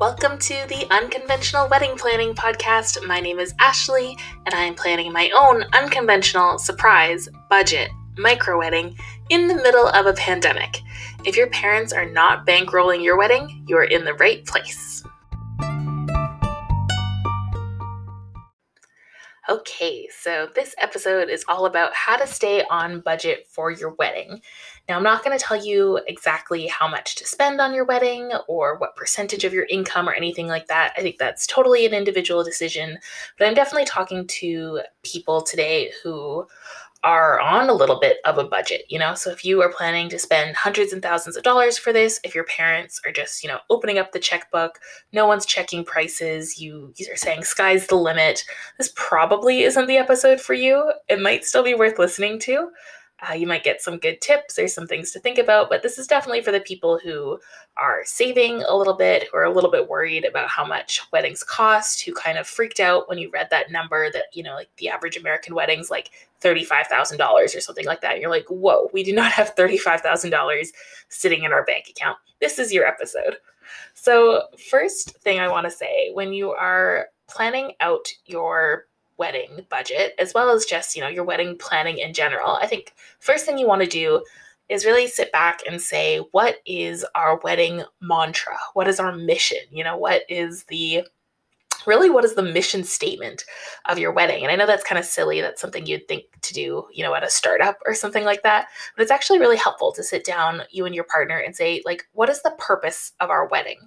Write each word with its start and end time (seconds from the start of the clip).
Welcome 0.00 0.38
to 0.38 0.54
the 0.68 0.86
Unconventional 0.92 1.68
Wedding 1.68 1.96
Planning 1.96 2.32
Podcast. 2.32 3.04
My 3.04 3.18
name 3.18 3.40
is 3.40 3.52
Ashley, 3.58 4.16
and 4.46 4.54
I 4.54 4.62
am 4.62 4.76
planning 4.76 5.12
my 5.12 5.28
own 5.36 5.64
unconventional 5.72 6.60
surprise 6.60 7.28
budget 7.50 7.90
micro 8.16 8.58
wedding 8.58 8.96
in 9.28 9.48
the 9.48 9.56
middle 9.56 9.88
of 9.88 10.06
a 10.06 10.12
pandemic. 10.12 10.82
If 11.24 11.36
your 11.36 11.48
parents 11.48 11.92
are 11.92 12.08
not 12.08 12.46
bankrolling 12.46 13.02
your 13.02 13.18
wedding, 13.18 13.64
you 13.66 13.76
are 13.76 13.82
in 13.82 14.04
the 14.04 14.14
right 14.14 14.46
place. 14.46 15.02
Okay, 19.48 20.06
so 20.10 20.46
this 20.54 20.74
episode 20.78 21.28
is 21.28 21.44
all 21.48 21.66
about 21.66 21.94
how 21.94 22.16
to 22.16 22.26
stay 22.26 22.62
on 22.70 23.00
budget 23.00 23.46
for 23.48 23.72
your 23.72 23.94
wedding. 23.94 24.42
Now, 24.88 24.96
I'm 24.96 25.02
not 25.02 25.22
going 25.22 25.36
to 25.36 25.44
tell 25.44 25.62
you 25.62 26.00
exactly 26.06 26.66
how 26.66 26.88
much 26.88 27.16
to 27.16 27.26
spend 27.26 27.60
on 27.60 27.74
your 27.74 27.84
wedding 27.84 28.32
or 28.48 28.78
what 28.78 28.96
percentage 28.96 29.44
of 29.44 29.52
your 29.52 29.66
income 29.68 30.08
or 30.08 30.14
anything 30.14 30.46
like 30.46 30.66
that. 30.68 30.94
I 30.96 31.02
think 31.02 31.18
that's 31.18 31.46
totally 31.46 31.84
an 31.84 31.92
individual 31.92 32.42
decision, 32.42 32.98
but 33.38 33.46
I'm 33.46 33.54
definitely 33.54 33.84
talking 33.84 34.26
to 34.26 34.80
people 35.02 35.42
today 35.42 35.92
who 36.02 36.46
are 37.04 37.38
on 37.40 37.68
a 37.68 37.74
little 37.74 38.00
bit 38.00 38.16
of 38.24 38.38
a 38.38 38.44
budget, 38.44 38.84
you 38.88 38.98
know? 38.98 39.14
So 39.14 39.30
if 39.30 39.44
you 39.44 39.62
are 39.62 39.72
planning 39.72 40.08
to 40.08 40.18
spend 40.18 40.56
hundreds 40.56 40.92
and 40.92 41.00
thousands 41.00 41.36
of 41.36 41.44
dollars 41.44 41.78
for 41.78 41.92
this, 41.92 42.18
if 42.24 42.34
your 42.34 42.44
parents 42.44 43.00
are 43.06 43.12
just, 43.12 43.44
you 43.44 43.48
know, 43.48 43.58
opening 43.70 43.98
up 43.98 44.10
the 44.10 44.18
checkbook, 44.18 44.80
no 45.12 45.26
one's 45.26 45.46
checking 45.46 45.84
prices, 45.84 46.60
you, 46.60 46.92
are 47.10 47.16
saying 47.16 47.44
sky's 47.44 47.86
the 47.86 47.94
limit, 47.94 48.42
this 48.78 48.92
probably 48.96 49.62
isn't 49.62 49.86
the 49.86 49.96
episode 49.96 50.40
for 50.40 50.54
you. 50.54 50.92
It 51.08 51.20
might 51.20 51.44
still 51.44 51.62
be 51.62 51.74
worth 51.74 51.98
listening 51.98 52.40
to. 52.40 52.70
Uh, 53.28 53.34
you 53.34 53.46
might 53.46 53.64
get 53.64 53.80
some 53.80 53.98
good 53.98 54.20
tips. 54.20 54.58
or 54.58 54.68
some 54.68 54.86
things 54.86 55.10
to 55.10 55.18
think 55.18 55.38
about, 55.38 55.68
but 55.68 55.82
this 55.82 55.98
is 55.98 56.06
definitely 56.06 56.40
for 56.40 56.52
the 56.52 56.60
people 56.60 56.98
who 56.98 57.38
are 57.76 58.02
saving 58.04 58.62
a 58.62 58.76
little 58.76 58.94
bit, 58.94 59.28
who 59.28 59.36
are 59.36 59.44
a 59.44 59.52
little 59.52 59.70
bit 59.70 59.88
worried 59.88 60.24
about 60.24 60.48
how 60.48 60.64
much 60.64 61.00
weddings 61.12 61.42
cost, 61.42 62.04
who 62.04 62.12
kind 62.12 62.38
of 62.38 62.46
freaked 62.46 62.80
out 62.80 63.08
when 63.08 63.18
you 63.18 63.28
read 63.30 63.48
that 63.50 63.72
number 63.72 64.10
that, 64.12 64.24
you 64.32 64.42
know, 64.42 64.54
like 64.54 64.68
the 64.76 64.88
average 64.88 65.16
American 65.16 65.54
wedding's 65.54 65.90
like 65.90 66.10
$35,000 66.42 67.56
or 67.56 67.60
something 67.60 67.86
like 67.86 68.00
that. 68.02 68.12
And 68.12 68.22
you're 68.22 68.30
like, 68.30 68.46
whoa, 68.48 68.88
we 68.92 69.02
do 69.02 69.12
not 69.12 69.32
have 69.38 69.56
$35,000 69.56 70.68
sitting 71.08 71.42
in 71.42 71.52
our 71.52 71.64
bank 71.64 71.88
account. 71.88 72.18
This 72.40 72.58
is 72.58 72.72
your 72.72 72.86
episode. 72.86 73.38
So, 73.94 74.44
first 74.70 75.18
thing 75.18 75.40
I 75.40 75.48
want 75.48 75.66
to 75.66 75.70
say 75.70 76.10
when 76.14 76.32
you 76.32 76.52
are 76.52 77.08
planning 77.28 77.72
out 77.80 78.08
your 78.26 78.86
wedding 79.18 79.66
budget 79.68 80.14
as 80.18 80.32
well 80.34 80.50
as 80.50 80.64
just 80.64 80.94
you 80.94 81.02
know 81.02 81.08
your 81.08 81.24
wedding 81.24 81.56
planning 81.58 81.98
in 81.98 82.14
general 82.14 82.52
i 82.62 82.66
think 82.66 82.94
first 83.18 83.44
thing 83.44 83.58
you 83.58 83.66
want 83.66 83.82
to 83.82 83.88
do 83.88 84.22
is 84.68 84.84
really 84.84 85.06
sit 85.06 85.32
back 85.32 85.60
and 85.68 85.80
say 85.80 86.18
what 86.32 86.56
is 86.66 87.04
our 87.14 87.40
wedding 87.42 87.82
mantra? 88.00 88.56
What 88.74 88.88
is 88.88 89.00
our 89.00 89.14
mission? 89.14 89.58
You 89.70 89.84
know 89.84 89.96
what 89.96 90.22
is 90.28 90.64
the 90.64 91.04
really 91.86 92.10
what 92.10 92.24
is 92.24 92.34
the 92.34 92.42
mission 92.42 92.84
statement 92.84 93.44
of 93.86 93.98
your 93.98 94.12
wedding? 94.12 94.42
And 94.42 94.52
i 94.52 94.56
know 94.56 94.66
that's 94.66 94.84
kind 94.84 94.98
of 94.98 95.04
silly 95.04 95.40
that's 95.40 95.60
something 95.60 95.86
you'd 95.86 96.06
think 96.08 96.24
to 96.42 96.52
do 96.52 96.86
you 96.92 97.02
know 97.02 97.14
at 97.14 97.24
a 97.24 97.30
startup 97.30 97.78
or 97.86 97.94
something 97.94 98.24
like 98.24 98.42
that 98.42 98.66
but 98.96 99.02
it's 99.02 99.12
actually 99.12 99.38
really 99.38 99.56
helpful 99.56 99.92
to 99.92 100.02
sit 100.02 100.24
down 100.24 100.62
you 100.70 100.84
and 100.84 100.94
your 100.94 101.04
partner 101.04 101.38
and 101.38 101.54
say 101.56 101.82
like 101.86 102.04
what 102.12 102.28
is 102.28 102.42
the 102.42 102.54
purpose 102.58 103.12
of 103.20 103.30
our 103.30 103.46
wedding? 103.48 103.78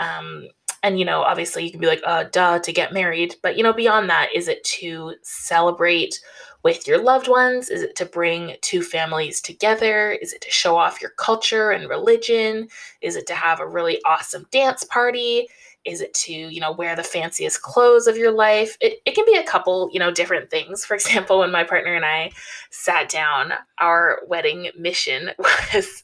Um, 0.00 0.48
and 0.82 0.98
you 0.98 1.04
know 1.04 1.22
obviously 1.22 1.64
you 1.64 1.70
can 1.70 1.80
be 1.80 1.86
like 1.86 2.02
uh 2.06 2.24
duh 2.32 2.58
to 2.60 2.72
get 2.72 2.92
married. 2.92 3.36
But 3.42 3.56
you 3.56 3.62
know 3.62 3.72
beyond 3.72 4.08
that 4.10 4.28
is 4.34 4.48
it 4.48 4.62
to 4.64 5.14
celebrate 5.22 6.20
with 6.64 6.86
your 6.86 7.02
loved 7.02 7.28
ones? 7.28 7.70
Is 7.70 7.82
it 7.82 7.96
to 7.96 8.04
bring 8.04 8.56
two 8.62 8.82
families 8.82 9.40
together? 9.40 10.12
Is 10.12 10.32
it 10.32 10.40
to 10.42 10.50
show 10.50 10.76
off 10.76 11.00
your 11.00 11.10
culture 11.10 11.70
and 11.70 11.88
religion? 11.88 12.68
Is 13.00 13.16
it 13.16 13.26
to 13.28 13.34
have 13.34 13.60
a 13.60 13.66
really 13.66 14.00
awesome 14.04 14.46
dance 14.50 14.84
party 14.84 15.48
is 15.88 16.00
it 16.00 16.12
to 16.12 16.32
you 16.32 16.60
know 16.60 16.70
wear 16.70 16.94
the 16.94 17.02
fanciest 17.02 17.62
clothes 17.62 18.06
of 18.06 18.16
your 18.16 18.30
life 18.30 18.76
it, 18.80 19.00
it 19.06 19.14
can 19.14 19.24
be 19.24 19.36
a 19.36 19.42
couple 19.42 19.88
you 19.92 19.98
know 19.98 20.10
different 20.10 20.50
things 20.50 20.84
for 20.84 20.94
example 20.98 21.38
when 21.38 21.50
my 21.50 21.64
partner 21.64 21.94
and 21.94 22.04
i 22.04 22.30
sat 22.70 23.08
down 23.08 23.52
our 23.80 24.20
wedding 24.28 24.70
mission 24.78 25.30
was 25.38 26.02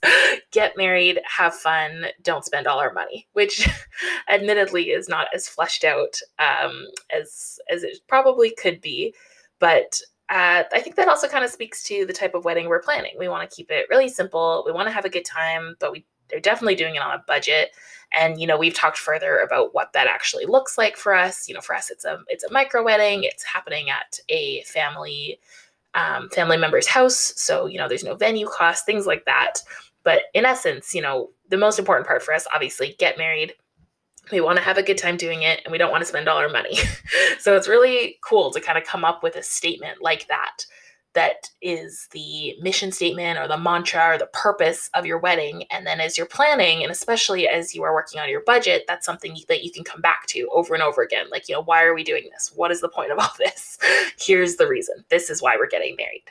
get 0.51 0.77
married 0.77 1.21
have 1.27 1.55
fun 1.55 2.07
don't 2.23 2.45
spend 2.45 2.67
all 2.67 2.81
our 2.81 2.93
money 2.93 3.27
which 3.35 3.69
admittedly 4.29 4.91
is 4.91 5.09
not 5.09 5.29
as 5.35 5.49
fleshed 5.49 5.85
out 5.85 6.19
um, 6.39 6.87
as 7.15 7.59
as 7.71 7.83
it 7.83 7.99
probably 8.09 8.51
could 8.51 8.81
be 8.81 9.15
but 9.59 10.01
uh, 10.31 10.65
I 10.73 10.81
think 10.81 10.97
that 10.97 11.09
also 11.09 11.29
kind 11.29 11.45
of 11.45 11.51
speaks 11.51 11.83
to 11.85 12.07
the 12.07 12.13
type 12.13 12.35
of 12.35 12.47
wedding 12.47 12.67
we're 12.67 12.81
planning. 12.81 13.13
We 13.19 13.29
want 13.29 13.49
to 13.49 13.55
keep 13.55 13.71
it 13.71 13.87
really 13.91 14.09
simple. 14.09 14.63
We 14.65 14.73
want 14.73 14.89
to 14.89 14.93
have 14.95 15.05
a 15.05 15.11
good 15.11 15.27
time, 15.27 15.77
but 15.79 15.93
we 15.93 16.07
they're 16.29 16.41
definitely 16.41 16.75
doing 16.75 16.95
it 16.95 17.03
on 17.03 17.15
a 17.15 17.25
budget. 17.27 17.71
And 18.17 18.41
you 18.41 18.47
know 18.47 18.57
we've 18.57 18.75
talked 18.75 18.99
further 18.99 19.39
about 19.39 19.75
what 19.75 19.93
that 19.93 20.07
actually 20.07 20.47
looks 20.47 20.79
like 20.79 20.97
for 20.97 21.15
us. 21.15 21.49
You 21.49 21.55
know 21.55 21.61
for 21.61 21.75
us 21.75 21.91
it's 21.91 22.05
a 22.05 22.21
it's 22.29 22.45
a 22.45 22.53
micro 22.53 22.83
wedding. 22.85 23.25
It's 23.25 23.45
happening 23.45 23.91
at 23.91 24.19
a 24.29 24.63
family 24.63 25.39
um, 25.95 26.29
family 26.31 26.57
member's 26.57 26.87
house. 26.87 27.33
So 27.37 27.67
you 27.67 27.79
know 27.79 27.89
there's 27.89 28.05
no 28.05 28.15
venue 28.15 28.47
cost 28.47 28.87
things 28.87 29.07
like 29.07 29.25
that. 29.25 29.55
But 30.03 30.23
in 30.33 30.45
essence 30.45 30.95
you 30.95 31.03
know 31.03 31.31
the 31.49 31.59
most 31.59 31.79
important 31.79 32.07
part 32.07 32.23
for 32.23 32.35
us 32.35 32.47
obviously 32.55 32.95
get 32.99 33.19
married. 33.19 33.55
We 34.33 34.41
want 34.41 34.57
to 34.57 34.65
have 34.65 34.79
a 34.79 34.83
good 34.83 34.97
time 34.97 35.19
doing 35.19 35.43
it 35.43 35.61
and 35.65 35.73
we 35.73 35.77
don't 35.77 35.91
want 35.91 36.01
to 36.01 36.09
spend 36.09 36.29
all 36.29 36.39
our 36.39 36.49
money. 36.49 36.79
So 37.39 37.55
it's 37.57 37.69
really 37.69 38.17
cool 38.25 38.51
to 38.53 38.61
kind 38.61 38.79
of 38.79 38.85
come 38.85 39.05
up 39.05 39.23
with 39.23 39.37
a 39.37 39.43
statement 39.43 40.01
like 40.01 40.27
that 40.29 40.65
that 41.15 41.51
is 41.63 42.09
the 42.13 42.55
mission 42.61 42.93
statement 42.93 43.39
or 43.39 43.49
the 43.49 43.57
mantra 43.57 44.15
or 44.15 44.19
the 44.19 44.27
purpose 44.27 44.91
of 44.95 45.07
your 45.07 45.19
wedding. 45.19 45.65
And 45.71 45.87
then 45.87 46.01
as 46.01 46.19
you're 46.19 46.27
planning, 46.27 46.83
and 46.83 46.93
especially 46.93 47.49
as 47.49 47.75
you 47.75 47.83
are 47.85 47.95
working 47.95 48.21
on 48.21 48.29
your 48.29 48.43
budget, 48.43 48.85
that's 48.87 49.07
something 49.07 49.37
that 49.49 49.65
you 49.65 49.73
can 49.73 49.85
come 49.85 50.01
back 50.01 50.27
to 50.29 50.49
over 50.53 50.75
and 50.75 50.83
over 50.83 51.03
again. 51.03 51.27
Like, 51.31 51.49
you 51.49 51.55
know, 51.55 51.63
why 51.63 51.85
are 51.85 51.95
we 51.95 52.05
doing 52.05 52.29
this? 52.31 52.53
What 52.55 52.71
is 52.71 52.81
the 52.81 52.89
point 52.89 53.13
of 53.13 53.19
all 53.19 53.33
this? 53.39 53.79
Here's 54.19 54.57
the 54.57 54.69
reason. 54.69 55.05
This 55.09 55.31
is 55.31 55.41
why 55.41 55.57
we're 55.57 55.69
getting 55.69 55.97
married. 55.97 56.25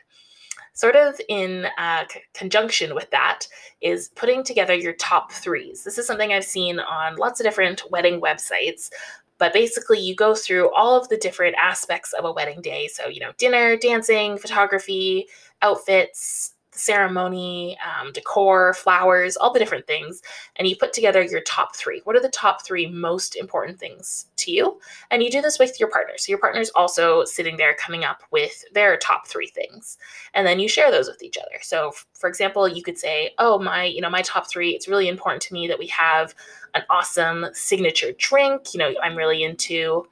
Sort 0.75 0.95
of 0.95 1.21
in 1.29 1.67
uh, 1.77 2.05
c- 2.11 2.21
conjunction 2.33 2.95
with 2.95 3.09
that 3.11 3.47
is 3.81 4.09
putting 4.15 4.43
together 4.43 4.73
your 4.73 4.93
top 4.93 5.31
threes. 5.31 5.83
This 5.83 5.99
is 5.99 6.07
something 6.07 6.33
I've 6.33 6.43
seen 6.43 6.79
on 6.79 7.17
lots 7.17 7.39
of 7.39 7.45
different 7.45 7.83
wedding 7.91 8.19
websites, 8.19 8.89
But 9.37 9.53
basically, 9.53 9.99
you 9.99 10.15
go 10.15 10.35
through 10.35 10.73
all 10.73 10.95
of 10.99 11.09
the 11.09 11.17
different 11.17 11.55
aspects 11.55 12.13
of 12.13 12.25
a 12.25 12.31
wedding 12.31 12.61
day. 12.61 12.87
So, 12.87 13.07
you 13.07 13.19
know, 13.19 13.31
dinner, 13.37 13.75
dancing, 13.75 14.37
photography, 14.37 15.27
outfits, 15.61 16.53
ceremony, 16.75 17.77
um, 17.85 18.11
decor, 18.11 18.73
flowers, 18.73 19.37
all 19.37 19.53
the 19.53 19.59
different 19.59 19.87
things, 19.87 20.21
and 20.55 20.67
you 20.67 20.75
put 20.75 20.93
together 20.93 21.21
your 21.23 21.41
top 21.41 21.75
three. 21.75 22.01
What 22.03 22.15
are 22.15 22.21
the 22.21 22.29
top 22.29 22.65
three 22.65 22.87
most 22.87 23.35
important 23.35 23.79
things 23.79 24.27
to 24.37 24.51
you? 24.51 24.79
And 25.11 25.23
you 25.23 25.29
do 25.29 25.41
this 25.41 25.59
with 25.59 25.79
your 25.79 25.89
partner. 25.89 26.13
So 26.17 26.31
your 26.31 26.39
partner's 26.39 26.71
also 26.71 27.23
sitting 27.25 27.57
there 27.57 27.75
coming 27.75 28.03
up 28.03 28.23
with 28.31 28.63
their 28.73 28.97
top 28.97 29.27
three 29.27 29.47
things, 29.47 29.97
and 30.33 30.45
then 30.45 30.59
you 30.59 30.67
share 30.67 30.91
those 30.91 31.07
with 31.07 31.23
each 31.23 31.37
other. 31.37 31.59
So, 31.61 31.91
for 32.13 32.27
example, 32.27 32.67
you 32.67 32.83
could 32.83 32.97
say, 32.97 33.33
"Oh, 33.37 33.59
my, 33.59 33.83
you 33.85 34.01
know, 34.01 34.09
my 34.09 34.21
top 34.21 34.49
three. 34.49 34.71
It's 34.71 34.87
really 34.87 35.07
important 35.07 35.41
to 35.43 35.53
me 35.53 35.67
that 35.67 35.79
we 35.79 35.87
have 35.87 36.33
an 36.73 36.83
awesome 36.89 37.47
signature 37.53 38.11
drink. 38.17 38.73
You 38.73 38.79
know, 38.79 38.93
I'm 39.01 39.15
really 39.15 39.43
into." 39.43 40.07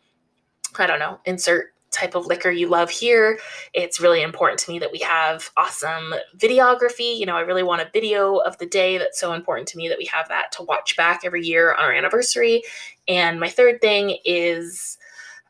I 0.77 0.87
don't 0.87 0.99
know, 0.99 1.19
insert 1.25 1.73
type 1.91 2.15
of 2.15 2.25
liquor 2.25 2.49
you 2.49 2.69
love 2.69 2.89
here. 2.89 3.37
It's 3.73 3.99
really 3.99 4.21
important 4.21 4.59
to 4.61 4.71
me 4.71 4.79
that 4.79 4.91
we 4.91 4.99
have 4.99 5.51
awesome 5.57 6.13
videography. 6.37 7.17
You 7.17 7.25
know, 7.25 7.35
I 7.35 7.41
really 7.41 7.63
want 7.63 7.81
a 7.81 7.89
video 7.91 8.37
of 8.37 8.57
the 8.57 8.65
day. 8.65 8.97
That's 8.97 9.19
so 9.19 9.33
important 9.33 9.67
to 9.69 9.77
me 9.77 9.89
that 9.89 9.97
we 9.97 10.05
have 10.05 10.29
that 10.29 10.51
to 10.53 10.63
watch 10.63 10.95
back 10.95 11.21
every 11.25 11.45
year 11.45 11.73
on 11.73 11.83
our 11.83 11.91
anniversary. 11.91 12.63
And 13.07 13.39
my 13.39 13.49
third 13.49 13.81
thing 13.81 14.17
is 14.23 14.97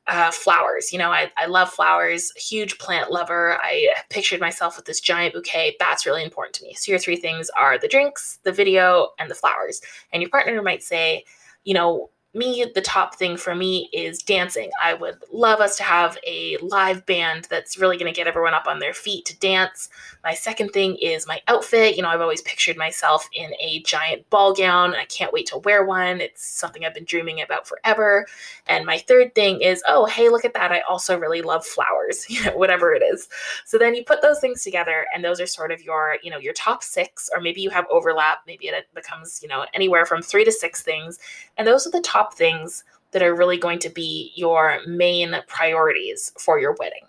uh, 0.08 0.32
flowers. 0.32 0.92
You 0.92 1.00
know, 1.00 1.12
I, 1.12 1.32
I 1.38 1.46
love 1.46 1.70
flowers, 1.70 2.32
huge 2.36 2.78
plant 2.80 3.12
lover. 3.12 3.58
I 3.62 3.88
pictured 4.10 4.40
myself 4.40 4.76
with 4.76 4.86
this 4.86 5.00
giant 5.00 5.34
bouquet. 5.34 5.76
That's 5.80 6.06
really 6.06 6.24
important 6.24 6.56
to 6.56 6.64
me. 6.64 6.74
So, 6.74 6.92
your 6.92 7.00
three 7.00 7.16
things 7.16 7.50
are 7.58 7.78
the 7.78 7.88
drinks, 7.88 8.40
the 8.44 8.52
video, 8.52 9.10
and 9.20 9.30
the 9.30 9.36
flowers. 9.36 9.82
And 10.12 10.22
your 10.22 10.30
partner 10.30 10.62
might 10.62 10.84
say, 10.84 11.24
you 11.64 11.74
know, 11.74 12.10
me, 12.34 12.66
the 12.74 12.82
top 12.82 13.16
thing 13.16 13.36
for 13.36 13.54
me 13.54 13.90
is 13.92 14.24
dancing. 14.24 14.70
I 14.82 14.94
would 14.94 15.18
love 15.34 15.60
us 15.60 15.76
to 15.78 15.84
have 15.84 16.18
a 16.26 16.58
live 16.62 17.06
band 17.06 17.48
that's 17.50 17.78
really 17.78 17.98
going 17.98 18.12
to 18.12 18.16
get 18.16 18.28
everyone 18.28 18.54
up 18.54 18.68
on 18.68 18.80
their 18.80 18.94
feet 18.94 19.26
to 19.26 19.40
dance. 19.40 19.90
My 20.24 20.34
second 20.34 20.70
thing 20.70 20.96
is 21.02 21.28
my 21.28 21.42
outfit. 21.50 21.98
You 21.98 22.04
know, 22.04 22.10
I've 22.10 22.22
always 22.22 22.42
pictured 22.42 22.78
myself 22.78 23.28
in 23.34 23.52
a 23.60 23.82
giant 23.84 24.30
ball 24.30 24.54
gown. 24.54 24.96
I 24.96 25.06
can't 25.06 25.34
wait 25.34 25.48
to 25.48 25.58
wear 25.58 25.84
one. 25.84 26.22
It's 26.22 26.46
something 26.46 26.86
I've 26.86 26.94
been 26.94 27.04
dreaming 27.04 27.42
about 27.42 27.68
forever. 27.68 28.26
And 28.68 28.86
my 28.86 29.00
third 29.00 29.36
thing 29.36 29.60
is, 29.60 29.84
oh, 29.86 30.06
hey, 30.06 30.30
look 30.30 30.46
at 30.46 30.54
that. 30.54 30.72
I 30.72 30.82
also 30.82 31.20
really 31.20 31.42
love 31.42 31.66
flowers, 31.66 32.26
you 32.30 32.44
know, 32.46 32.56
whatever 32.56 32.94
it 32.94 33.04
is. 33.04 33.28
So 33.66 33.78
then 33.78 33.94
you 33.94 34.06
put 34.06 34.22
those 34.22 34.40
things 34.40 34.64
together, 34.64 35.06
and 35.14 35.24
those 35.24 35.42
are 35.42 35.48
sort 35.48 35.72
of 35.72 35.82
your, 35.82 36.18
you 36.24 36.32
know, 36.32 36.38
your 36.38 36.54
top 36.54 36.82
six, 36.84 37.30
or 37.34 37.42
maybe 37.42 37.62
you 37.62 37.70
have 37.72 37.86
overlap. 37.90 38.40
Maybe 38.48 38.68
it 38.68 38.88
becomes, 38.94 39.42
you 39.42 39.50
know, 39.50 39.66
anywhere 39.74 40.06
from 40.06 40.22
three 40.22 40.46
to 40.46 40.52
six 40.52 40.82
things. 40.82 41.20
And 41.58 41.68
those 41.68 41.86
are 41.86 41.92
the 41.92 42.02
top 42.02 42.21
top 42.22 42.34
things 42.34 42.84
that 43.12 43.22
are 43.22 43.36
really 43.36 43.58
going 43.58 43.80
to 43.80 43.90
be 43.90 44.32
your 44.36 44.80
main 44.88 45.36
priorities 45.48 46.32
for 46.40 46.60
your 46.60 46.76
wedding. 46.80 47.06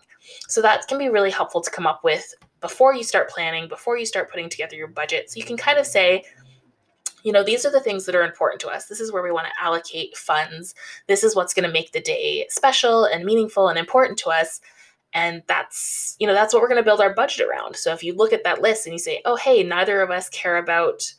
So 0.49 0.62
that 0.62 0.87
can 0.88 0.99
be 0.99 1.09
really 1.09 1.31
helpful 1.31 1.61
to 1.61 1.70
come 1.70 1.87
up 1.87 2.03
with 2.05 2.35
before 2.61 2.94
you 2.94 3.03
start 3.03 3.31
planning, 3.31 3.69
before 3.69 3.99
you 3.99 4.06
start 4.06 4.31
putting 4.31 4.49
together 4.49 4.76
your 4.76 4.88
budget. 4.88 5.31
So 5.31 5.38
you 5.38 5.44
can 5.44 5.56
kind 5.56 5.79
of 5.79 5.87
say, 5.87 6.25
you 7.25 7.32
know, 7.32 7.44
these 7.44 7.64
are 7.64 7.70
the 7.70 7.81
things 7.81 8.06
that 8.06 8.14
are 8.14 8.25
important 8.25 8.61
to 8.62 8.69
us. 8.69 8.87
This 8.87 9.00
is 9.00 9.12
where 9.12 9.23
we 9.23 9.31
want 9.31 9.47
to 9.47 9.64
allocate 9.64 10.17
funds. 10.17 10.75
This 11.06 11.23
is 11.23 11.37
what's 11.37 11.55
going 11.55 11.67
to 11.67 11.73
make 11.73 11.93
the 11.93 12.00
day 12.00 12.47
special 12.49 13.05
and 13.05 13.25
meaningful 13.25 13.69
and 13.69 13.79
important 13.79 14.19
to 14.20 14.31
us. 14.31 14.61
And 15.12 15.43
that's, 15.47 16.17
you 16.19 16.26
know, 16.26 16.35
that's 16.35 16.55
what 16.55 16.62
we're 16.62 16.69
going 16.69 16.82
to 16.82 16.85
build 16.85 17.00
our 17.00 17.15
budget 17.15 17.47
around. 17.47 17.76
So 17.76 17.93
if 17.93 18.03
you 18.03 18.15
look 18.15 18.32
at 18.32 18.44
that 18.44 18.62
list 18.62 18.87
and 18.87 18.93
you 18.93 18.99
say, 18.99 19.23
oh, 19.25 19.37
hey, 19.37 19.62
neither 19.62 20.00
of 20.00 20.11
us 20.11 20.29
care 20.31 20.56
about 20.56 21.12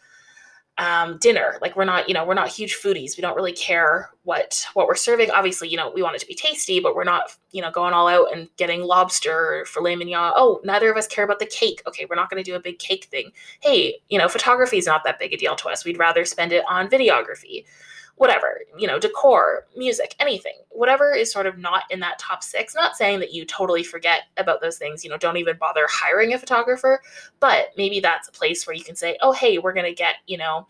um, 0.78 1.18
dinner. 1.20 1.58
Like 1.62 1.76
we're 1.76 1.86
not, 1.86 2.08
you 2.08 2.14
know, 2.14 2.26
we're 2.26 2.34
not 2.34 2.48
huge 2.48 2.78
foodies. 2.78 3.16
We 3.16 3.22
don't 3.22 3.36
really 3.36 3.54
care 3.54 4.10
what 4.24 4.66
what 4.74 4.88
we're 4.88 4.96
serving. 4.96 5.30
Obviously, 5.32 5.70
you 5.70 5.78
know, 5.78 5.92
we 5.94 6.02
want 6.02 6.16
it 6.16 6.20
to 6.20 6.28
be 6.28 6.34
tasty, 6.36 6.80
but 6.80 6.96
we're 6.96 7.04
not, 7.04 7.36
you 7.52 7.62
know, 7.62 7.72
going 7.72 7.94
all 7.94 8.08
out 8.08 8.34
and 8.34 8.50
getting 8.58 8.82
lobster 8.82 9.62
or 9.62 9.66
filet 9.66 9.96
mignon. 9.96 10.34
Oh, 10.36 10.62
neither 10.64 10.90
of 10.90 10.98
us 10.98 11.08
care 11.08 11.24
about 11.24 11.40
the 11.40 11.46
cake. 11.46 11.82
Okay, 11.88 12.06
we're 12.10 12.16
not 12.16 12.30
going 12.30 12.44
to 12.44 12.50
do 12.50 12.56
a 12.56 12.60
big 12.60 12.80
cake 12.80 13.06
thing. 13.06 13.32
Hey, 13.62 14.00
you 14.10 14.18
know, 14.18 14.28
photography 14.28 14.78
is 14.78 14.88
not 14.88 15.04
that 15.04 15.20
big 15.20 15.34
a 15.34 15.38
deal 15.38 15.56
to 15.58 15.70
us. 15.70 15.86
We'd 15.86 16.00
rather 16.00 16.26
spend 16.26 16.52
it 16.52 16.64
on 16.68 16.90
videography 16.90 17.66
whatever, 18.16 18.62
you 18.78 18.88
know, 18.88 19.00
decor, 19.00 19.66
music, 19.76 20.16
anything, 20.20 20.54
whatever 20.70 21.12
is 21.12 21.32
sort 21.32 21.48
of 21.48 21.58
not 21.58 21.84
in 21.90 22.00
that 22.00 22.20
top 22.20 22.44
six. 22.44 22.76
Not 22.76 22.96
saying 22.96 23.20
that 23.20 23.34
you 23.34 23.46
totally 23.46 23.84
forget 23.84 24.22
about 24.38 24.62
those 24.62 24.78
things, 24.78 25.04
you 25.04 25.10
know, 25.10 25.18
don't 25.18 25.38
even 25.38 25.58
bother 25.58 25.88
hiring 25.90 26.34
a 26.34 26.38
photographer, 26.38 27.02
but 27.40 27.70
maybe 27.76 28.00
that's 28.00 28.28
a 28.28 28.32
place 28.32 28.66
where 28.68 28.76
you 28.76 28.84
can 28.84 28.96
say, 28.96 29.18
oh, 29.22 29.32
hey, 29.32 29.58
we're 29.58 29.74
going 29.74 29.86
to 29.86 29.96
get, 29.96 30.16
you 30.28 30.38
know, 30.38 30.68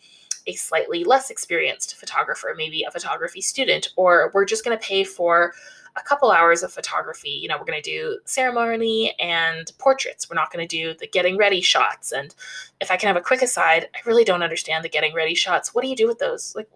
a 0.47 0.53
slightly 0.53 1.03
less 1.03 1.29
experienced 1.29 1.95
photographer, 1.95 2.53
maybe 2.57 2.83
a 2.83 2.91
photography 2.91 3.41
student, 3.41 3.89
or 3.95 4.31
we're 4.33 4.45
just 4.45 4.65
going 4.65 4.77
to 4.77 4.85
pay 4.85 5.03
for 5.03 5.53
a 5.95 6.01
couple 6.01 6.31
hours 6.31 6.63
of 6.63 6.71
photography. 6.71 7.29
You 7.29 7.47
know, 7.47 7.57
we're 7.57 7.65
going 7.65 7.81
to 7.81 7.89
do 7.89 8.19
ceremony 8.25 9.13
and 9.19 9.71
portraits. 9.77 10.29
We're 10.29 10.35
not 10.35 10.51
going 10.51 10.67
to 10.67 10.75
do 10.75 10.95
the 10.99 11.07
getting 11.07 11.37
ready 11.37 11.61
shots. 11.61 12.11
And 12.11 12.33
if 12.81 12.89
I 12.91 12.97
can 12.97 13.07
have 13.07 13.15
a 13.15 13.21
quick 13.21 13.41
aside, 13.41 13.87
I 13.95 13.99
really 14.05 14.23
don't 14.23 14.43
understand 14.43 14.83
the 14.83 14.89
getting 14.89 15.13
ready 15.13 15.35
shots. 15.35 15.73
What 15.73 15.83
do 15.83 15.87
you 15.87 15.95
do 15.95 16.07
with 16.07 16.19
those? 16.19 16.55
Like, 16.55 16.69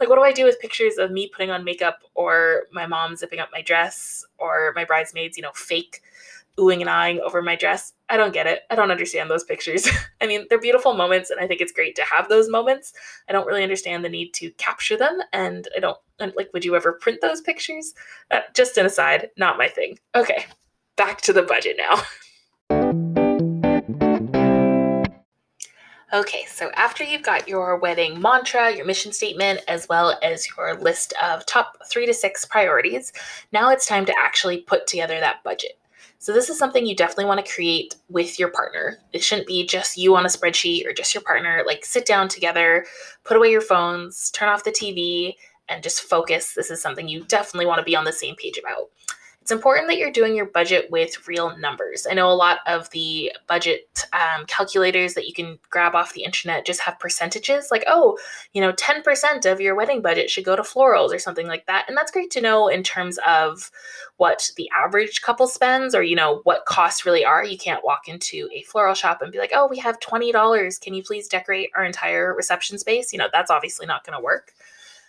like 0.00 0.08
what 0.08 0.16
do 0.16 0.22
I 0.22 0.32
do 0.32 0.44
with 0.44 0.60
pictures 0.60 0.98
of 0.98 1.10
me 1.10 1.28
putting 1.28 1.50
on 1.50 1.64
makeup 1.64 2.00
or 2.14 2.64
my 2.72 2.86
mom 2.86 3.16
zipping 3.16 3.40
up 3.40 3.48
my 3.52 3.62
dress 3.62 4.24
or 4.38 4.72
my 4.76 4.84
bridesmaids, 4.84 5.36
you 5.36 5.42
know, 5.42 5.52
fake 5.54 6.02
oohing 6.58 6.80
and 6.80 6.90
eyeing 6.90 7.20
over 7.20 7.42
my 7.42 7.56
dress. 7.56 7.92
I 8.08 8.16
don't 8.16 8.32
get 8.32 8.46
it. 8.46 8.62
I 8.70 8.74
don't 8.74 8.90
understand 8.90 9.30
those 9.30 9.44
pictures. 9.44 9.88
I 10.20 10.26
mean, 10.26 10.46
they're 10.48 10.60
beautiful 10.60 10.94
moments, 10.94 11.30
and 11.30 11.40
I 11.40 11.46
think 11.46 11.60
it's 11.60 11.72
great 11.72 11.96
to 11.96 12.02
have 12.02 12.28
those 12.28 12.48
moments. 12.48 12.92
I 13.28 13.32
don't 13.32 13.46
really 13.46 13.62
understand 13.62 14.04
the 14.04 14.08
need 14.08 14.32
to 14.34 14.50
capture 14.52 14.96
them, 14.96 15.20
and 15.32 15.68
I 15.76 15.80
don't 15.80 15.98
like. 16.18 16.50
Would 16.52 16.64
you 16.64 16.76
ever 16.76 16.92
print 16.92 17.20
those 17.20 17.40
pictures? 17.40 17.94
Uh, 18.30 18.40
just 18.54 18.76
an 18.78 18.86
aside, 18.86 19.30
not 19.36 19.58
my 19.58 19.68
thing. 19.68 19.98
Okay, 20.14 20.46
back 20.96 21.20
to 21.22 21.32
the 21.32 21.42
budget 21.42 21.76
now. 21.78 22.02
Okay, 26.12 26.44
so 26.48 26.70
after 26.76 27.02
you've 27.02 27.24
got 27.24 27.48
your 27.48 27.76
wedding 27.78 28.22
mantra, 28.22 28.74
your 28.74 28.86
mission 28.86 29.10
statement, 29.10 29.60
as 29.66 29.88
well 29.88 30.16
as 30.22 30.46
your 30.56 30.74
list 30.74 31.12
of 31.20 31.44
top 31.46 31.78
three 31.90 32.06
to 32.06 32.14
six 32.14 32.44
priorities, 32.44 33.12
now 33.52 33.70
it's 33.70 33.88
time 33.88 34.06
to 34.06 34.14
actually 34.16 34.58
put 34.58 34.86
together 34.86 35.18
that 35.18 35.42
budget. 35.42 35.78
So, 36.18 36.32
this 36.32 36.48
is 36.48 36.58
something 36.58 36.86
you 36.86 36.94
definitely 36.94 37.24
want 37.24 37.44
to 37.44 37.52
create 37.52 37.96
with 38.08 38.38
your 38.38 38.48
partner. 38.48 38.98
It 39.12 39.22
shouldn't 39.22 39.48
be 39.48 39.66
just 39.66 39.96
you 39.98 40.14
on 40.14 40.24
a 40.24 40.28
spreadsheet 40.28 40.86
or 40.86 40.92
just 40.92 41.12
your 41.12 41.22
partner. 41.24 41.64
Like, 41.66 41.84
sit 41.84 42.06
down 42.06 42.28
together, 42.28 42.86
put 43.24 43.36
away 43.36 43.50
your 43.50 43.60
phones, 43.60 44.30
turn 44.30 44.48
off 44.48 44.64
the 44.64 44.70
TV, 44.70 45.34
and 45.68 45.82
just 45.82 46.02
focus. 46.02 46.54
This 46.54 46.70
is 46.70 46.80
something 46.80 47.08
you 47.08 47.24
definitely 47.24 47.66
want 47.66 47.78
to 47.78 47.84
be 47.84 47.96
on 47.96 48.04
the 48.04 48.12
same 48.12 48.36
page 48.36 48.58
about 48.58 48.90
it's 49.46 49.52
important 49.52 49.86
that 49.86 49.96
you're 49.96 50.10
doing 50.10 50.34
your 50.34 50.46
budget 50.46 50.90
with 50.90 51.28
real 51.28 51.56
numbers. 51.56 52.04
I 52.10 52.14
know 52.14 52.28
a 52.28 52.34
lot 52.34 52.58
of 52.66 52.90
the 52.90 53.30
budget 53.46 54.04
um, 54.12 54.44
calculators 54.46 55.14
that 55.14 55.28
you 55.28 55.32
can 55.32 55.60
grab 55.70 55.94
off 55.94 56.14
the 56.14 56.24
internet 56.24 56.66
just 56.66 56.80
have 56.80 56.98
percentages, 56.98 57.68
like, 57.70 57.84
oh, 57.86 58.18
you 58.54 58.60
know, 58.60 58.72
10% 58.72 59.46
of 59.46 59.60
your 59.60 59.76
wedding 59.76 60.02
budget 60.02 60.30
should 60.30 60.44
go 60.44 60.56
to 60.56 60.62
florals 60.62 61.14
or 61.14 61.20
something 61.20 61.46
like 61.46 61.64
that. 61.66 61.84
And 61.86 61.96
that's 61.96 62.10
great 62.10 62.32
to 62.32 62.40
know 62.40 62.66
in 62.66 62.82
terms 62.82 63.20
of 63.24 63.70
what 64.16 64.50
the 64.56 64.68
average 64.76 65.22
couple 65.22 65.46
spends 65.46 65.94
or, 65.94 66.02
you 66.02 66.16
know, 66.16 66.40
what 66.42 66.66
costs 66.66 67.06
really 67.06 67.24
are. 67.24 67.44
You 67.44 67.56
can't 67.56 67.84
walk 67.84 68.08
into 68.08 68.48
a 68.52 68.62
floral 68.62 68.94
shop 68.94 69.22
and 69.22 69.30
be 69.30 69.38
like, 69.38 69.52
oh, 69.54 69.68
we 69.68 69.78
have 69.78 70.00
$20. 70.00 70.80
Can 70.80 70.92
you 70.92 71.04
please 71.04 71.28
decorate 71.28 71.70
our 71.76 71.84
entire 71.84 72.34
reception 72.34 72.80
space? 72.80 73.12
You 73.12 73.20
know, 73.20 73.28
that's 73.32 73.52
obviously 73.52 73.86
not 73.86 74.04
going 74.04 74.18
to 74.18 74.24
work. 74.24 74.54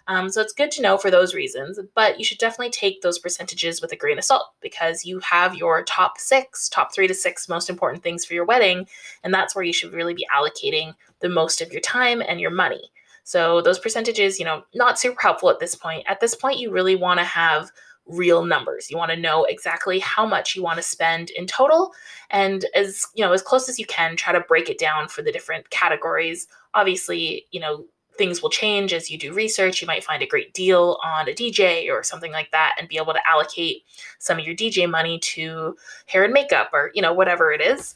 Um, 0.07 0.29
so 0.29 0.41
it's 0.41 0.53
good 0.53 0.71
to 0.71 0.81
know 0.81 0.97
for 0.97 1.11
those 1.11 1.35
reasons, 1.35 1.79
but 1.93 2.17
you 2.17 2.23
should 2.23 2.37
definitely 2.37 2.71
take 2.71 3.01
those 3.01 3.19
percentages 3.19 3.81
with 3.81 3.91
a 3.91 3.97
grain 3.97 4.17
of 4.17 4.23
salt 4.23 4.53
because 4.61 5.05
you 5.05 5.19
have 5.19 5.55
your 5.55 5.83
top 5.83 6.17
six, 6.17 6.69
top 6.69 6.93
three 6.93 7.07
to 7.07 7.13
six 7.13 7.49
most 7.49 7.69
important 7.69 8.03
things 8.03 8.23
for 8.23 8.33
your 8.33 8.45
wedding, 8.45 8.87
and 9.23 9.33
that's 9.33 9.53
where 9.53 9.65
you 9.65 9.73
should 9.73 9.93
really 9.93 10.13
be 10.13 10.25
allocating 10.33 10.93
the 11.19 11.29
most 11.29 11.61
of 11.61 11.71
your 11.71 11.81
time 11.81 12.21
and 12.21 12.39
your 12.39 12.51
money. 12.51 12.89
So 13.23 13.61
those 13.61 13.79
percentages, 13.79 14.39
you 14.39 14.45
know, 14.45 14.63
not 14.73 14.97
super 14.97 15.21
helpful 15.21 15.49
at 15.49 15.59
this 15.59 15.75
point. 15.75 16.05
At 16.07 16.21
this 16.21 16.33
point, 16.33 16.59
you 16.59 16.71
really 16.71 16.95
want 16.95 17.19
to 17.19 17.25
have 17.25 17.69
real 18.05 18.45
numbers. 18.45 18.89
You 18.89 18.95
want 18.95 19.11
to 19.11 19.17
know 19.17 19.43
exactly 19.43 19.99
how 19.99 20.25
much 20.25 20.55
you 20.55 20.63
want 20.63 20.77
to 20.77 20.83
spend 20.83 21.31
in 21.31 21.45
total 21.45 21.91
and 22.29 22.65
as, 22.73 23.05
you 23.15 23.25
know, 23.25 23.33
as 23.33 23.41
close 23.41 23.67
as 23.67 23.77
you 23.77 23.85
can 23.85 24.15
try 24.15 24.31
to 24.31 24.39
break 24.39 24.69
it 24.69 24.79
down 24.79 25.09
for 25.09 25.21
the 25.21 25.31
different 25.33 25.69
categories. 25.71 26.47
Obviously, 26.73 27.45
you 27.51 27.59
know, 27.59 27.85
things 28.17 28.41
will 28.41 28.49
change 28.49 28.93
as 28.93 29.09
you 29.09 29.17
do 29.17 29.33
research. 29.33 29.81
You 29.81 29.87
might 29.87 30.03
find 30.03 30.21
a 30.21 30.27
great 30.27 30.53
deal 30.53 30.97
on 31.03 31.27
a 31.27 31.33
DJ 31.33 31.89
or 31.89 32.03
something 32.03 32.31
like 32.31 32.51
that 32.51 32.75
and 32.77 32.87
be 32.87 32.97
able 32.97 33.13
to 33.13 33.27
allocate 33.27 33.83
some 34.19 34.39
of 34.39 34.45
your 34.45 34.55
DJ 34.55 34.89
money 34.89 35.19
to 35.19 35.75
hair 36.05 36.23
and 36.23 36.33
makeup 36.33 36.69
or, 36.73 36.91
you 36.93 37.01
know, 37.01 37.13
whatever 37.13 37.51
it 37.51 37.61
is. 37.61 37.95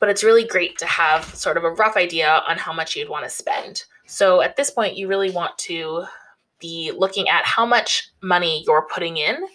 But 0.00 0.08
it's 0.08 0.24
really 0.24 0.44
great 0.44 0.78
to 0.78 0.86
have 0.86 1.24
sort 1.24 1.56
of 1.56 1.64
a 1.64 1.70
rough 1.70 1.96
idea 1.96 2.42
on 2.48 2.58
how 2.58 2.72
much 2.72 2.96
you'd 2.96 3.08
want 3.08 3.24
to 3.24 3.30
spend. 3.30 3.84
So 4.06 4.40
at 4.42 4.56
this 4.56 4.70
point, 4.70 4.96
you 4.96 5.08
really 5.08 5.30
want 5.30 5.56
to 5.58 6.04
be 6.60 6.92
looking 6.96 7.28
at 7.28 7.44
how 7.44 7.64
much 7.64 8.10
money 8.22 8.64
you're 8.66 8.88
putting 8.92 9.16
in 9.16 9.46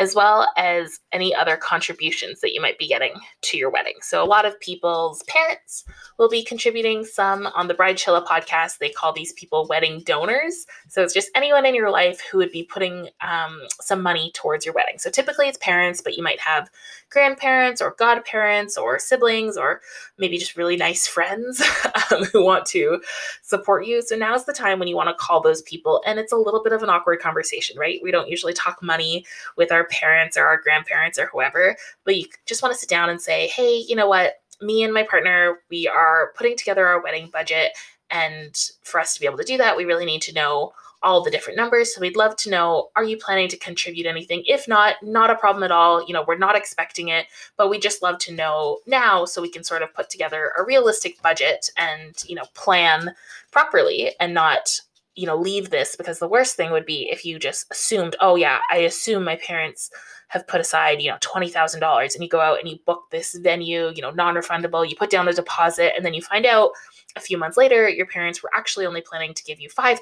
as 0.00 0.14
well 0.14 0.48
as 0.56 0.98
any 1.12 1.34
other 1.34 1.58
contributions 1.58 2.40
that 2.40 2.54
you 2.54 2.60
might 2.60 2.78
be 2.78 2.88
getting 2.88 3.12
to 3.42 3.58
your 3.58 3.68
wedding. 3.70 3.96
So, 4.00 4.22
a 4.22 4.24
lot 4.24 4.46
of 4.46 4.58
people's 4.58 5.22
parents 5.24 5.84
will 6.18 6.30
be 6.30 6.42
contributing 6.42 7.04
some 7.04 7.46
on 7.48 7.68
the 7.68 7.74
Bridechilla 7.74 8.26
podcast. 8.26 8.78
They 8.78 8.88
call 8.88 9.12
these 9.12 9.34
people 9.34 9.66
wedding 9.68 10.02
donors. 10.04 10.66
So, 10.88 11.02
it's 11.02 11.12
just 11.12 11.30
anyone 11.34 11.66
in 11.66 11.74
your 11.74 11.90
life 11.90 12.22
who 12.32 12.38
would 12.38 12.50
be 12.50 12.64
putting 12.64 13.10
um, 13.20 13.60
some 13.80 14.02
money 14.02 14.32
towards 14.34 14.64
your 14.64 14.74
wedding. 14.74 14.98
So, 14.98 15.10
typically 15.10 15.48
it's 15.48 15.58
parents, 15.58 16.00
but 16.00 16.16
you 16.16 16.22
might 16.22 16.40
have 16.40 16.70
grandparents 17.10 17.82
or 17.82 17.94
godparents 17.98 18.78
or 18.78 18.98
siblings 18.98 19.56
or 19.56 19.80
maybe 20.18 20.38
just 20.38 20.56
really 20.56 20.76
nice 20.76 21.06
friends 21.06 21.62
um, 22.10 22.24
who 22.24 22.44
want 22.44 22.64
to 22.66 23.00
support 23.42 23.86
you. 23.86 24.00
So, 24.02 24.16
now's 24.16 24.44
the 24.44 24.52
time 24.52 24.78
when 24.78 24.88
you 24.88 24.96
want 24.96 25.08
to 25.08 25.14
call 25.14 25.40
those 25.40 25.62
people. 25.62 26.02
And 26.06 26.18
it's 26.18 26.32
a 26.32 26.36
little 26.36 26.62
bit 26.62 26.72
of 26.72 26.82
an 26.82 26.90
awkward 26.90 27.20
conversation, 27.20 27.78
right? 27.78 28.00
We 28.02 28.10
don't 28.10 28.28
usually 28.28 28.52
talk 28.52 28.82
money 28.82 29.26
with 29.56 29.72
our 29.72 29.86
parents 29.88 30.36
or 30.36 30.46
our 30.46 30.60
grandparents 30.60 31.18
or 31.18 31.26
whoever, 31.26 31.76
but 32.04 32.16
you 32.16 32.26
just 32.46 32.62
want 32.62 32.72
to 32.72 32.78
sit 32.78 32.88
down 32.88 33.10
and 33.10 33.20
say, 33.20 33.48
hey, 33.48 33.84
you 33.86 33.96
know 33.96 34.08
what? 34.08 34.34
Me 34.62 34.82
and 34.82 34.92
my 34.92 35.02
partner, 35.02 35.58
we 35.70 35.88
are 35.88 36.32
putting 36.36 36.56
together 36.56 36.86
our 36.86 37.02
wedding 37.02 37.30
budget. 37.32 37.72
And 38.10 38.54
for 38.82 39.00
us 39.00 39.14
to 39.14 39.20
be 39.20 39.26
able 39.26 39.38
to 39.38 39.44
do 39.44 39.56
that, 39.58 39.76
we 39.76 39.84
really 39.84 40.04
need 40.04 40.22
to 40.22 40.34
know 40.34 40.72
all 41.02 41.22
the 41.22 41.30
different 41.30 41.56
numbers. 41.56 41.94
So 41.94 42.00
we'd 42.00 42.16
love 42.16 42.36
to 42.36 42.50
know 42.50 42.90
are 42.96 43.04
you 43.04 43.16
planning 43.16 43.48
to 43.48 43.56
contribute 43.56 44.06
anything? 44.06 44.42
If 44.46 44.68
not, 44.68 44.96
not 45.02 45.30
a 45.30 45.34
problem 45.34 45.62
at 45.62 45.72
all. 45.72 46.06
You 46.06 46.14
know, 46.14 46.24
we're 46.26 46.36
not 46.38 46.56
expecting 46.56 47.08
it, 47.08 47.26
but 47.56 47.70
we 47.70 47.78
just 47.78 48.02
love 48.02 48.18
to 48.20 48.34
know 48.34 48.78
now 48.86 49.24
so 49.24 49.42
we 49.42 49.50
can 49.50 49.64
sort 49.64 49.82
of 49.82 49.94
put 49.94 50.10
together 50.10 50.52
a 50.58 50.64
realistic 50.64 51.20
budget 51.22 51.70
and, 51.76 52.22
you 52.26 52.34
know, 52.34 52.44
plan 52.54 53.14
properly 53.50 54.12
and 54.20 54.34
not 54.34 54.80
you 55.16 55.26
know 55.26 55.36
leave 55.36 55.70
this 55.70 55.96
because 55.96 56.20
the 56.20 56.28
worst 56.28 56.56
thing 56.56 56.70
would 56.70 56.86
be 56.86 57.08
if 57.10 57.24
you 57.24 57.36
just 57.36 57.66
assumed 57.72 58.14
oh 58.20 58.36
yeah 58.36 58.60
i 58.70 58.76
assume 58.78 59.24
my 59.24 59.34
parents 59.36 59.90
have 60.28 60.46
put 60.46 60.60
aside 60.60 61.02
you 61.02 61.10
know 61.10 61.16
$20000 61.16 62.14
and 62.14 62.22
you 62.22 62.28
go 62.28 62.40
out 62.40 62.60
and 62.60 62.68
you 62.68 62.78
book 62.86 63.02
this 63.10 63.34
venue 63.34 63.90
you 63.94 64.00
know 64.00 64.12
non-refundable 64.12 64.88
you 64.88 64.94
put 64.94 65.10
down 65.10 65.28
a 65.28 65.32
deposit 65.32 65.92
and 65.96 66.06
then 66.06 66.14
you 66.14 66.22
find 66.22 66.46
out 66.46 66.70
a 67.16 67.20
few 67.20 67.36
months 67.36 67.56
later 67.56 67.88
your 67.88 68.06
parents 68.06 68.42
were 68.42 68.50
actually 68.54 68.86
only 68.86 69.00
planning 69.00 69.34
to 69.34 69.44
give 69.44 69.60
you 69.60 69.68
$5000 69.68 70.00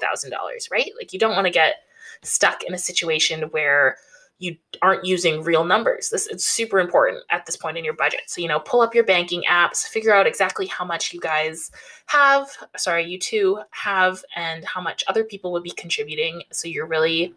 right 0.71 0.91
like 0.97 1.13
you 1.13 1.19
don't 1.19 1.35
want 1.35 1.45
to 1.45 1.51
get 1.51 1.75
stuck 2.23 2.63
in 2.63 2.73
a 2.73 2.77
situation 2.77 3.43
where 3.51 3.97
you 4.39 4.55
aren't 4.81 5.03
using 5.03 5.43
real 5.43 5.65
numbers. 5.65 6.09
This 6.09 6.25
is 6.27 6.45
super 6.45 6.79
important 6.79 7.23
at 7.29 7.45
this 7.45 7.57
point 7.57 7.77
in 7.77 7.83
your 7.83 7.93
budget. 7.93 8.21
So, 8.27 8.41
you 8.41 8.47
know, 8.47 8.61
pull 8.61 8.79
up 8.79 8.95
your 8.95 9.03
banking 9.03 9.43
apps, 9.49 9.85
figure 9.85 10.15
out 10.15 10.25
exactly 10.25 10.65
how 10.65 10.85
much 10.85 11.13
you 11.13 11.19
guys 11.19 11.71
have, 12.05 12.49
sorry, 12.77 13.05
you 13.05 13.19
two 13.19 13.59
have, 13.71 14.23
and 14.37 14.63
how 14.63 14.79
much 14.79 15.03
other 15.07 15.25
people 15.25 15.51
would 15.51 15.63
be 15.63 15.71
contributing. 15.71 16.43
So 16.51 16.69
you're 16.69 16.87
really 16.87 17.33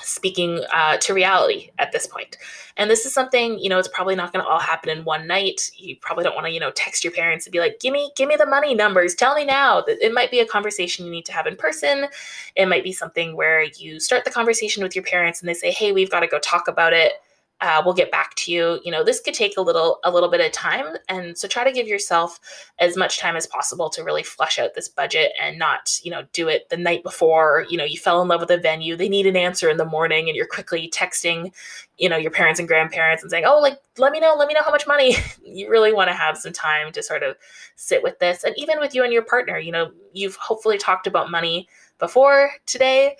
speaking 0.00 0.64
uh, 0.72 0.96
to 0.98 1.14
reality 1.14 1.70
at 1.78 1.92
this 1.92 2.06
point. 2.06 2.36
And 2.76 2.88
this 2.88 3.04
is 3.04 3.12
something, 3.12 3.58
you 3.58 3.68
know, 3.68 3.78
it's 3.78 3.88
probably 3.88 4.14
not 4.14 4.32
going 4.32 4.44
to 4.44 4.48
all 4.48 4.60
happen 4.60 4.88
in 4.90 5.04
one 5.04 5.26
night. 5.26 5.70
You 5.76 5.96
probably 5.96 6.24
don't 6.24 6.34
want 6.34 6.46
to, 6.46 6.52
you 6.52 6.60
know, 6.60 6.70
text 6.70 7.02
your 7.02 7.12
parents 7.12 7.46
and 7.46 7.52
be 7.52 7.58
like, 7.58 7.80
"Give 7.80 7.92
me, 7.92 8.12
give 8.16 8.28
me 8.28 8.36
the 8.36 8.46
money 8.46 8.74
numbers. 8.74 9.14
Tell 9.14 9.34
me 9.34 9.44
now." 9.44 9.84
It 9.86 10.12
might 10.14 10.30
be 10.30 10.40
a 10.40 10.46
conversation 10.46 11.04
you 11.04 11.10
need 11.10 11.26
to 11.26 11.32
have 11.32 11.46
in 11.46 11.56
person. 11.56 12.06
It 12.54 12.66
might 12.66 12.84
be 12.84 12.92
something 12.92 13.36
where 13.36 13.64
you 13.64 13.98
start 13.98 14.24
the 14.24 14.30
conversation 14.30 14.82
with 14.82 14.94
your 14.94 15.04
parents 15.04 15.40
and 15.40 15.48
they 15.48 15.54
say, 15.54 15.70
"Hey, 15.72 15.92
we've 15.92 16.10
got 16.10 16.20
to 16.20 16.28
go 16.28 16.38
talk 16.38 16.68
about 16.68 16.92
it." 16.92 17.14
Uh, 17.60 17.82
we'll 17.84 17.94
get 17.94 18.10
back 18.10 18.34
to 18.36 18.52
you. 18.52 18.80
You 18.84 18.92
know 18.92 19.02
this 19.02 19.20
could 19.20 19.34
take 19.34 19.56
a 19.56 19.60
little 19.60 19.98
a 20.04 20.10
little 20.10 20.28
bit 20.28 20.40
of 20.40 20.52
time. 20.52 20.96
And 21.08 21.36
so 21.36 21.48
try 21.48 21.64
to 21.64 21.72
give 21.72 21.88
yourself 21.88 22.38
as 22.78 22.96
much 22.96 23.18
time 23.18 23.34
as 23.34 23.46
possible 23.46 23.90
to 23.90 24.04
really 24.04 24.22
flesh 24.22 24.58
out 24.58 24.74
this 24.74 24.88
budget 24.88 25.32
and 25.42 25.58
not 25.58 25.98
you 26.02 26.10
know 26.10 26.22
do 26.32 26.48
it 26.48 26.68
the 26.68 26.76
night 26.76 27.02
before. 27.02 27.66
You 27.68 27.76
know 27.76 27.84
you 27.84 27.98
fell 27.98 28.22
in 28.22 28.28
love 28.28 28.40
with 28.40 28.50
a 28.50 28.58
venue 28.58 28.96
they 28.96 29.08
need 29.08 29.26
an 29.26 29.36
answer 29.36 29.68
in 29.68 29.76
the 29.76 29.84
morning 29.84 30.28
and 30.28 30.36
you're 30.36 30.46
quickly 30.46 30.88
texting 30.88 31.52
you 31.96 32.08
know 32.08 32.16
your 32.16 32.30
parents 32.30 32.60
and 32.60 32.68
grandparents 32.68 33.22
and 33.22 33.30
saying 33.30 33.44
oh 33.46 33.58
like 33.58 33.78
let 33.98 34.12
me 34.12 34.20
know 34.20 34.36
let 34.38 34.46
me 34.46 34.54
know 34.54 34.62
how 34.62 34.70
much 34.70 34.86
money. 34.86 35.16
You 35.48 35.70
really 35.70 35.94
want 35.94 36.08
to 36.08 36.14
have 36.14 36.36
some 36.36 36.52
time 36.52 36.92
to 36.92 37.02
sort 37.02 37.22
of 37.22 37.34
sit 37.74 38.02
with 38.02 38.18
this. 38.18 38.44
And 38.44 38.54
even 38.58 38.78
with 38.80 38.94
you 38.94 39.02
and 39.02 39.12
your 39.12 39.22
partner 39.22 39.58
you 39.58 39.72
know 39.72 39.90
you've 40.12 40.36
hopefully 40.36 40.78
talked 40.78 41.06
about 41.06 41.30
money 41.30 41.68
before 41.98 42.50
today 42.66 43.16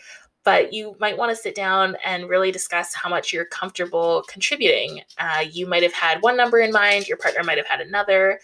but 0.49 0.73
you 0.73 0.97
might 0.99 1.17
want 1.17 1.31
to 1.31 1.37
sit 1.37 1.55
down 1.55 1.97
and 2.05 2.29
really 2.29 2.51
discuss 2.51 2.95
how 2.95 3.09
much 3.09 3.33
you're 3.33 3.45
comfortable 3.45 4.25
contributing. 4.29 5.03
Uh, 5.19 5.45
you 5.51 5.67
might 5.67 5.83
have 5.83 5.93
had 5.93 6.23
one 6.23 6.37
number 6.37 6.59
in 6.59 6.73
mind, 6.73 7.07
your 7.07 7.19
partner 7.19 7.45
might 7.45 7.59
have 7.59 7.67
had 7.67 7.81
another. 7.81 8.41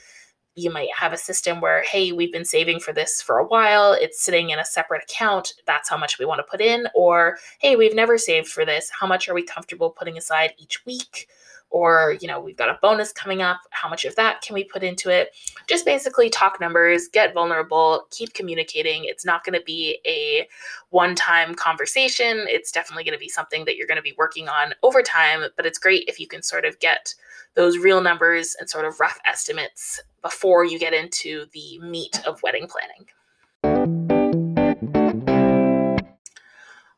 You 0.54 0.70
might 0.70 0.90
have 0.96 1.12
a 1.12 1.16
system 1.16 1.60
where, 1.60 1.82
hey, 1.82 2.12
we've 2.12 2.32
been 2.32 2.44
saving 2.44 2.78
for 2.78 2.92
this 2.92 3.20
for 3.20 3.38
a 3.38 3.46
while. 3.46 3.92
It's 3.92 4.20
sitting 4.20 4.50
in 4.50 4.58
a 4.60 4.64
separate 4.64 5.02
account. 5.02 5.54
That's 5.66 5.88
how 5.88 5.96
much 5.96 6.18
we 6.18 6.26
want 6.26 6.38
to 6.38 6.50
put 6.50 6.60
in. 6.60 6.86
Or, 6.94 7.38
hey, 7.58 7.74
we've 7.74 7.94
never 7.94 8.18
saved 8.18 8.48
for 8.48 8.64
this. 8.64 8.88
How 8.90 9.06
much 9.06 9.28
are 9.28 9.34
we 9.34 9.42
comfortable 9.42 9.90
putting 9.90 10.16
aside 10.16 10.54
each 10.58 10.84
week? 10.86 11.28
Or 11.74 12.16
you 12.20 12.28
know 12.28 12.40
we've 12.40 12.56
got 12.56 12.68
a 12.68 12.78
bonus 12.80 13.12
coming 13.12 13.42
up 13.42 13.60
how 13.70 13.88
much 13.88 14.04
of 14.04 14.14
that 14.14 14.40
can 14.40 14.54
we 14.54 14.62
put 14.64 14.82
into 14.82 15.10
it? 15.10 15.34
Just 15.66 15.84
basically 15.84 16.30
talk 16.30 16.60
numbers 16.60 17.08
get 17.08 17.34
vulnerable 17.34 18.06
keep 18.10 18.32
communicating. 18.32 19.04
It's 19.04 19.26
not 19.26 19.44
going 19.44 19.58
to 19.58 19.64
be 19.64 19.98
a 20.06 20.48
one 20.90 21.16
time 21.16 21.54
conversation. 21.54 22.46
It's 22.48 22.70
definitely 22.70 23.02
going 23.04 23.16
to 23.16 23.18
be 23.18 23.28
something 23.28 23.64
that 23.64 23.76
you're 23.76 23.88
going 23.88 23.96
to 23.96 24.02
be 24.02 24.14
working 24.16 24.48
on 24.48 24.72
over 24.82 25.02
time 25.02 25.42
but 25.56 25.66
it's 25.66 25.78
great 25.78 26.04
if 26.08 26.20
you 26.20 26.28
can 26.28 26.42
sort 26.42 26.64
of 26.64 26.78
get 26.78 27.14
those 27.54 27.78
real 27.78 28.00
numbers 28.00 28.56
and 28.58 28.70
sort 28.70 28.84
of 28.84 29.00
rough 29.00 29.18
estimates 29.26 30.00
before 30.22 30.64
you 30.64 30.78
get 30.78 30.92
into 30.92 31.46
the 31.52 31.78
meat 31.80 32.20
of 32.26 32.42
wedding 32.42 32.68
planning 32.68 34.03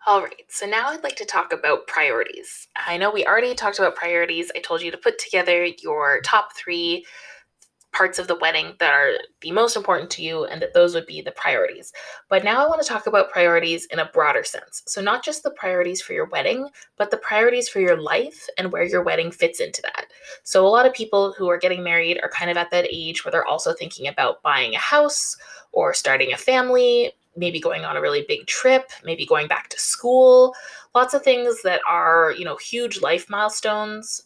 All 0.08 0.22
right, 0.22 0.44
so 0.48 0.66
now 0.66 0.90
I'd 0.90 1.02
like 1.02 1.16
to 1.16 1.24
talk 1.24 1.52
about 1.52 1.88
priorities. 1.88 2.68
I 2.76 2.96
know 2.96 3.10
we 3.10 3.26
already 3.26 3.56
talked 3.56 3.80
about 3.80 3.96
priorities. 3.96 4.52
I 4.54 4.60
told 4.60 4.80
you 4.80 4.92
to 4.92 4.96
put 4.96 5.18
together 5.18 5.64
your 5.64 6.20
top 6.20 6.54
three 6.54 7.04
parts 7.92 8.20
of 8.20 8.28
the 8.28 8.36
wedding 8.36 8.74
that 8.78 8.92
are 8.92 9.14
the 9.40 9.50
most 9.50 9.74
important 9.74 10.08
to 10.10 10.22
you 10.22 10.44
and 10.44 10.62
that 10.62 10.74
those 10.74 10.94
would 10.94 11.06
be 11.06 11.22
the 11.22 11.32
priorities. 11.32 11.92
But 12.28 12.44
now 12.44 12.64
I 12.64 12.68
want 12.68 12.80
to 12.82 12.86
talk 12.86 13.08
about 13.08 13.32
priorities 13.32 13.86
in 13.86 13.98
a 13.98 14.08
broader 14.12 14.44
sense. 14.44 14.84
So, 14.86 15.00
not 15.00 15.24
just 15.24 15.42
the 15.42 15.50
priorities 15.50 16.00
for 16.02 16.12
your 16.12 16.26
wedding, 16.26 16.68
but 16.96 17.10
the 17.10 17.16
priorities 17.16 17.68
for 17.68 17.80
your 17.80 18.00
life 18.00 18.46
and 18.58 18.70
where 18.70 18.84
your 18.84 19.02
wedding 19.02 19.32
fits 19.32 19.58
into 19.58 19.82
that. 19.82 20.06
So, 20.44 20.64
a 20.64 20.68
lot 20.68 20.86
of 20.86 20.94
people 20.94 21.34
who 21.36 21.48
are 21.48 21.58
getting 21.58 21.82
married 21.82 22.20
are 22.22 22.28
kind 22.28 22.48
of 22.48 22.56
at 22.56 22.70
that 22.70 22.86
age 22.92 23.24
where 23.24 23.32
they're 23.32 23.44
also 23.44 23.72
thinking 23.72 24.06
about 24.06 24.40
buying 24.42 24.76
a 24.76 24.78
house 24.78 25.36
or 25.72 25.94
starting 25.94 26.32
a 26.32 26.36
family, 26.36 27.10
maybe 27.36 27.60
going 27.60 27.84
on 27.84 27.96
a 27.96 28.00
really 28.00 28.24
big 28.26 28.46
trip, 28.46 28.90
maybe 29.04 29.26
going 29.26 29.48
back 29.48 29.68
to 29.68 29.78
school, 29.78 30.54
lots 30.94 31.14
of 31.14 31.22
things 31.22 31.62
that 31.62 31.80
are, 31.88 32.34
you 32.36 32.44
know, 32.44 32.56
huge 32.56 33.00
life 33.00 33.28
milestones 33.28 34.22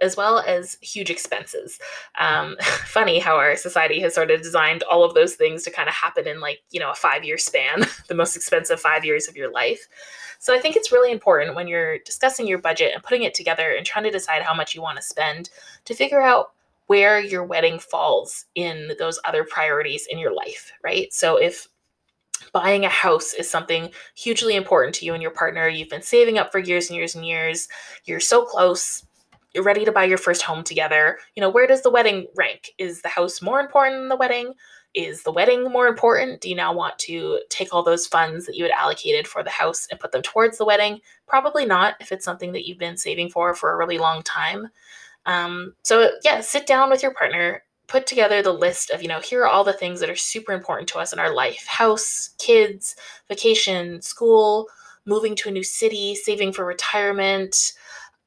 as 0.00 0.16
well 0.16 0.38
as 0.40 0.78
huge 0.80 1.10
expenses. 1.10 1.78
Um, 2.18 2.56
funny 2.60 3.18
how 3.18 3.36
our 3.36 3.56
society 3.56 4.00
has 4.00 4.14
sort 4.14 4.30
of 4.30 4.42
designed 4.42 4.82
all 4.84 5.04
of 5.04 5.14
those 5.14 5.34
things 5.34 5.62
to 5.64 5.70
kind 5.70 5.88
of 5.88 5.94
happen 5.94 6.26
in 6.26 6.40
like, 6.40 6.60
you 6.70 6.80
know, 6.80 6.90
a 6.90 6.94
five 6.94 7.24
year 7.24 7.38
span, 7.38 7.84
the 8.08 8.14
most 8.14 8.36
expensive 8.36 8.80
five 8.80 9.04
years 9.04 9.28
of 9.28 9.36
your 9.36 9.50
life. 9.50 9.88
So 10.38 10.54
I 10.54 10.58
think 10.58 10.74
it's 10.74 10.90
really 10.90 11.12
important 11.12 11.54
when 11.54 11.68
you're 11.68 11.98
discussing 11.98 12.46
your 12.46 12.58
budget 12.58 12.92
and 12.94 13.02
putting 13.02 13.24
it 13.24 13.34
together 13.34 13.74
and 13.76 13.84
trying 13.84 14.04
to 14.04 14.10
decide 14.10 14.42
how 14.42 14.54
much 14.54 14.74
you 14.74 14.80
want 14.80 14.96
to 14.96 15.02
spend 15.02 15.50
to 15.84 15.94
figure 15.94 16.22
out 16.22 16.52
where 16.86 17.20
your 17.20 17.44
wedding 17.44 17.78
falls 17.78 18.46
in 18.54 18.92
those 18.98 19.20
other 19.24 19.44
priorities 19.44 20.08
in 20.10 20.18
your 20.18 20.34
life, 20.34 20.72
right? 20.82 21.12
So 21.12 21.36
if 21.36 21.68
buying 22.52 22.84
a 22.84 22.88
house 22.88 23.32
is 23.34 23.50
something 23.50 23.90
hugely 24.14 24.56
important 24.56 24.94
to 24.96 25.04
you 25.04 25.14
and 25.14 25.22
your 25.22 25.30
partner. 25.30 25.68
You've 25.68 25.88
been 25.88 26.02
saving 26.02 26.38
up 26.38 26.52
for 26.52 26.58
years 26.58 26.88
and 26.88 26.96
years 26.96 27.14
and 27.14 27.26
years. 27.26 27.68
You're 28.04 28.20
so 28.20 28.44
close. 28.44 29.04
You're 29.54 29.64
ready 29.64 29.84
to 29.84 29.92
buy 29.92 30.04
your 30.04 30.18
first 30.18 30.42
home 30.42 30.62
together. 30.62 31.18
You 31.34 31.40
know, 31.40 31.50
where 31.50 31.66
does 31.66 31.82
the 31.82 31.90
wedding 31.90 32.26
rank? 32.36 32.70
Is 32.78 33.02
the 33.02 33.08
house 33.08 33.42
more 33.42 33.60
important 33.60 34.00
than 34.00 34.08
the 34.08 34.16
wedding? 34.16 34.54
Is 34.94 35.22
the 35.22 35.32
wedding 35.32 35.70
more 35.70 35.86
important? 35.86 36.40
Do 36.40 36.48
you 36.48 36.56
now 36.56 36.72
want 36.72 36.98
to 37.00 37.40
take 37.48 37.72
all 37.72 37.84
those 37.84 38.08
funds 38.08 38.46
that 38.46 38.56
you 38.56 38.64
had 38.64 38.72
allocated 38.72 39.28
for 39.28 39.44
the 39.44 39.50
house 39.50 39.86
and 39.90 40.00
put 40.00 40.10
them 40.10 40.22
towards 40.22 40.58
the 40.58 40.64
wedding? 40.64 41.00
Probably 41.28 41.64
not 41.64 41.94
if 42.00 42.10
it's 42.10 42.24
something 42.24 42.52
that 42.52 42.66
you've 42.66 42.78
been 42.78 42.96
saving 42.96 43.30
for 43.30 43.54
for 43.54 43.72
a 43.72 43.76
really 43.76 43.98
long 43.98 44.22
time. 44.22 44.68
Um, 45.26 45.74
so, 45.84 46.10
yeah, 46.24 46.40
sit 46.40 46.66
down 46.66 46.90
with 46.90 47.02
your 47.02 47.14
partner, 47.14 47.62
put 47.90 48.06
together 48.06 48.40
the 48.40 48.52
list 48.52 48.90
of, 48.90 49.02
you 49.02 49.08
know, 49.08 49.20
here 49.20 49.42
are 49.42 49.48
all 49.48 49.64
the 49.64 49.72
things 49.72 49.98
that 49.98 50.08
are 50.08 50.16
super 50.16 50.52
important 50.52 50.88
to 50.88 50.98
us 50.98 51.12
in 51.12 51.18
our 51.18 51.34
life 51.34 51.66
house, 51.66 52.30
kids, 52.38 52.94
vacation, 53.28 54.00
school, 54.00 54.68
moving 55.04 55.34
to 55.34 55.48
a 55.48 55.52
new 55.52 55.64
city, 55.64 56.14
saving 56.14 56.52
for 56.52 56.64
retirement. 56.64 57.72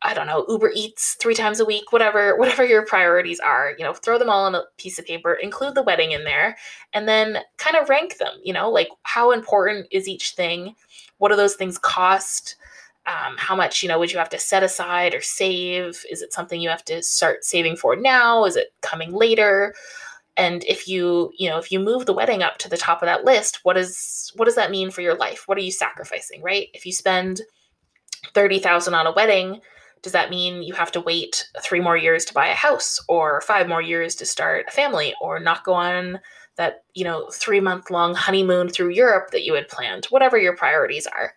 I 0.01 0.13
don't 0.13 0.27
know, 0.27 0.45
Uber 0.49 0.73
Eats 0.75 1.15
three 1.15 1.33
times 1.33 1.61
a 1.61 1.65
week, 1.65 1.93
whatever, 1.93 2.37
whatever 2.37 2.65
your 2.65 2.85
priorities 2.85 3.39
are, 3.39 3.73
you 3.77 3.85
know, 3.85 3.93
throw 3.93 4.19
them 4.19 4.29
all 4.29 4.43
on 4.43 4.53
a 4.53 4.65
piece 4.77 4.99
of 4.99 5.05
paper, 5.05 5.33
include 5.33 5.75
the 5.75 5.83
wedding 5.83 6.11
in 6.11 6.25
there, 6.25 6.57
and 6.91 7.07
then 7.07 7.37
kind 7.55 7.77
of 7.77 7.87
rank 7.87 8.17
them, 8.17 8.33
you 8.43 8.51
know, 8.51 8.69
like 8.69 8.89
how 9.03 9.31
important 9.31 9.87
is 9.91 10.09
each 10.09 10.31
thing? 10.31 10.75
What 11.19 11.29
do 11.29 11.37
those 11.37 11.55
things 11.55 11.77
cost? 11.77 12.57
Um, 13.05 13.35
how 13.37 13.55
much 13.55 13.83
you 13.83 13.89
know 13.89 13.99
would 13.99 14.11
you 14.11 14.17
have 14.19 14.29
to 14.29 14.39
set 14.39 14.63
aside 14.63 15.13
or 15.13 15.21
save? 15.21 16.05
Is 16.09 16.21
it 16.21 16.33
something 16.33 16.61
you 16.61 16.69
have 16.69 16.85
to 16.85 17.03
start 17.03 17.43
saving 17.43 17.75
for 17.75 17.95
now? 17.95 18.45
Is 18.45 18.55
it 18.55 18.73
coming 18.81 19.11
later? 19.13 19.73
And 20.37 20.63
if 20.65 20.87
you 20.87 21.31
you 21.37 21.49
know 21.49 21.57
if 21.59 21.71
you 21.71 21.79
move 21.79 22.05
the 22.05 22.13
wedding 22.13 22.41
up 22.43 22.57
to 22.59 22.69
the 22.69 22.77
top 22.77 23.01
of 23.01 23.07
that 23.07 23.23
list 23.25 23.59
what 23.63 23.77
is 23.77 24.31
what 24.35 24.45
does 24.45 24.55
that 24.55 24.71
mean 24.71 24.89
for 24.91 25.01
your 25.01 25.15
life? 25.15 25.47
What 25.47 25.57
are 25.57 25.61
you 25.61 25.71
sacrificing 25.71 26.41
right? 26.41 26.69
If 26.73 26.85
you 26.85 26.91
spend 26.93 27.41
30000 28.33 28.93
on 28.93 29.07
a 29.07 29.11
wedding 29.13 29.61
Does 30.01 30.13
that 30.13 30.29
mean 30.29 30.63
you 30.63 30.73
have 30.73 30.91
to 30.93 31.01
wait 31.01 31.49
three 31.61 31.79
more 31.79 31.97
years 31.97 32.25
to 32.25 32.33
buy 32.33 32.47
a 32.47 32.55
house 32.55 32.99
or 33.07 33.41
five 33.41 33.67
more 33.67 33.81
years 33.81 34.15
to 34.15 34.25
start 34.25 34.65
a 34.67 34.71
family 34.71 35.13
or 35.21 35.39
not 35.39 35.63
go 35.63 35.73
on 35.73 36.19
that, 36.57 36.83
you 36.93 37.03
know, 37.03 37.29
three 37.31 37.59
month 37.59 37.89
long 37.89 38.13
honeymoon 38.15 38.69
through 38.69 38.89
Europe 38.89 39.31
that 39.31 39.43
you 39.43 39.53
had 39.55 39.67
planned? 39.69 40.05
Whatever 40.07 40.37
your 40.37 40.55
priorities 40.55 41.07
are. 41.07 41.33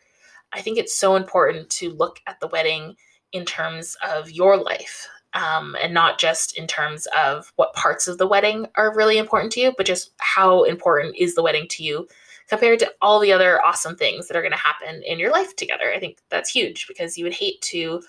I 0.53 0.61
think 0.63 0.79
it's 0.79 0.97
so 0.97 1.17
important 1.17 1.69
to 1.71 1.91
look 1.91 2.21
at 2.27 2.41
the 2.41 2.49
wedding 2.49 2.97
in 3.33 3.45
terms 3.45 3.97
of 4.09 4.31
your 4.31 4.57
life 4.57 5.09
um, 5.35 5.77
and 5.81 5.93
not 5.93 6.19
just 6.19 6.57
in 6.57 6.67
terms 6.67 7.07
of 7.17 7.53
what 7.57 7.75
parts 7.75 8.09
of 8.09 8.19
the 8.19 8.27
wedding 8.27 8.67
are 8.77 8.97
really 8.97 9.19
important 9.19 9.53
to 9.53 9.61
you, 9.61 9.75
but 9.77 9.87
just 9.87 10.13
how 10.19 10.63
important 10.65 11.15
is 11.17 11.35
the 11.35 11.43
wedding 11.43 11.69
to 11.69 11.85
you 11.85 12.09
compared 12.49 12.79
to 12.79 12.91
all 13.03 13.21
the 13.21 13.33
other 13.33 13.63
awesome 13.65 13.97
things 13.97 14.29
that 14.29 14.37
are 14.37 14.43
going 14.43 14.53
to 14.53 14.59
happen 14.59 15.03
in 15.05 15.19
your 15.19 15.33
life 15.33 15.55
together. 15.57 15.93
I 15.93 15.99
think 15.99 16.19
that's 16.31 16.51
huge 16.51 16.87
because 16.87 17.19
you 17.19 17.25
would 17.25 17.35
hate 17.35 17.61
to 17.63 18.03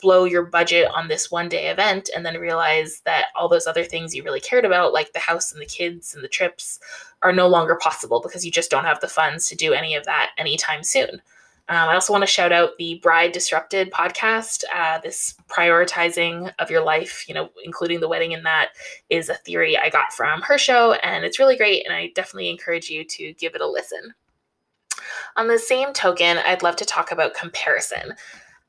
blow 0.00 0.24
your 0.24 0.44
budget 0.44 0.88
on 0.92 1.06
this 1.06 1.30
one 1.30 1.48
day 1.48 1.68
event 1.68 2.10
and 2.16 2.26
then 2.26 2.40
realize 2.40 3.00
that 3.04 3.26
all 3.36 3.48
those 3.48 3.68
other 3.68 3.84
things 3.84 4.14
you 4.14 4.24
really 4.24 4.40
cared 4.40 4.64
about, 4.64 4.92
like 4.92 5.12
the 5.12 5.20
house 5.20 5.52
and 5.52 5.62
the 5.62 5.66
kids 5.66 6.14
and 6.14 6.24
the 6.24 6.28
trips, 6.28 6.80
are 7.22 7.32
no 7.32 7.46
longer 7.46 7.76
possible 7.76 8.20
because 8.20 8.44
you 8.44 8.50
just 8.50 8.70
don't 8.70 8.84
have 8.84 9.00
the 9.00 9.06
funds 9.06 9.48
to 9.48 9.54
do 9.54 9.72
any 9.72 9.94
of 9.94 10.04
that 10.04 10.30
anytime 10.36 10.82
soon. 10.82 11.22
Um, 11.68 11.88
I 11.88 11.94
also 11.94 12.12
want 12.12 12.22
to 12.22 12.30
shout 12.30 12.52
out 12.52 12.76
the 12.76 12.98
Bride 13.02 13.32
Disrupted 13.32 13.92
podcast. 13.92 14.64
Uh, 14.74 14.98
this 14.98 15.34
prioritizing 15.48 16.52
of 16.58 16.70
your 16.70 16.84
life, 16.84 17.24
you 17.28 17.34
know, 17.34 17.50
including 17.64 18.00
the 18.00 18.08
wedding 18.08 18.32
in 18.32 18.42
that, 18.42 18.70
is 19.10 19.28
a 19.28 19.34
theory 19.34 19.78
I 19.78 19.88
got 19.88 20.12
from 20.12 20.42
her 20.42 20.58
show, 20.58 20.94
and 20.94 21.24
it's 21.24 21.38
really 21.38 21.56
great. 21.56 21.86
And 21.86 21.94
I 21.94 22.10
definitely 22.14 22.50
encourage 22.50 22.90
you 22.90 23.04
to 23.04 23.32
give 23.34 23.54
it 23.54 23.60
a 23.60 23.66
listen. 23.66 24.12
On 25.36 25.48
the 25.48 25.58
same 25.58 25.92
token, 25.92 26.38
I'd 26.38 26.62
love 26.62 26.76
to 26.76 26.84
talk 26.84 27.12
about 27.12 27.34
comparison. 27.34 28.14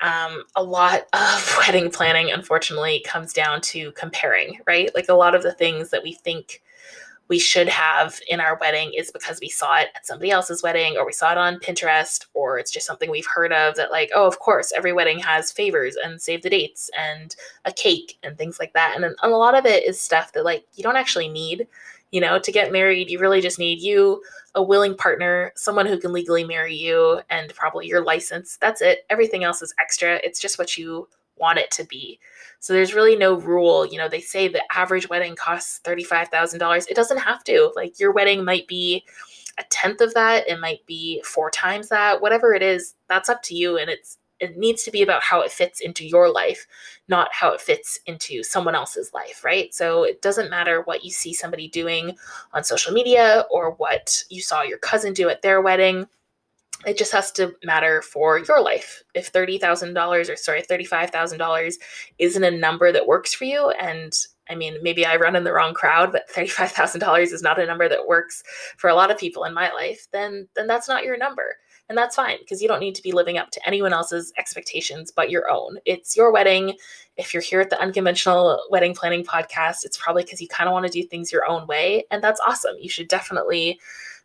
Um, 0.01 0.43
a 0.55 0.63
lot 0.63 1.07
of 1.13 1.55
wedding 1.65 1.89
planning, 1.89 2.31
unfortunately, 2.31 3.03
comes 3.05 3.33
down 3.33 3.61
to 3.61 3.91
comparing, 3.93 4.59
right? 4.67 4.93
Like 4.95 5.09
a 5.09 5.13
lot 5.13 5.35
of 5.35 5.43
the 5.43 5.53
things 5.53 5.89
that 5.89 6.03
we 6.03 6.13
think 6.13 6.61
we 7.33 7.39
should 7.39 7.67
have 7.67 8.19
in 8.27 8.39
our 8.39 8.59
wedding 8.61 8.93
is 8.93 9.09
because 9.09 9.39
we 9.41 9.49
saw 9.49 9.79
it 9.79 9.87
at 9.95 10.05
somebody 10.05 10.29
else's 10.29 10.61
wedding 10.61 10.97
or 10.97 11.03
we 11.03 11.11
saw 11.11 11.31
it 11.31 11.37
on 11.39 11.57
Pinterest 11.57 12.27
or 12.35 12.59
it's 12.59 12.69
just 12.69 12.85
something 12.85 13.09
we've 13.09 13.25
heard 13.25 13.51
of 13.51 13.73
that 13.73 13.89
like 13.89 14.11
oh 14.13 14.27
of 14.27 14.37
course 14.37 14.71
every 14.71 14.93
wedding 14.93 15.17
has 15.17 15.51
favors 15.51 15.95
and 15.95 16.21
save 16.21 16.43
the 16.43 16.49
dates 16.51 16.91
and 16.95 17.35
a 17.65 17.71
cake 17.71 18.19
and 18.21 18.37
things 18.37 18.59
like 18.59 18.71
that. 18.73 18.93
And, 18.95 19.03
and 19.03 19.15
a 19.23 19.35
lot 19.35 19.57
of 19.57 19.65
it 19.65 19.83
is 19.83 19.99
stuff 19.99 20.31
that 20.33 20.45
like 20.45 20.67
you 20.75 20.83
don't 20.83 20.95
actually 20.95 21.27
need 21.27 21.67
you 22.11 22.21
know 22.21 22.37
to 22.37 22.51
get 22.51 22.71
married. 22.71 23.09
You 23.09 23.17
really 23.17 23.41
just 23.41 23.57
need 23.57 23.81
you 23.81 24.21
a 24.53 24.61
willing 24.61 24.95
partner 24.95 25.53
someone 25.55 25.87
who 25.87 25.97
can 25.97 26.13
legally 26.13 26.43
marry 26.43 26.75
you 26.75 27.19
and 27.31 27.51
probably 27.55 27.87
your 27.87 28.03
license. 28.03 28.57
That's 28.61 28.83
it. 28.83 29.07
Everything 29.09 29.43
else 29.43 29.63
is 29.63 29.73
extra. 29.79 30.19
It's 30.23 30.39
just 30.39 30.59
what 30.59 30.77
you 30.77 31.07
want 31.37 31.59
it 31.59 31.71
to 31.71 31.85
be 31.85 32.19
so 32.63 32.71
there's 32.71 32.93
really 32.93 33.17
no 33.17 33.35
rule. 33.35 33.85
You 33.85 33.97
know, 33.97 34.07
they 34.07 34.21
say 34.21 34.47
the 34.47 34.63
average 34.73 35.09
wedding 35.09 35.35
costs 35.35 35.81
$35,000. 35.83 36.89
It 36.89 36.95
doesn't 36.95 37.17
have 37.17 37.43
to. 37.43 37.73
Like 37.75 37.99
your 37.99 38.13
wedding 38.13 38.45
might 38.45 38.67
be 38.69 39.03
a 39.57 39.63
tenth 39.69 39.99
of 39.99 40.13
that, 40.13 40.47
it 40.47 40.61
might 40.61 40.85
be 40.85 41.21
four 41.25 41.51
times 41.51 41.89
that, 41.89 42.21
whatever 42.21 42.53
it 42.53 42.63
is, 42.63 42.95
that's 43.09 43.27
up 43.27 43.43
to 43.43 43.53
you 43.55 43.77
and 43.77 43.89
it's 43.89 44.17
it 44.39 44.57
needs 44.57 44.83
to 44.83 44.91
be 44.91 45.01
about 45.01 45.21
how 45.21 45.41
it 45.41 45.51
fits 45.51 45.81
into 45.81 46.05
your 46.05 46.29
life, 46.29 46.65
not 47.07 47.29
how 47.33 47.51
it 47.51 47.61
fits 47.61 47.99
into 48.07 48.43
someone 48.43 48.75
else's 48.75 49.13
life, 49.13 49.43
right? 49.43 49.73
So 49.73 50.03
it 50.03 50.21
doesn't 50.21 50.49
matter 50.49 50.81
what 50.81 51.03
you 51.03 51.11
see 51.11 51.33
somebody 51.33 51.67
doing 51.67 52.17
on 52.53 52.63
social 52.63 52.93
media 52.93 53.45
or 53.51 53.71
what 53.71 54.23
you 54.29 54.41
saw 54.41 54.61
your 54.63 54.79
cousin 54.79 55.13
do 55.13 55.29
at 55.29 55.41
their 55.41 55.61
wedding 55.61 56.07
it 56.85 56.97
just 56.97 57.11
has 57.11 57.31
to 57.33 57.53
matter 57.63 58.01
for 58.01 58.39
your 58.39 58.61
life. 58.61 59.03
If 59.13 59.31
$30,000 59.31 60.29
or 60.29 60.35
sorry, 60.35 60.61
$35,000 60.61 61.73
isn't 62.19 62.43
a 62.43 62.51
number 62.51 62.91
that 62.91 63.07
works 63.07 63.33
for 63.33 63.45
you 63.45 63.69
and 63.71 64.13
I 64.49 64.55
mean, 64.55 64.77
maybe 64.81 65.05
I 65.05 65.15
run 65.15 65.37
in 65.37 65.45
the 65.45 65.53
wrong 65.53 65.73
crowd, 65.73 66.11
but 66.11 66.29
$35,000 66.29 67.31
is 67.31 67.41
not 67.41 67.59
a 67.59 67.65
number 67.65 67.87
that 67.87 68.07
works 68.07 68.43
for 68.77 68.89
a 68.89 68.95
lot 68.95 69.09
of 69.09 69.17
people 69.17 69.45
in 69.45 69.53
my 69.53 69.71
life, 69.71 70.07
then 70.11 70.47
then 70.55 70.67
that's 70.67 70.87
not 70.87 71.03
your 71.03 71.17
number. 71.17 71.55
And 71.89 71.97
that's 71.97 72.15
fine 72.15 72.37
because 72.39 72.61
you 72.61 72.67
don't 72.67 72.79
need 72.79 72.95
to 72.95 73.03
be 73.03 73.11
living 73.11 73.37
up 73.37 73.51
to 73.51 73.67
anyone 73.67 73.93
else's 73.93 74.33
expectations 74.37 75.11
but 75.11 75.29
your 75.29 75.49
own. 75.49 75.77
It's 75.85 76.15
your 76.15 76.31
wedding. 76.31 76.77
If 77.17 77.33
you're 77.33 77.43
here 77.43 77.61
at 77.61 77.69
the 77.69 77.79
Unconventional 77.79 78.59
Wedding 78.69 78.95
Planning 78.95 79.25
Podcast, 79.25 79.85
it's 79.85 79.97
probably 79.97 80.23
because 80.23 80.41
you 80.41 80.47
kind 80.47 80.67
of 80.67 80.73
want 80.73 80.85
to 80.85 80.91
do 80.91 81.07
things 81.07 81.31
your 81.31 81.47
own 81.47 81.67
way. 81.67 82.05
And 82.09 82.23
that's 82.23 82.41
awesome. 82.45 82.75
You 82.79 82.89
should 82.89 83.09
definitely 83.09 83.79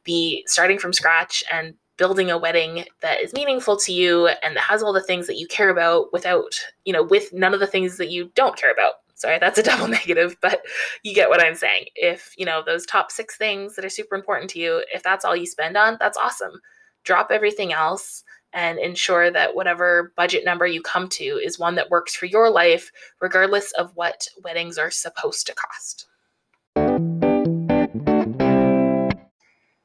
be 0.05 0.45
starting 0.47 0.79
from 0.79 0.93
scratch 0.93 1.45
and 1.53 1.75
building 1.99 2.31
a 2.31 2.39
wedding 2.39 2.85
that 3.03 3.21
is 3.21 3.35
meaningful 3.35 3.77
to 3.77 3.93
you 3.93 4.29
and 4.43 4.57
that 4.57 4.63
has 4.63 4.83
all 4.83 4.93
the 4.93 5.03
things 5.03 5.27
that 5.27 5.37
you 5.37 5.47
care 5.47 5.69
about 5.69 6.13
without, 6.13 6.59
you 6.85 6.93
know, 6.93 7.03
with 7.03 7.33
none 7.33 7.53
of 7.53 7.61
the 7.61 7.67
things 7.67 7.99
that 7.99 8.11
you 8.11 8.31
don't 8.35 8.57
care 8.57 8.73
about. 8.73 8.95
Sorry, 9.15 9.39
that's 9.39 9.59
a 9.59 9.63
double 9.65 9.89
negative, 9.89 10.37
but 10.41 10.63
you 11.03 11.15
get 11.15 11.29
what 11.29 11.45
I'm 11.45 11.57
saying. 11.57 11.87
If, 11.95 12.33
you 12.39 12.47
know, 12.47 12.63
those 12.65 12.87
top 12.87 13.11
six 13.11 13.37
things 13.37 13.77
that 13.77 13.85
are 13.85 13.91
super 13.91 14.15
important 14.15 14.49
to 14.51 14.59
you, 14.59 14.83
if 14.95 15.03
that's 15.03 15.25
all 15.25 15.37
you 15.37 15.47
spend 15.47 15.77
on, 15.77 15.99
that's 16.01 16.17
awesome. 16.17 16.61
Drop 17.05 17.31
everything 17.31 17.73
else 17.73 18.25
and 18.55 18.79
ensure 18.79 19.31
that 19.31 19.55
whatever 19.55 20.13
budget 20.17 20.45
number 20.45 20.67
you 20.67 20.81
come 20.81 21.09
to 21.09 21.25
is 21.25 21.59
one 21.59 21.75
that 21.75 21.91
works 21.91 22.15
for 22.15 22.27
your 22.27 22.49
life, 22.49 22.91
regardless 23.21 23.73
of 23.73 23.91
what 23.95 24.27
weddings 24.43 24.79
are 24.79 24.91
supposed 24.91 25.47
to 25.47 25.55
cost. 25.55 26.07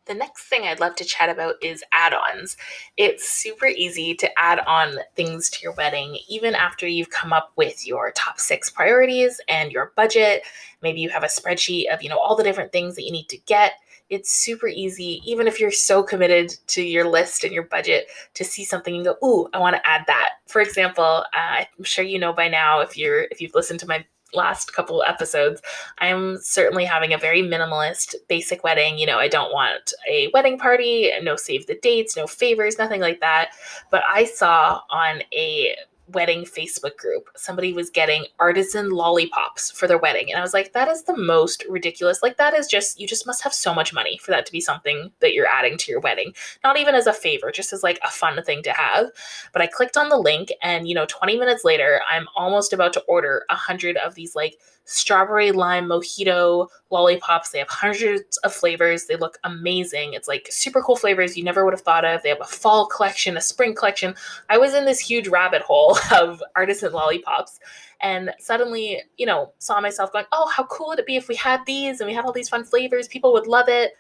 The 0.06 0.14
next 0.14 0.44
thing 0.50 0.64
I'd 0.64 0.82
love 0.82 0.96
to 0.98 1.06
chat 1.06 1.30
about 1.30 1.56
is 1.64 1.82
add 1.94 2.14
ons. 2.14 2.58
It's 2.98 3.28
super 3.28 3.68
easy 3.68 4.14
to 4.16 4.40
add 4.40 4.60
on 4.68 4.98
things 5.16 5.50
to 5.52 5.64
your 5.64 5.72
wedding, 5.74 6.18
even 6.28 6.56
after 6.56 6.86
you've 6.86 7.10
come 7.10 7.32
up 7.32 7.54
with 7.56 7.88
your 7.88 8.12
top 8.12 8.38
six 8.38 8.70
priorities 8.70 9.40
and 9.48 9.72
your 9.72 9.94
budget. 9.96 10.44
Maybe 10.82 11.00
you 11.00 11.10
have 11.10 11.24
a 11.24 11.28
spreadsheet 11.28 11.94
of, 11.94 12.04
you 12.04 12.10
know, 12.10 12.20
all 12.20 12.36
the 12.36 12.44
different 12.44 12.74
things 12.74 12.96
that 12.96 13.04
you 13.04 13.14
need 13.14 13.30
to 13.30 13.38
get. 13.38 13.74
It's 14.10 14.30
super 14.30 14.68
easy, 14.68 15.22
even 15.26 15.48
if 15.48 15.60
you're 15.62 15.72
so 15.72 16.04
committed 16.04 16.54
to 16.68 16.84
your 16.84 17.08
list 17.08 17.46
and 17.46 17.54
your 17.54 17.64
budget, 17.64 18.08
to 18.34 18.44
see 18.44 18.66
something 18.66 18.94
and 18.94 19.06
go, 19.06 19.16
"Ooh, 19.24 19.48
I 19.54 19.60
want 19.60 19.78
to 19.78 19.90
add 19.90 20.04
that." 20.08 20.32
For 20.48 20.62
example, 20.62 21.24
uh, 21.34 21.64
I'm 21.78 21.84
sure 21.84 22.04
you 22.04 22.20
know 22.20 22.34
by 22.34 22.50
now 22.50 22.82
if 22.82 22.98
you're 22.98 23.24
if 23.32 23.40
you've 23.40 23.56
listened 23.56 23.80
to 23.80 23.88
my 23.88 24.06
last 24.34 24.74
couple 24.74 25.04
episodes, 25.04 25.62
I'm 26.00 26.38
certainly 26.38 26.86
having 26.86 27.14
a 27.14 27.18
very 27.18 27.42
minimalist, 27.42 28.16
basic 28.28 28.64
wedding. 28.64 28.98
You 28.98 29.06
know, 29.06 29.20
I 29.20 29.28
don't 29.28 29.54
want 29.54 29.94
a 30.10 30.30
wedding 30.34 30.58
party, 30.58 31.12
no 31.22 31.36
save 31.36 31.68
the 31.68 31.76
dates, 31.76 32.18
no 32.18 32.28
favors, 32.28 32.78
nothing 32.78 33.02
like 33.02 33.20
that. 33.20 33.50
But 33.92 34.04
I 34.10 34.26
saw 34.26 34.82
on 34.90 35.22
a 35.34 35.76
wedding 36.14 36.46
Facebook 36.46 36.98
group, 36.98 37.30
somebody 37.36 37.74
was 37.74 37.90
getting 37.90 38.26
artisan 38.40 38.90
lollipops 38.92 39.72
for 39.72 39.88
their 39.88 39.98
wedding. 39.98 40.30
And 40.30 40.40
I 40.40 40.42
was 40.42 40.54
like, 40.54 40.74
that 40.74 40.88
is 40.88 41.04
the 41.04 41.18
most 41.18 41.64
ridiculous. 41.70 42.24
Like, 42.24 42.38
that 42.38 42.54
is 42.54 42.68
just, 42.68 43.00
you 43.00 43.08
just 43.08 43.28
must 43.28 43.44
have 43.44 43.54
so 43.54 43.74
much 43.74 43.94
money 43.94 44.18
for 44.18 44.32
that 44.32 44.46
to 44.46 44.52
be 44.52 44.62
something 44.62 45.12
that 45.20 45.34
you're 45.34 45.48
adding 45.48 45.78
to 45.78 45.92
your 45.92 46.00
wedding. 46.00 46.34
Not 46.64 46.78
even 46.78 46.96
as 46.96 47.08
a 47.08 47.14
favor, 47.14 47.52
just 47.52 47.74
as 47.74 47.84
like 47.84 48.00
a 48.04 48.10
fun 48.10 48.42
thing 48.44 48.64
to 48.64 48.72
have. 48.72 49.08
But 49.52 49.62
I 49.62 49.68
clicked 49.68 49.98
on 49.98 50.10
the 50.10 50.18
link, 50.18 50.50
and, 50.62 50.88
you 50.88 50.96
know, 50.96 51.06
20 51.08 51.38
minutes 51.38 51.64
later, 51.64 52.02
I'm 52.10 52.28
almost 52.36 52.74
about 52.74 52.94
to 52.94 53.02
order 53.02 53.46
a 53.50 53.56
hundred 53.56 53.98
of 53.98 54.16
these 54.16 54.36
like 54.36 54.58
strawberry 54.86 55.52
lime 55.52 55.86
mojito 55.86 56.68
lollipops. 56.90 57.52
They 57.52 57.60
have 57.60 57.70
hundreds 57.70 58.38
of 58.38 58.54
flavors. 58.54 59.06
They 59.06 59.16
look 59.16 59.38
amazing. 59.44 60.14
It's 60.14 60.28
like 60.28 60.48
super 60.50 60.82
cool 60.82 60.96
flavors 60.96 61.38
you 61.38 61.44
never 61.44 61.64
would 61.66 61.74
have 61.74 61.82
thought 61.82 62.06
of. 62.06 62.22
They 62.22 62.30
have 62.30 62.42
a 62.42 62.46
fall 62.46 62.86
collection, 62.88 63.38
a 63.38 63.42
spring 63.42 63.76
collection. 63.76 64.16
I 64.50 64.58
was 64.58 64.74
in 64.74 64.86
this 64.86 65.00
huge 65.00 65.28
rabbit 65.28 65.62
hole 65.62 65.98
of 66.12 66.44
artisan 66.56 66.92
lollipops 66.92 67.60
and 68.04 68.32
suddenly, 68.38 69.02
you 69.18 69.26
know, 69.26 69.54
saw 69.60 69.80
myself 69.80 70.12
going, 70.12 70.26
"Oh, 70.32 70.50
how 70.50 70.66
cool 70.66 70.90
would 70.90 71.00
it 71.00 71.08
be 71.08 71.16
if 71.16 71.30
we 71.30 71.36
had 71.36 71.66
these 71.66 72.02
and 72.02 72.08
we 72.08 72.14
had 72.14 72.26
all 72.26 72.34
these 72.34 72.50
fun 72.50 72.66
flavors? 72.66 73.08
People 73.08 73.32
would 73.34 73.48
love 73.48 73.70
it." 73.70 73.94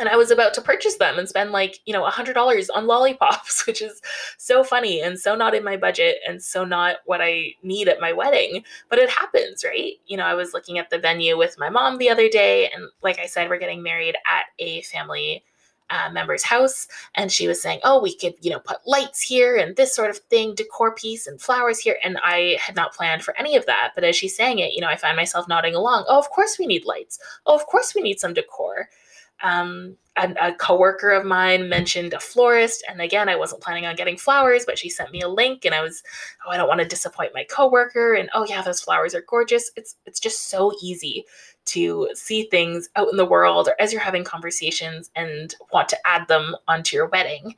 And 0.00 0.08
I 0.08 0.16
was 0.16 0.30
about 0.30 0.54
to 0.54 0.62
purchase 0.62 0.96
them 0.96 1.18
and 1.18 1.28
spend 1.28 1.52
like, 1.52 1.78
you 1.84 1.92
know, 1.92 2.06
a 2.06 2.10
hundred 2.10 2.32
dollars 2.32 2.70
on 2.70 2.86
lollipops, 2.86 3.66
which 3.66 3.82
is 3.82 4.00
so 4.38 4.64
funny 4.64 5.00
and 5.02 5.20
so 5.20 5.36
not 5.36 5.54
in 5.54 5.62
my 5.62 5.76
budget 5.76 6.16
and 6.26 6.42
so 6.42 6.64
not 6.64 6.96
what 7.04 7.20
I 7.20 7.54
need 7.62 7.86
at 7.86 8.00
my 8.00 8.12
wedding. 8.12 8.64
But 8.88 8.98
it 8.98 9.10
happens, 9.10 9.62
right? 9.62 9.92
You 10.06 10.16
know, 10.16 10.24
I 10.24 10.34
was 10.34 10.54
looking 10.54 10.78
at 10.78 10.88
the 10.88 10.98
venue 10.98 11.36
with 11.36 11.58
my 11.58 11.68
mom 11.68 11.98
the 11.98 12.10
other 12.10 12.28
day, 12.28 12.70
and 12.74 12.88
like 13.02 13.18
I 13.18 13.26
said, 13.26 13.48
we're 13.48 13.58
getting 13.58 13.82
married 13.82 14.16
at 14.26 14.46
a 14.58 14.80
family 14.82 15.44
uh, 15.90 16.08
member's 16.08 16.44
house, 16.44 16.86
and 17.16 17.30
she 17.32 17.48
was 17.48 17.60
saying, 17.60 17.80
"Oh, 17.82 18.00
we 18.00 18.16
could, 18.16 18.34
you 18.40 18.50
know, 18.50 18.60
put 18.60 18.86
lights 18.86 19.20
here 19.20 19.56
and 19.56 19.76
this 19.76 19.94
sort 19.94 20.08
of 20.08 20.18
thing, 20.18 20.54
decor 20.54 20.94
piece 20.94 21.26
and 21.26 21.40
flowers 21.40 21.80
here." 21.80 21.98
And 22.04 22.16
I 22.22 22.58
had 22.64 22.76
not 22.76 22.94
planned 22.94 23.24
for 23.24 23.36
any 23.36 23.56
of 23.56 23.66
that, 23.66 23.92
but 23.94 24.04
as 24.04 24.16
she's 24.16 24.36
saying 24.36 24.60
it, 24.60 24.72
you 24.72 24.80
know, 24.80 24.86
I 24.86 24.96
find 24.96 25.16
myself 25.16 25.48
nodding 25.48 25.74
along. 25.74 26.04
Oh, 26.08 26.18
of 26.18 26.30
course 26.30 26.58
we 26.58 26.66
need 26.66 26.84
lights. 26.84 27.18
Oh, 27.44 27.56
of 27.56 27.66
course 27.66 27.94
we 27.94 28.02
need 28.02 28.20
some 28.20 28.34
decor 28.34 28.88
um, 29.42 29.96
a, 30.16 30.34
a 30.40 30.54
coworker 30.54 31.10
of 31.10 31.24
mine 31.24 31.68
mentioned 31.68 32.14
a 32.14 32.20
florist, 32.20 32.84
and 32.88 33.00
again, 33.00 33.28
I 33.28 33.36
wasn't 33.36 33.62
planning 33.62 33.86
on 33.86 33.96
getting 33.96 34.16
flowers, 34.16 34.64
but 34.66 34.78
she 34.78 34.90
sent 34.90 35.12
me 35.12 35.20
a 35.20 35.28
link, 35.28 35.64
and 35.64 35.74
I 35.74 35.82
was, 35.82 36.02
oh, 36.46 36.50
I 36.50 36.56
don't 36.56 36.68
want 36.68 36.80
to 36.80 36.86
disappoint 36.86 37.34
my 37.34 37.44
coworker, 37.44 38.14
and 38.14 38.28
oh 38.34 38.44
yeah, 38.46 38.62
those 38.62 38.80
flowers 38.80 39.14
are 39.14 39.24
gorgeous. 39.26 39.70
It's 39.76 39.96
it's 40.06 40.20
just 40.20 40.48
so 40.48 40.72
easy 40.82 41.24
to 41.66 42.08
see 42.14 42.44
things 42.44 42.88
out 42.96 43.08
in 43.10 43.16
the 43.16 43.24
world 43.24 43.68
or 43.68 43.80
as 43.80 43.92
you're 43.92 44.02
having 44.02 44.24
conversations 44.24 45.10
and 45.14 45.54
want 45.72 45.88
to 45.88 46.06
add 46.06 46.26
them 46.26 46.56
onto 46.66 46.96
your 46.96 47.06
wedding. 47.06 47.54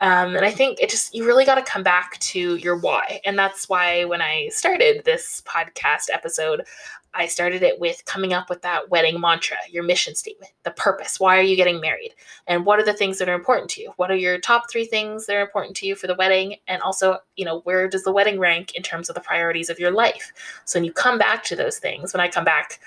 Um, 0.00 0.34
and 0.34 0.44
I 0.44 0.50
think 0.50 0.80
it 0.80 0.90
just, 0.90 1.14
you 1.14 1.24
really 1.24 1.44
got 1.44 1.54
to 1.54 1.62
come 1.62 1.84
back 1.84 2.18
to 2.18 2.56
your 2.56 2.76
why. 2.76 3.20
And 3.24 3.38
that's 3.38 3.68
why 3.68 4.04
when 4.06 4.20
I 4.20 4.48
started 4.48 5.04
this 5.04 5.40
podcast 5.46 6.06
episode, 6.12 6.66
I 7.14 7.26
started 7.26 7.62
it 7.62 7.78
with 7.78 8.04
coming 8.04 8.32
up 8.32 8.50
with 8.50 8.62
that 8.62 8.90
wedding 8.90 9.20
mantra, 9.20 9.56
your 9.70 9.84
mission 9.84 10.14
statement, 10.14 10.52
the 10.64 10.72
purpose. 10.72 11.20
Why 11.20 11.38
are 11.38 11.42
you 11.42 11.56
getting 11.56 11.80
married? 11.80 12.14
And 12.46 12.66
what 12.66 12.80
are 12.80 12.84
the 12.84 12.92
things 12.92 13.18
that 13.18 13.28
are 13.28 13.34
important 13.34 13.70
to 13.70 13.82
you? 13.82 13.92
What 13.96 14.10
are 14.10 14.16
your 14.16 14.38
top 14.38 14.70
three 14.70 14.84
things 14.84 15.26
that 15.26 15.36
are 15.36 15.42
important 15.42 15.76
to 15.76 15.86
you 15.86 15.94
for 15.94 16.06
the 16.06 16.16
wedding? 16.16 16.56
And 16.66 16.82
also, 16.82 17.18
you 17.36 17.44
know, 17.44 17.60
where 17.60 17.88
does 17.88 18.02
the 18.02 18.12
wedding 18.12 18.38
rank 18.38 18.74
in 18.74 18.82
terms 18.82 19.08
of 19.08 19.14
the 19.14 19.20
priorities 19.20 19.70
of 19.70 19.78
your 19.78 19.92
life? 19.92 20.32
So 20.64 20.78
when 20.78 20.84
you 20.84 20.92
come 20.92 21.18
back 21.18 21.44
to 21.44 21.56
those 21.56 21.78
things, 21.78 22.12
when 22.12 22.20
I 22.20 22.28
come 22.28 22.44
back 22.44 22.80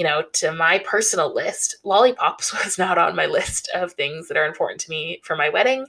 you 0.00 0.06
know, 0.06 0.22
to 0.32 0.50
my 0.50 0.78
personal 0.78 1.34
list, 1.34 1.76
lollipops 1.84 2.54
was 2.64 2.78
not 2.78 2.96
on 2.96 3.14
my 3.14 3.26
list 3.26 3.70
of 3.74 3.92
things 3.92 4.28
that 4.28 4.36
are 4.38 4.46
important 4.46 4.80
to 4.80 4.88
me 4.88 5.20
for 5.22 5.36
my 5.36 5.50
wedding. 5.50 5.84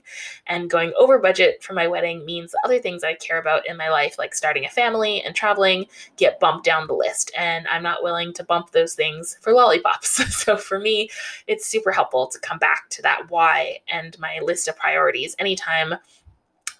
And 0.46 0.68
going 0.68 0.92
over 0.98 1.18
budget 1.18 1.62
for 1.62 1.72
my 1.72 1.88
wedding 1.88 2.26
means 2.26 2.54
other 2.62 2.78
things 2.78 3.02
I 3.02 3.14
care 3.14 3.40
about 3.40 3.66
in 3.66 3.78
my 3.78 3.88
life, 3.88 4.16
like 4.18 4.34
starting 4.34 4.66
a 4.66 4.68
family 4.68 5.22
and 5.22 5.34
traveling, 5.34 5.86
get 6.18 6.38
bumped 6.40 6.66
down 6.66 6.86
the 6.86 6.92
list. 6.92 7.32
And 7.38 7.66
I'm 7.68 7.82
not 7.82 8.02
willing 8.02 8.34
to 8.34 8.44
bump 8.44 8.72
those 8.72 8.94
things 8.94 9.38
for 9.40 9.54
lollipops. 9.54 10.10
so 10.44 10.58
for 10.58 10.78
me, 10.78 11.08
it's 11.46 11.66
super 11.66 11.90
helpful 11.90 12.26
to 12.26 12.38
come 12.38 12.58
back 12.58 12.90
to 12.90 13.00
that 13.00 13.30
why 13.30 13.78
and 13.90 14.18
my 14.18 14.40
list 14.42 14.68
of 14.68 14.76
priorities 14.76 15.34
anytime. 15.38 15.94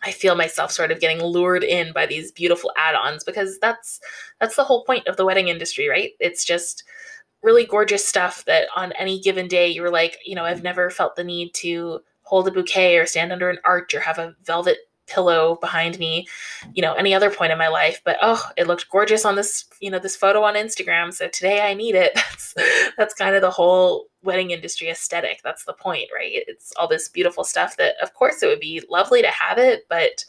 I 0.03 0.11
feel 0.11 0.35
myself 0.35 0.71
sort 0.71 0.91
of 0.91 1.01
getting 1.01 1.23
lured 1.23 1.65
in 1.65 1.93
by 1.93 2.07
these 2.07 2.33
beautiful 2.33 2.73
add-ons 2.77 3.25
because 3.25 3.59
that's 3.61 4.01
that's 4.41 4.57
the 4.57 4.65
whole 4.65 4.85
point 4.85 5.07
of 5.07 5.17
the 5.17 5.25
wedding 5.25 5.47
industry, 5.47 5.89
right? 5.89 6.11
It's 6.19 6.45
just 6.45 6.83
really 7.43 7.67
gorgeous 7.67 8.07
stuff 8.07 8.45
that 8.45 8.69
on 8.77 8.93
any 8.93 9.21
given 9.21 9.49
day 9.49 9.69
you're 9.69 9.91
like, 9.91 10.19
you 10.25 10.35
know, 10.35 10.45
I've 10.45 10.63
never 10.63 10.91
felt 10.91 11.17
the 11.17 11.25
need 11.25 11.55
to 11.55 12.01
hold 12.23 12.49
a 12.49 12.51
bouquet 12.51 12.97
or 12.99 13.07
stand 13.07 13.33
under 13.33 13.51
an 13.51 13.59
arch 13.65 13.95
or 13.95 14.01
have 14.01 14.19
a 14.19 14.35
velvet 14.45 14.79
pillow 15.07 15.57
behind 15.57 15.99
me, 15.99 16.27
you 16.75 16.81
know, 16.83 16.95
any 16.95 17.13
other 17.13 17.31
point 17.31 17.53
in 17.53 17.59
my 17.59 17.69
life. 17.69 18.01
But 18.05 18.17
oh, 18.23 18.43
it 18.57 18.67
looked 18.67 18.89
gorgeous 18.89 19.25
on 19.25 19.37
this, 19.37 19.65
you 19.81 19.91
know, 19.91 19.99
this 19.99 20.17
photo 20.17 20.43
on 20.43 20.55
Instagram. 20.55 21.13
So 21.13 21.29
today 21.29 21.61
I 21.61 21.75
need 21.75 21.95
it. 21.95 22.13
That's 22.33 22.55
that's 22.99 23.15
kind 23.15 23.35
of 23.35 23.41
the 23.41 23.51
whole 23.51 24.07
wedding 24.23 24.51
industry 24.51 24.89
aesthetic. 24.89 25.41
That's 25.43 25.65
the 25.65 25.73
point, 25.73 26.09
right? 26.15 26.31
It's 26.33 26.73
all 26.77 26.87
this 26.87 27.09
beautiful 27.09 27.45
stuff 27.45 27.77
that 27.79 27.95
of 28.03 28.15
course 28.15 28.43
it 28.43 28.47
would 28.47 28.61
be 28.61 28.83
lovely 28.91 29.23
to 29.23 29.29
have 29.29 29.59
it, 29.59 29.87
but 29.89 30.25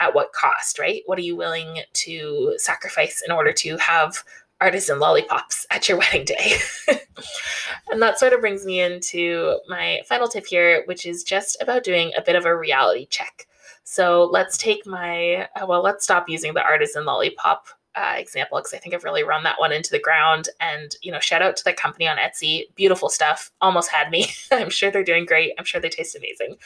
at 0.00 0.14
what 0.14 0.32
cost, 0.32 0.78
right? 0.78 1.02
What 1.06 1.18
are 1.18 1.22
you 1.22 1.36
willing 1.36 1.80
to 1.92 2.54
sacrifice 2.56 3.22
in 3.26 3.32
order 3.32 3.52
to 3.52 3.76
have 3.78 4.22
artisan 4.60 4.98
lollipops 4.98 5.66
at 5.70 5.88
your 5.88 5.98
wedding 5.98 6.24
day. 6.24 6.54
and 7.90 8.02
that 8.02 8.18
sort 8.18 8.32
of 8.32 8.40
brings 8.40 8.64
me 8.64 8.80
into 8.80 9.58
my 9.68 10.00
final 10.08 10.28
tip 10.28 10.46
here, 10.46 10.82
which 10.86 11.06
is 11.06 11.22
just 11.22 11.60
about 11.60 11.84
doing 11.84 12.12
a 12.16 12.22
bit 12.22 12.36
of 12.36 12.44
a 12.44 12.56
reality 12.56 13.06
check. 13.06 13.46
So 13.84 14.28
let's 14.30 14.58
take 14.58 14.86
my, 14.86 15.48
uh, 15.56 15.66
well, 15.66 15.82
let's 15.82 16.04
stop 16.04 16.28
using 16.28 16.52
the 16.52 16.62
artisan 16.62 17.06
lollipop 17.06 17.68
uh, 17.98 18.14
example 18.16 18.58
because 18.58 18.74
I 18.74 18.78
think 18.78 18.94
I've 18.94 19.04
really 19.04 19.24
run 19.24 19.42
that 19.44 19.58
one 19.58 19.72
into 19.72 19.90
the 19.90 19.98
ground. 19.98 20.48
And, 20.60 20.94
you 21.02 21.10
know, 21.10 21.20
shout 21.20 21.42
out 21.42 21.56
to 21.56 21.64
the 21.64 21.72
company 21.72 22.06
on 22.06 22.18
Etsy. 22.18 22.64
Beautiful 22.74 23.08
stuff. 23.08 23.50
Almost 23.60 23.90
had 23.90 24.10
me. 24.10 24.30
I'm 24.52 24.70
sure 24.70 24.90
they're 24.90 25.02
doing 25.02 25.24
great. 25.24 25.54
I'm 25.58 25.64
sure 25.64 25.80
they 25.80 25.88
taste 25.88 26.16
amazing. 26.16 26.56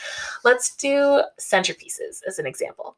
Let's 0.44 0.74
do 0.76 1.22
centerpieces 1.40 2.22
as 2.26 2.38
an 2.38 2.46
example. 2.46 2.96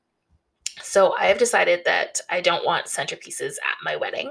So 0.83 1.15
I 1.17 1.27
have 1.27 1.39
decided 1.39 1.83
that 1.85 2.21
I 2.31 2.41
don't 2.41 2.65
want 2.65 2.87
centerpieces 2.87 3.53
at 3.53 3.77
my 3.83 3.97
wedding. 3.97 4.31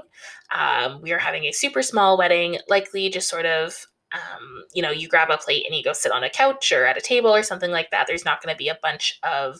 Um, 0.54 1.00
we 1.00 1.12
are 1.12 1.18
having 1.18 1.44
a 1.44 1.52
super 1.52 1.82
small 1.82 2.18
wedding, 2.18 2.58
likely 2.68 3.08
just 3.08 3.28
sort 3.28 3.46
of, 3.46 3.86
um, 4.12 4.64
you 4.72 4.82
know, 4.82 4.90
you 4.90 5.08
grab 5.08 5.30
a 5.30 5.36
plate 5.36 5.64
and 5.66 5.74
you 5.74 5.82
go 5.82 5.92
sit 5.92 6.12
on 6.12 6.22
a 6.22 6.30
couch 6.30 6.70
or 6.70 6.84
at 6.86 6.96
a 6.96 7.00
table 7.00 7.34
or 7.34 7.42
something 7.42 7.72
like 7.72 7.90
that. 7.90 8.06
There's 8.06 8.24
not 8.24 8.40
going 8.42 8.54
to 8.54 8.58
be 8.58 8.68
a 8.68 8.78
bunch 8.80 9.18
of, 9.24 9.58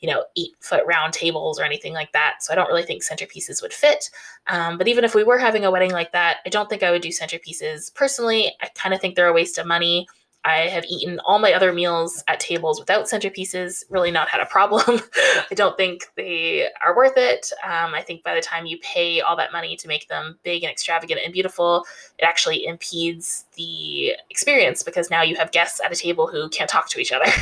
you 0.00 0.10
know, 0.10 0.24
eight 0.36 0.52
foot 0.60 0.84
round 0.86 1.14
tables 1.14 1.58
or 1.58 1.64
anything 1.64 1.94
like 1.94 2.12
that. 2.12 2.42
So 2.42 2.52
I 2.52 2.56
don't 2.56 2.68
really 2.68 2.82
think 2.82 3.02
centerpieces 3.02 3.62
would 3.62 3.72
fit. 3.72 4.10
Um, 4.46 4.76
but 4.76 4.88
even 4.88 5.04
if 5.04 5.14
we 5.14 5.24
were 5.24 5.38
having 5.38 5.64
a 5.64 5.70
wedding 5.70 5.92
like 5.92 6.12
that, 6.12 6.38
I 6.44 6.50
don't 6.50 6.68
think 6.68 6.82
I 6.82 6.90
would 6.90 7.00
do 7.00 7.08
centerpieces. 7.08 7.94
Personally, 7.94 8.52
I 8.60 8.68
kind 8.74 8.94
of 8.94 9.00
think 9.00 9.14
they're 9.14 9.28
a 9.28 9.32
waste 9.32 9.56
of 9.56 9.66
money. 9.66 10.06
I 10.44 10.68
have 10.68 10.84
eaten 10.84 11.20
all 11.20 11.38
my 11.38 11.52
other 11.52 11.72
meals 11.72 12.22
at 12.28 12.38
tables 12.38 12.78
without 12.78 13.06
centerpieces, 13.06 13.84
really 13.88 14.10
not 14.10 14.28
had 14.28 14.40
a 14.40 14.46
problem. 14.46 15.00
I 15.50 15.54
don't 15.54 15.76
think 15.76 16.04
they 16.16 16.68
are 16.84 16.94
worth 16.94 17.16
it. 17.16 17.50
Um, 17.64 17.94
I 17.94 18.02
think 18.02 18.22
by 18.22 18.34
the 18.34 18.40
time 18.40 18.66
you 18.66 18.78
pay 18.82 19.20
all 19.20 19.36
that 19.36 19.52
money 19.52 19.76
to 19.76 19.88
make 19.88 20.08
them 20.08 20.38
big 20.42 20.62
and 20.62 20.70
extravagant 20.70 21.20
and 21.24 21.32
beautiful, 21.32 21.86
it 22.18 22.24
actually 22.24 22.66
impedes 22.66 23.46
the 23.56 24.12
experience 24.28 24.82
because 24.82 25.10
now 25.10 25.22
you 25.22 25.36
have 25.36 25.50
guests 25.52 25.80
at 25.84 25.92
a 25.92 25.96
table 25.96 26.26
who 26.26 26.48
can't 26.50 26.68
talk 26.68 26.88
to 26.90 27.00
each 27.00 27.12
other. 27.12 27.26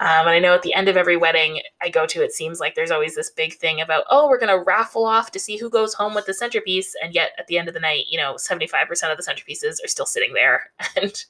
Um, 0.00 0.26
and 0.26 0.30
I 0.30 0.40
know 0.40 0.52
at 0.52 0.62
the 0.62 0.74
end 0.74 0.88
of 0.88 0.96
every 0.96 1.16
wedding 1.16 1.60
I 1.80 1.88
go 1.88 2.06
to, 2.06 2.24
it 2.24 2.32
seems 2.32 2.58
like 2.58 2.74
there's 2.74 2.90
always 2.90 3.14
this 3.14 3.30
big 3.30 3.54
thing 3.54 3.80
about, 3.80 4.02
oh, 4.10 4.28
we're 4.28 4.38
going 4.38 4.48
to 4.48 4.64
raffle 4.64 5.06
off 5.06 5.30
to 5.30 5.38
see 5.38 5.56
who 5.56 5.70
goes 5.70 5.94
home 5.94 6.12
with 6.12 6.26
the 6.26 6.34
centerpiece. 6.34 6.96
And 7.00 7.14
yet 7.14 7.30
at 7.38 7.46
the 7.46 7.56
end 7.56 7.68
of 7.68 7.74
the 7.74 7.78
night, 7.78 8.06
you 8.10 8.18
know, 8.18 8.34
75% 8.34 8.90
of 9.12 9.16
the 9.16 9.22
centerpieces 9.22 9.76
are 9.84 9.88
still 9.88 10.06
sitting 10.06 10.34
there. 10.34 10.70
And, 10.96 11.24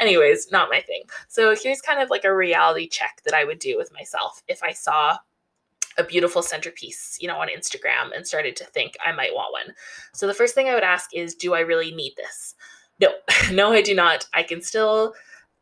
anyways, 0.00 0.50
not 0.54 0.70
my 0.70 0.80
thing. 0.80 1.02
So 1.28 1.54
here's 1.60 1.82
kind 1.82 2.00
of 2.00 2.08
like 2.08 2.24
a 2.24 2.34
reality 2.34 2.88
check 2.88 3.20
that 3.24 3.34
I 3.34 3.44
would 3.44 3.58
do 3.58 3.76
with 3.76 3.92
myself 3.92 4.42
if 4.48 4.62
I 4.62 4.72
saw 4.72 5.18
a 5.98 6.04
beautiful 6.04 6.42
centerpiece, 6.42 7.18
you 7.20 7.28
know, 7.28 7.36
on 7.36 7.48
Instagram 7.48 8.14
and 8.14 8.26
started 8.26 8.56
to 8.56 8.64
think 8.64 8.94
I 9.04 9.12
might 9.12 9.34
want 9.34 9.52
one. 9.52 9.74
So 10.12 10.26
the 10.26 10.34
first 10.34 10.54
thing 10.54 10.68
I 10.68 10.74
would 10.74 10.82
ask 10.84 11.10
is, 11.14 11.34
do 11.34 11.54
I 11.54 11.60
really 11.60 11.92
need 11.92 12.14
this? 12.16 12.54
No, 13.00 13.08
no, 13.52 13.72
I 13.72 13.82
do 13.82 13.94
not. 13.94 14.26
I 14.32 14.42
can 14.42 14.62
still, 14.62 15.14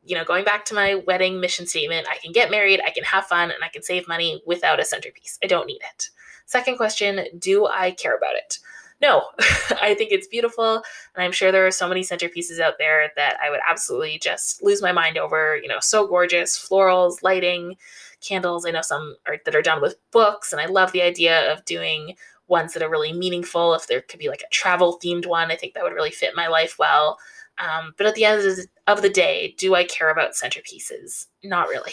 you 0.05 0.15
know, 0.17 0.25
going 0.25 0.45
back 0.45 0.65
to 0.67 0.75
my 0.75 0.95
wedding 0.95 1.41
mission 1.41 1.67
statement, 1.67 2.07
I 2.11 2.19
can 2.19 2.33
get 2.33 2.51
married, 2.51 2.81
I 2.87 2.91
can 2.91 3.05
have 3.05 3.27
fun, 3.27 3.51
and 3.51 3.65
I 3.65 3.69
can 3.69 3.83
save 3.83 4.09
money 4.09 4.43
without 4.47 4.81
a 4.81 4.85
centerpiece. 4.85 5.39
I 5.43 5.47
don't 5.47 5.67
need 5.67 5.81
it. 5.95 6.11
Second 6.47 6.77
question, 6.77 7.27
do 7.39 7.67
I 7.67 7.93
care 7.93 8.17
about 8.17 8.35
it? 8.35 8.59
No, 9.03 9.25
I 9.83 9.95
think 9.99 10.13
it's 10.13 10.29
beautiful. 10.29 10.77
And 10.77 11.25
I'm 11.25 11.33
sure 11.33 11.51
there 11.51 11.67
are 11.67 11.73
so 11.73 11.89
many 11.89 12.03
centerpieces 12.03 12.61
out 12.61 12.75
there 12.79 13.11
that 13.17 13.37
I 13.45 13.51
would 13.51 13.61
absolutely 13.69 14.19
just 14.19 14.63
lose 14.63 14.81
my 14.81 14.93
mind 14.93 15.19
over. 15.19 15.57
You 15.57 15.69
know, 15.69 15.81
so 15.81 16.07
gorgeous 16.07 16.57
florals, 16.57 17.23
lighting, 17.23 17.77
candles. 18.21 18.65
I 18.65 18.71
know 18.71 18.83
some 18.83 19.17
are, 19.27 19.39
that 19.45 19.57
are 19.57 19.63
done 19.63 19.83
with 19.83 19.97
books. 20.13 20.53
And 20.53 20.61
I 20.61 20.67
love 20.67 20.93
the 20.93 21.03
idea 21.03 21.53
of 21.53 21.65
doing 21.65 22.15
ones 22.47 22.73
that 22.73 22.83
are 22.83 22.91
really 22.91 23.13
meaningful. 23.13 23.75
If 23.75 23.89
there 23.89 24.03
could 24.03 24.21
be 24.21 24.29
like 24.29 24.43
a 24.43 24.51
travel 24.53 25.01
themed 25.03 25.27
one, 25.27 25.51
I 25.51 25.57
think 25.57 25.75
that 25.75 25.83
would 25.83 25.95
really 25.95 26.11
fit 26.11 26.37
my 26.37 26.47
life 26.47 26.77
well. 26.79 27.19
Um, 27.59 27.95
but 27.99 28.07
at 28.07 28.15
the 28.15 28.25
end 28.25 28.43
of 28.87 29.03
the 29.03 29.11
day, 29.11 29.55
do 29.59 29.75
I 29.75 29.85
care 29.85 30.11
about 30.11 30.33
centerpieces? 30.33 31.27
Not 31.43 31.69
really. 31.69 31.93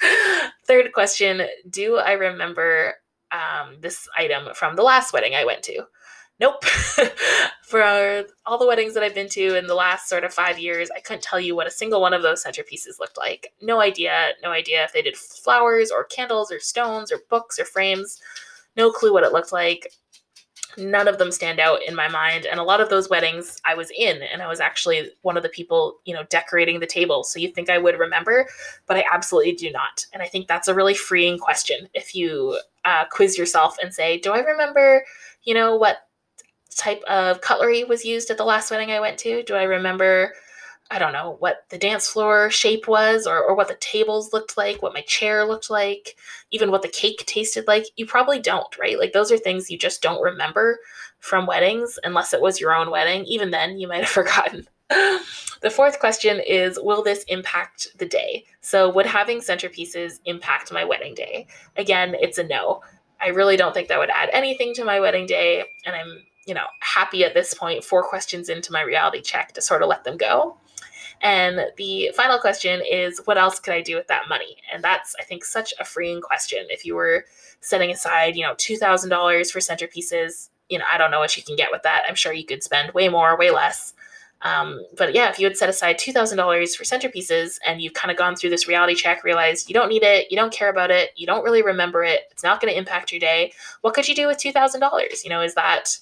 Third 0.66 0.92
question 0.92 1.42
Do 1.68 1.98
I 1.98 2.12
remember 2.12 2.94
um, 3.30 3.76
this 3.80 4.08
item 4.16 4.54
from 4.54 4.76
the 4.76 4.82
last 4.82 5.12
wedding 5.12 5.34
I 5.34 5.44
went 5.44 5.62
to? 5.64 5.84
Nope. 6.38 6.64
For 7.62 7.82
all 8.44 8.58
the 8.58 8.66
weddings 8.66 8.94
that 8.94 9.02
I've 9.02 9.14
been 9.14 9.28
to 9.30 9.56
in 9.58 9.66
the 9.66 9.74
last 9.74 10.08
sort 10.08 10.22
of 10.22 10.32
five 10.32 10.58
years, 10.58 10.88
I 10.94 11.00
couldn't 11.00 11.22
tell 11.22 11.40
you 11.40 11.56
what 11.56 11.66
a 11.66 11.70
single 11.70 12.00
one 12.00 12.14
of 12.14 12.22
those 12.22 12.44
centerpieces 12.44 13.00
looked 13.00 13.18
like. 13.18 13.52
No 13.60 13.80
idea. 13.80 14.28
No 14.42 14.50
idea 14.50 14.84
if 14.84 14.92
they 14.92 15.02
did 15.02 15.16
flowers 15.16 15.90
or 15.90 16.04
candles 16.04 16.52
or 16.52 16.60
stones 16.60 17.10
or 17.10 17.18
books 17.28 17.58
or 17.58 17.64
frames. 17.64 18.20
No 18.76 18.92
clue 18.92 19.12
what 19.12 19.24
it 19.24 19.32
looked 19.32 19.52
like. 19.52 19.92
None 20.78 21.08
of 21.08 21.18
them 21.18 21.32
stand 21.32 21.58
out 21.58 21.80
in 21.88 21.94
my 21.94 22.06
mind. 22.06 22.46
And 22.46 22.60
a 22.60 22.62
lot 22.62 22.80
of 22.82 22.90
those 22.90 23.08
weddings 23.08 23.60
I 23.64 23.74
was 23.74 23.90
in, 23.96 24.22
and 24.22 24.42
I 24.42 24.46
was 24.46 24.60
actually 24.60 25.10
one 25.22 25.36
of 25.36 25.42
the 25.42 25.48
people, 25.48 25.96
you 26.04 26.14
know, 26.14 26.24
decorating 26.24 26.80
the 26.80 26.86
table. 26.86 27.24
So 27.24 27.40
you 27.40 27.50
think 27.50 27.70
I 27.70 27.78
would 27.78 27.98
remember, 27.98 28.46
but 28.86 28.98
I 28.98 29.04
absolutely 29.10 29.52
do 29.52 29.72
not. 29.72 30.06
And 30.12 30.22
I 30.22 30.26
think 30.26 30.46
that's 30.46 30.68
a 30.68 30.74
really 30.74 30.94
freeing 30.94 31.38
question 31.38 31.88
if 31.94 32.14
you 32.14 32.60
uh, 32.84 33.06
quiz 33.10 33.38
yourself 33.38 33.76
and 33.82 33.92
say, 33.92 34.18
Do 34.18 34.32
I 34.32 34.40
remember, 34.40 35.02
you 35.42 35.54
know, 35.54 35.76
what 35.76 36.05
type 36.76 37.02
of 37.08 37.40
cutlery 37.40 37.84
was 37.84 38.04
used 38.04 38.30
at 38.30 38.36
the 38.36 38.44
last 38.44 38.70
wedding 38.70 38.90
I 38.90 39.00
went 39.00 39.18
to? 39.18 39.42
Do 39.42 39.54
I 39.54 39.64
remember 39.64 40.32
I 40.90 41.00
don't 41.00 41.12
know 41.12 41.36
what 41.40 41.64
the 41.70 41.78
dance 41.78 42.08
floor 42.08 42.48
shape 42.48 42.86
was 42.86 43.26
or, 43.26 43.42
or 43.42 43.56
what 43.56 43.66
the 43.66 43.76
tables 43.76 44.32
looked 44.32 44.56
like, 44.56 44.82
what 44.82 44.94
my 44.94 45.00
chair 45.02 45.44
looked 45.44 45.68
like, 45.68 46.16
even 46.52 46.70
what 46.70 46.82
the 46.82 46.88
cake 46.88 47.24
tasted 47.26 47.66
like. 47.66 47.86
You 47.96 48.06
probably 48.06 48.38
don't, 48.38 48.78
right? 48.78 48.98
Like 48.98 49.12
those 49.12 49.32
are 49.32 49.38
things 49.38 49.70
you 49.70 49.78
just 49.78 50.00
don't 50.00 50.22
remember 50.22 50.78
from 51.18 51.46
weddings 51.46 51.98
unless 52.04 52.32
it 52.32 52.40
was 52.40 52.60
your 52.60 52.74
own 52.74 52.90
wedding. 52.90 53.24
Even 53.24 53.50
then, 53.50 53.78
you 53.78 53.88
might 53.88 54.04
have 54.04 54.08
forgotten. 54.08 54.68
the 54.88 55.70
fourth 55.70 55.98
question 55.98 56.40
is 56.46 56.78
Will 56.80 57.02
this 57.02 57.24
impact 57.24 57.88
the 57.98 58.06
day? 58.06 58.44
So, 58.60 58.88
would 58.88 59.06
having 59.06 59.40
centerpieces 59.40 60.20
impact 60.24 60.72
my 60.72 60.84
wedding 60.84 61.14
day? 61.14 61.48
Again, 61.76 62.14
it's 62.20 62.38
a 62.38 62.44
no. 62.44 62.82
I 63.20 63.28
really 63.28 63.56
don't 63.56 63.74
think 63.74 63.88
that 63.88 63.98
would 63.98 64.10
add 64.10 64.30
anything 64.32 64.74
to 64.74 64.84
my 64.84 65.00
wedding 65.00 65.26
day. 65.26 65.64
And 65.84 65.96
I'm, 65.96 66.22
you 66.46 66.54
know, 66.54 66.66
happy 66.80 67.24
at 67.24 67.34
this 67.34 67.52
point, 67.54 67.84
four 67.84 68.02
questions 68.02 68.48
into 68.48 68.72
my 68.72 68.82
reality 68.82 69.20
check 69.20 69.52
to 69.52 69.60
sort 69.60 69.82
of 69.82 69.88
let 69.88 70.04
them 70.04 70.16
go. 70.16 70.56
And 71.22 71.60
the 71.76 72.12
final 72.14 72.38
question 72.38 72.82
is 72.88 73.20
what 73.24 73.38
else 73.38 73.58
could 73.58 73.74
I 73.74 73.80
do 73.80 73.96
with 73.96 74.06
that 74.08 74.28
money? 74.28 74.56
And 74.72 74.82
that's, 74.84 75.14
I 75.18 75.24
think, 75.24 75.44
such 75.44 75.72
a 75.80 75.84
freeing 75.84 76.20
question. 76.20 76.66
If 76.68 76.84
you 76.84 76.94
were 76.94 77.24
setting 77.60 77.90
aside, 77.90 78.36
you 78.36 78.42
know, 78.42 78.54
$2,000 78.54 79.50
for 79.50 79.58
centerpieces, 79.58 80.50
you 80.68 80.78
know, 80.78 80.84
I 80.90 80.98
don't 80.98 81.10
know 81.10 81.20
what 81.20 81.36
you 81.36 81.42
can 81.42 81.56
get 81.56 81.70
with 81.72 81.82
that. 81.82 82.04
I'm 82.08 82.14
sure 82.14 82.32
you 82.32 82.44
could 82.44 82.62
spend 82.62 82.92
way 82.92 83.08
more, 83.08 83.38
way 83.38 83.50
less. 83.50 83.94
Um, 84.42 84.84
but 84.96 85.14
yeah, 85.14 85.30
if 85.30 85.38
you 85.38 85.46
had 85.46 85.56
set 85.56 85.70
aside 85.70 85.98
$2,000 85.98 86.76
for 86.76 86.84
centerpieces 86.84 87.58
and 87.66 87.80
you've 87.80 87.94
kind 87.94 88.10
of 88.10 88.18
gone 88.18 88.36
through 88.36 88.50
this 88.50 88.68
reality 88.68 88.94
check, 88.94 89.24
realized 89.24 89.68
you 89.68 89.74
don't 89.74 89.88
need 89.88 90.02
it, 90.02 90.30
you 90.30 90.36
don't 90.36 90.52
care 90.52 90.68
about 90.68 90.90
it, 90.90 91.10
you 91.16 91.26
don't 91.26 91.42
really 91.42 91.62
remember 91.62 92.04
it, 92.04 92.22
it's 92.30 92.42
not 92.42 92.60
going 92.60 92.72
to 92.72 92.78
impact 92.78 93.10
your 93.10 93.18
day, 93.18 93.52
what 93.80 93.94
could 93.94 94.06
you 94.06 94.14
do 94.14 94.26
with 94.26 94.36
$2,000? 94.36 95.24
You 95.24 95.30
know, 95.30 95.40
is 95.40 95.54
that 95.54 95.98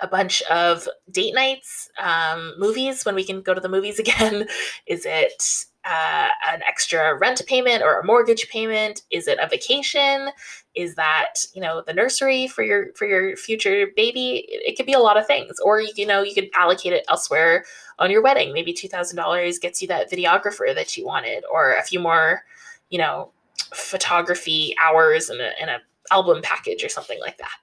a 0.00 0.06
bunch 0.06 0.42
of 0.42 0.88
date 1.10 1.34
nights, 1.34 1.88
um, 1.98 2.54
movies 2.58 3.04
when 3.04 3.14
we 3.14 3.24
can 3.24 3.40
go 3.40 3.54
to 3.54 3.60
the 3.60 3.68
movies 3.68 3.98
again? 3.98 4.46
Is 4.86 5.04
it 5.06 5.66
uh, 5.84 6.28
an 6.50 6.62
extra 6.66 7.16
rent 7.16 7.40
payment 7.46 7.82
or 7.82 8.00
a 8.00 8.04
mortgage 8.04 8.48
payment? 8.48 9.02
Is 9.10 9.28
it 9.28 9.38
a 9.40 9.48
vacation? 9.48 10.30
Is 10.74 10.96
that 10.96 11.34
you 11.54 11.60
know 11.60 11.82
the 11.86 11.94
nursery 11.94 12.48
for 12.48 12.62
your 12.62 12.92
for 12.94 13.06
your 13.06 13.36
future 13.36 13.88
baby? 13.96 14.44
It, 14.48 14.72
it 14.72 14.76
could 14.76 14.86
be 14.86 14.92
a 14.92 14.98
lot 14.98 15.16
of 15.16 15.26
things, 15.26 15.58
or 15.60 15.80
you 15.80 16.06
know 16.06 16.22
you 16.22 16.34
could 16.34 16.50
allocate 16.54 16.92
it 16.92 17.04
elsewhere 17.08 17.64
on 17.98 18.10
your 18.10 18.22
wedding. 18.22 18.52
Maybe 18.52 18.72
two 18.72 18.88
thousand 18.88 19.16
dollars 19.16 19.58
gets 19.58 19.80
you 19.80 19.88
that 19.88 20.10
videographer 20.10 20.74
that 20.74 20.96
you 20.96 21.06
wanted, 21.06 21.44
or 21.50 21.74
a 21.74 21.82
few 21.82 22.00
more, 22.00 22.44
you 22.90 22.98
know, 22.98 23.30
photography 23.72 24.74
hours 24.82 25.30
and 25.30 25.40
a, 25.40 25.58
and 25.60 25.70
a 25.70 25.78
album 26.10 26.40
package 26.42 26.84
or 26.84 26.88
something 26.88 27.18
like 27.20 27.38
that. 27.38 27.56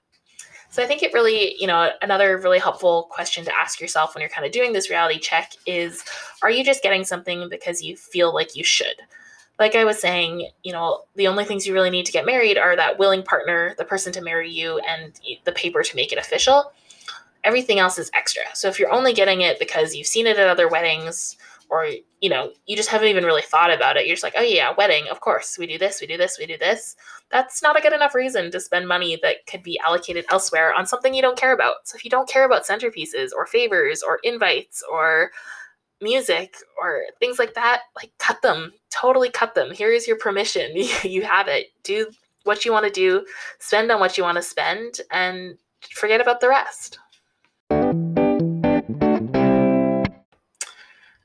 So 0.73 0.81
I 0.81 0.88
think 0.88 1.03
it 1.03 1.13
really, 1.13 1.55
you 1.59 1.67
know, 1.67 1.91
another 2.01 2.36
really 2.39 2.57
helpful 2.57 3.03
question 3.12 3.45
to 3.45 3.55
ask 3.55 3.79
yourself 3.79 4.15
when 4.15 4.21
you're 4.21 4.29
kind 4.29 4.43
of 4.43 4.51
doing 4.51 4.73
this 4.73 4.89
reality 4.89 5.19
check 5.19 5.51
is 5.67 6.03
are 6.41 6.49
you 6.49 6.63
just 6.63 6.81
getting 6.81 7.03
something 7.03 7.47
because 7.47 7.83
you 7.83 7.95
feel 7.95 8.33
like 8.33 8.55
you 8.55 8.63
should? 8.63 8.95
Like 9.59 9.75
I 9.75 9.86
was 9.86 9.99
saying, 9.99 10.49
you 10.63 10.73
know, 10.73 11.03
the 11.15 11.27
only 11.27 11.45
things 11.45 11.67
you 11.67 11.75
really 11.75 11.91
need 11.91 12.07
to 12.07 12.12
get 12.12 12.25
married 12.25 12.57
are 12.57 12.75
that 12.75 12.97
willing 12.97 13.21
partner, 13.21 13.75
the 13.77 13.86
person 13.86 14.12
to 14.13 14.21
marry 14.21 14.49
you, 14.49 14.79
and 14.79 15.13
the 15.45 15.51
paper 15.51 15.83
to 15.83 15.95
make 15.95 16.12
it 16.12 16.17
official. 16.17 16.71
Everything 17.43 17.77
else 17.77 17.99
is 17.99 18.09
extra. 18.15 18.41
So 18.55 18.67
if 18.67 18.79
you're 18.79 18.91
only 18.91 19.13
getting 19.13 19.41
it 19.41 19.59
because 19.59 19.93
you've 19.93 20.07
seen 20.07 20.25
it 20.25 20.39
at 20.39 20.47
other 20.47 20.67
weddings, 20.67 21.38
or 21.69 21.88
you 22.21 22.30
know 22.30 22.52
you 22.65 22.76
just 22.76 22.89
haven't 22.89 23.08
even 23.08 23.26
really 23.26 23.41
thought 23.41 23.73
about 23.73 23.97
it. 23.97 24.06
You're 24.06 24.15
just 24.15 24.23
like 24.23 24.36
oh 24.38 24.41
yeah 24.41 24.73
wedding 24.78 25.06
of 25.10 25.21
course 25.21 25.58
we 25.58 25.67
do 25.67 25.78
this 25.78 26.02
we 26.02 26.08
do 26.08 26.17
this 26.17 26.38
we 26.39 26.45
do 26.45 26.58
this. 26.58 26.95
That's 27.32 27.62
not 27.62 27.78
a 27.78 27.82
good 27.82 27.93
enough 27.93 28.15
reason 28.15 28.52
to 28.52 28.60
spend 28.60 28.88
money 28.88 29.17
that 29.21 29.45
could 29.47 29.63
be 29.63 29.80
allocated 29.80 30.26
elsewhere 30.30 30.73
on 30.73 30.86
something 30.86 31.13
you 31.13 31.21
don't 31.21 31.38
care 31.38 31.54
about. 31.54 31.76
So 31.86 31.95
if 31.95 32.04
you 32.04 32.12
don't 32.12 32.30
care 32.30 32.45
about 32.45 32.65
centerpieces 32.65 33.30
or 33.36 33.45
favors 33.45 34.04
or 34.04 34.19
invites 34.23 34.84
or 34.91 35.32
music 36.02 36.58
or 36.80 37.04
things 37.19 37.39
like 37.39 37.54
that 37.56 37.82
like 37.95 38.12
cut 38.19 38.41
them. 38.41 38.73
Totally 38.91 39.30
cut 39.30 39.56
them. 39.56 39.71
Here 39.71 39.91
is 39.91 40.08
your 40.08 40.17
permission. 40.17 40.71
You 41.04 41.23
have 41.23 41.47
it. 41.47 41.67
Do 41.84 42.08
what 42.43 42.65
you 42.65 42.71
want 42.71 42.86
to 42.86 42.91
do. 42.91 43.26
Spend 43.60 43.91
on 43.91 43.99
what 43.99 44.17
you 44.17 44.23
want 44.23 44.36
to 44.36 44.41
spend 44.41 45.02
and 45.12 45.58
forget 45.91 46.21
about 46.21 46.39
the 46.41 46.49
rest 46.49 46.99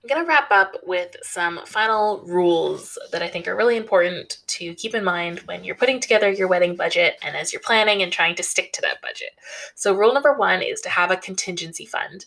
I'm 0.08 0.16
going 0.16 0.26
to 0.26 0.28
wrap 0.30 0.50
up 0.50 0.76
with 0.86 1.16
some 1.22 1.60
final 1.66 2.22
rules 2.26 2.98
that 3.12 3.22
I 3.22 3.28
think 3.28 3.46
are 3.46 3.54
really 3.54 3.76
important 3.76 4.38
to 4.46 4.74
keep 4.74 4.94
in 4.94 5.04
mind 5.04 5.40
when 5.40 5.64
you're 5.64 5.74
putting 5.74 6.00
together 6.00 6.30
your 6.30 6.48
wedding 6.48 6.76
budget 6.76 7.18
and 7.22 7.36
as 7.36 7.52
you're 7.52 7.60
planning 7.60 8.02
and 8.02 8.10
trying 8.10 8.34
to 8.36 8.42
stick 8.42 8.72
to 8.72 8.80
that 8.80 9.02
budget. 9.02 9.32
So, 9.74 9.94
rule 9.94 10.14
number 10.14 10.32
one 10.32 10.62
is 10.62 10.80
to 10.80 10.88
have 10.88 11.10
a 11.10 11.16
contingency 11.18 11.84
fund 11.84 12.24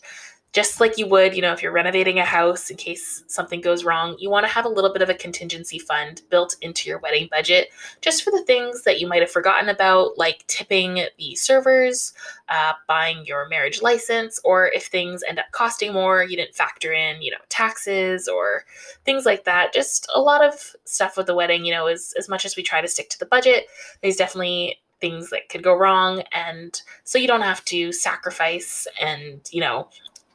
just 0.52 0.80
like 0.80 0.98
you 0.98 1.06
would, 1.06 1.34
you 1.34 1.40
know, 1.40 1.52
if 1.52 1.62
you're 1.62 1.72
renovating 1.72 2.18
a 2.18 2.24
house 2.24 2.68
in 2.68 2.76
case 2.76 3.24
something 3.26 3.62
goes 3.62 3.84
wrong, 3.84 4.16
you 4.18 4.28
want 4.28 4.44
to 4.44 4.52
have 4.52 4.66
a 4.66 4.68
little 4.68 4.92
bit 4.92 5.00
of 5.00 5.08
a 5.08 5.14
contingency 5.14 5.78
fund 5.78 6.22
built 6.28 6.56
into 6.60 6.90
your 6.90 6.98
wedding 6.98 7.26
budget 7.30 7.68
just 8.02 8.22
for 8.22 8.30
the 8.30 8.44
things 8.44 8.82
that 8.82 9.00
you 9.00 9.08
might 9.08 9.22
have 9.22 9.30
forgotten 9.30 9.70
about, 9.70 10.18
like 10.18 10.44
tipping 10.48 11.06
the 11.18 11.34
servers, 11.36 12.12
uh, 12.50 12.72
buying 12.86 13.24
your 13.24 13.48
marriage 13.48 13.80
license, 13.80 14.38
or 14.44 14.68
if 14.68 14.86
things 14.86 15.22
end 15.26 15.38
up 15.38 15.46
costing 15.52 15.92
more, 15.94 16.22
you 16.22 16.36
didn't 16.36 16.54
factor 16.54 16.92
in, 16.92 17.22
you 17.22 17.30
know, 17.30 17.38
taxes 17.48 18.28
or 18.28 18.64
things 19.06 19.24
like 19.24 19.44
that. 19.44 19.72
Just 19.72 20.06
a 20.14 20.20
lot 20.20 20.44
of 20.44 20.76
stuff 20.84 21.16
with 21.16 21.26
the 21.26 21.34
wedding, 21.34 21.64
you 21.64 21.72
know, 21.72 21.86
as, 21.86 22.12
as 22.18 22.28
much 22.28 22.44
as 22.44 22.56
we 22.56 22.62
try 22.62 22.82
to 22.82 22.88
stick 22.88 23.08
to 23.08 23.18
the 23.18 23.26
budget, 23.26 23.68
there's 24.02 24.16
definitely 24.16 24.78
things 25.00 25.30
that 25.30 25.48
could 25.48 25.64
go 25.64 25.74
wrong 25.74 26.22
and 26.32 26.82
so 27.02 27.18
you 27.18 27.26
don't 27.26 27.42
have 27.42 27.64
to 27.64 27.90
sacrifice 27.90 28.86
and 29.00 29.40
you 29.50 29.60
know 29.60 29.88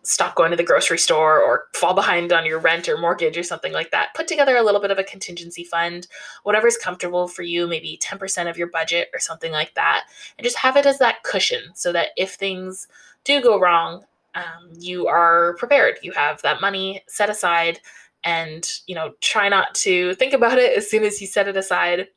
stop 0.08 0.36
going 0.36 0.52
to 0.52 0.58
the 0.58 0.64
grocery 0.64 0.98
store 0.98 1.40
or 1.42 1.66
fall 1.74 1.94
behind 1.94 2.32
on 2.32 2.46
your 2.46 2.60
rent 2.60 2.88
or 2.88 2.98
mortgage 2.98 3.38
or 3.38 3.44
something 3.44 3.74
like 3.74 3.92
that, 3.92 4.14
put 4.16 4.28
together 4.28 4.56
a 4.56 4.64
little 4.64 4.80
bit 4.80 4.92
of 4.92 4.98
a 4.98 5.04
contingency 5.04 5.64
fund, 5.64 6.08
whatever's 6.44 6.78
comfortable 6.78 7.28
for 7.28 7.44
you, 7.44 7.68
maybe 7.68 8.00
10% 8.02 8.50
of 8.50 8.58
your 8.58 8.68
budget 8.68 9.10
or 9.14 9.20
something 9.20 9.52
like 9.52 9.74
that, 9.76 10.06
and 10.38 10.46
just 10.46 10.58
have 10.58 10.78
it 10.78 10.86
as 10.86 10.98
that 11.00 11.24
cushion 11.24 11.62
so 11.74 11.92
that 11.92 12.10
if 12.16 12.36
things 12.36 12.88
do 13.26 13.42
go 13.42 13.60
wrong, 13.60 14.06
um, 14.36 14.70
you 14.80 15.08
are 15.08 15.56
prepared. 15.58 15.98
You 16.02 16.14
have 16.14 16.42
that 16.44 16.62
money 16.62 17.04
set 17.08 17.30
aside 17.30 17.80
and 18.24 18.82
you 18.88 18.96
know 18.96 19.14
try 19.22 19.48
not 19.48 19.74
to 19.76 20.14
think 20.16 20.34
about 20.34 20.58
it 20.58 20.76
as 20.78 20.90
soon 20.90 21.04
as 21.04 21.22
you 21.22 21.28
set 21.28 21.48
it 21.48 21.56
aside 21.56 22.08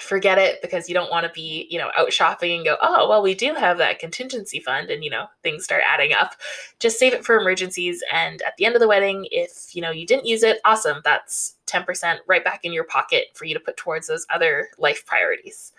forget 0.00 0.38
it 0.38 0.62
because 0.62 0.88
you 0.88 0.94
don't 0.94 1.10
want 1.10 1.26
to 1.26 1.32
be, 1.32 1.66
you 1.70 1.78
know, 1.78 1.90
out 1.98 2.12
shopping 2.12 2.56
and 2.56 2.64
go, 2.64 2.76
oh, 2.80 3.08
well, 3.08 3.22
we 3.22 3.34
do 3.34 3.54
have 3.54 3.78
that 3.78 3.98
contingency 3.98 4.58
fund 4.58 4.90
and, 4.90 5.04
you 5.04 5.10
know, 5.10 5.26
things 5.42 5.64
start 5.64 5.82
adding 5.86 6.12
up. 6.12 6.34
Just 6.78 6.98
save 6.98 7.12
it 7.12 7.24
for 7.24 7.38
emergencies. 7.38 8.02
And 8.12 8.40
at 8.42 8.56
the 8.56 8.64
end 8.64 8.74
of 8.74 8.80
the 8.80 8.88
wedding, 8.88 9.26
if, 9.30 9.74
you 9.74 9.82
know, 9.82 9.90
you 9.90 10.06
didn't 10.06 10.26
use 10.26 10.42
it, 10.42 10.60
awesome. 10.64 11.02
That's 11.04 11.56
10% 11.66 12.18
right 12.26 12.44
back 12.44 12.60
in 12.64 12.72
your 12.72 12.84
pocket 12.84 13.26
for 13.34 13.44
you 13.44 13.54
to 13.54 13.60
put 13.60 13.76
towards 13.76 14.06
those 14.06 14.26
other 14.30 14.68
life 14.78 15.04
priorities. 15.04 15.72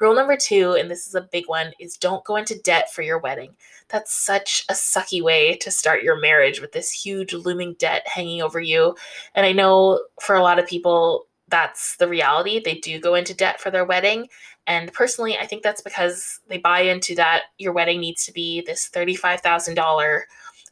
Rule 0.00 0.14
number 0.14 0.36
two, 0.36 0.74
and 0.74 0.88
this 0.88 1.08
is 1.08 1.16
a 1.16 1.28
big 1.32 1.48
one, 1.48 1.72
is 1.80 1.96
don't 1.96 2.24
go 2.24 2.36
into 2.36 2.60
debt 2.60 2.92
for 2.92 3.02
your 3.02 3.18
wedding. 3.18 3.56
That's 3.88 4.14
such 4.14 4.64
a 4.68 4.74
sucky 4.74 5.20
way 5.20 5.56
to 5.56 5.72
start 5.72 6.04
your 6.04 6.20
marriage 6.20 6.60
with 6.60 6.70
this 6.70 6.92
huge 6.92 7.34
looming 7.34 7.74
debt 7.78 8.06
hanging 8.06 8.40
over 8.40 8.60
you. 8.60 8.94
And 9.34 9.44
I 9.44 9.52
know 9.52 10.00
for 10.20 10.36
a 10.36 10.42
lot 10.42 10.60
of 10.60 10.68
people, 10.68 11.26
that's 11.48 11.96
the 11.96 12.08
reality. 12.08 12.60
They 12.62 12.74
do 12.74 13.00
go 13.00 13.14
into 13.14 13.34
debt 13.34 13.60
for 13.60 13.70
their 13.70 13.84
wedding. 13.84 14.28
And 14.66 14.92
personally, 14.92 15.36
I 15.38 15.46
think 15.46 15.62
that's 15.62 15.82
because 15.82 16.40
they 16.48 16.58
buy 16.58 16.80
into 16.80 17.14
that 17.14 17.44
your 17.58 17.72
wedding 17.72 18.00
needs 18.00 18.24
to 18.26 18.32
be 18.32 18.62
this 18.62 18.90
$35,000 18.92 20.20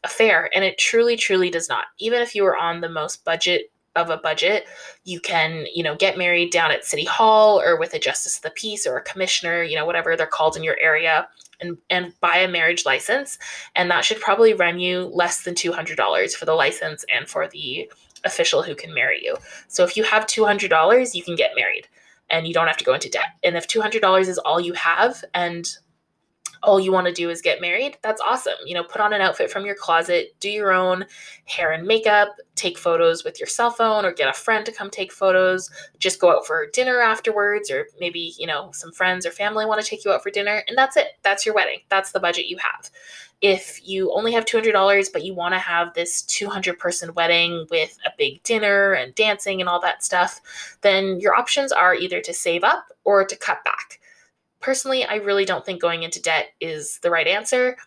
affair. 0.03 0.49
And 0.53 0.63
it 0.63 0.77
truly, 0.77 1.17
truly 1.17 1.49
does 1.49 1.67
not. 1.67 1.85
Even 1.99 2.21
if 2.21 2.35
you 2.35 2.45
are 2.45 2.57
on 2.57 2.81
the 2.81 2.89
most 2.89 3.25
budget 3.25 3.71
of 3.95 4.11
a 4.11 4.17
budget, 4.17 4.67
you 5.03 5.19
can, 5.19 5.65
you 5.73 5.81
know, 5.81 5.95
get 5.95 6.17
married 6.17 6.51
down 6.51 6.71
at 6.71 6.85
City 6.85 7.05
Hall 7.05 7.59
or 7.59 7.79
with 7.79 7.95
a 7.95 7.99
justice 7.99 8.37
of 8.37 8.43
the 8.43 8.51
peace 8.51 8.85
or 8.85 8.97
a 8.97 9.03
commissioner, 9.03 9.63
you 9.63 9.75
know, 9.75 9.85
whatever 9.85 10.15
they're 10.15 10.27
called 10.27 10.55
in 10.55 10.63
your 10.63 10.77
area, 10.79 11.27
and 11.59 11.77
and 11.89 12.13
buy 12.21 12.37
a 12.37 12.47
marriage 12.47 12.85
license. 12.85 13.39
And 13.75 13.89
that 13.89 14.05
should 14.05 14.19
probably 14.19 14.53
run 14.53 14.79
you 14.79 15.05
less 15.13 15.43
than 15.43 15.55
$200 15.55 16.35
for 16.35 16.45
the 16.45 16.53
license 16.53 17.03
and 17.11 17.27
for 17.27 17.47
the 17.47 17.89
official 18.27 18.61
who 18.61 18.75
can 18.75 18.93
marry 18.93 19.19
you. 19.23 19.35
So 19.67 19.83
if 19.83 19.97
you 19.97 20.03
have 20.03 20.27
$200, 20.27 21.15
you 21.15 21.23
can 21.23 21.35
get 21.35 21.51
married 21.55 21.87
and 22.29 22.47
you 22.47 22.53
don't 22.53 22.67
have 22.67 22.77
to 22.77 22.83
go 22.83 22.93
into 22.93 23.09
debt. 23.09 23.37
And 23.43 23.57
if 23.57 23.67
$200 23.67 24.27
is 24.27 24.37
all 24.37 24.59
you 24.59 24.73
have 24.73 25.23
and 25.33 25.67
all 26.63 26.79
you 26.79 26.91
want 26.91 27.07
to 27.07 27.13
do 27.13 27.29
is 27.29 27.41
get 27.41 27.61
married, 27.61 27.97
that's 28.01 28.21
awesome. 28.21 28.57
You 28.65 28.75
know, 28.75 28.83
put 28.83 29.01
on 29.01 29.13
an 29.13 29.21
outfit 29.21 29.51
from 29.51 29.65
your 29.65 29.75
closet, 29.75 30.35
do 30.39 30.49
your 30.49 30.71
own 30.71 31.05
hair 31.45 31.71
and 31.71 31.87
makeup, 31.87 32.29
take 32.55 32.77
photos 32.77 33.23
with 33.23 33.39
your 33.39 33.47
cell 33.47 33.71
phone 33.71 34.05
or 34.05 34.11
get 34.11 34.29
a 34.29 34.33
friend 34.33 34.65
to 34.65 34.71
come 34.71 34.89
take 34.89 35.11
photos, 35.11 35.69
just 35.99 36.19
go 36.19 36.35
out 36.35 36.45
for 36.45 36.67
dinner 36.73 36.99
afterwards 36.99 37.69
or 37.69 37.87
maybe, 37.99 38.33
you 38.37 38.47
know, 38.47 38.71
some 38.73 38.91
friends 38.91 39.25
or 39.25 39.31
family 39.31 39.65
want 39.65 39.81
to 39.81 39.87
take 39.87 40.03
you 40.03 40.11
out 40.11 40.23
for 40.23 40.29
dinner 40.29 40.63
and 40.67 40.77
that's 40.77 40.97
it. 40.97 41.07
That's 41.23 41.45
your 41.45 41.55
wedding. 41.55 41.79
That's 41.89 42.11
the 42.11 42.19
budget 42.19 42.47
you 42.47 42.57
have 42.57 42.89
if 43.41 43.87
you 43.87 44.11
only 44.13 44.31
have 44.31 44.45
$200 44.45 45.13
but 45.13 45.23
you 45.23 45.33
want 45.33 45.53
to 45.53 45.59
have 45.59 45.93
this 45.93 46.23
200 46.23 46.79
person 46.79 47.13
wedding 47.13 47.67
with 47.69 47.97
a 48.05 48.09
big 48.17 48.41
dinner 48.43 48.93
and 48.93 49.13
dancing 49.15 49.59
and 49.59 49.69
all 49.69 49.79
that 49.79 50.03
stuff, 50.03 50.41
then 50.81 51.19
your 51.19 51.35
options 51.35 51.71
are 51.71 51.93
either 51.93 52.21
to 52.21 52.33
save 52.33 52.63
up 52.63 52.87
or 53.03 53.23
to 53.23 53.35
cut 53.35 53.63
back. 53.63 53.99
Personally, 54.59 55.05
I 55.05 55.15
really 55.15 55.45
don't 55.45 55.65
think 55.65 55.81
going 55.81 56.03
into 56.03 56.21
debt 56.21 56.47
is 56.59 56.99
the 57.01 57.11
right 57.11 57.27
answer. 57.27 57.77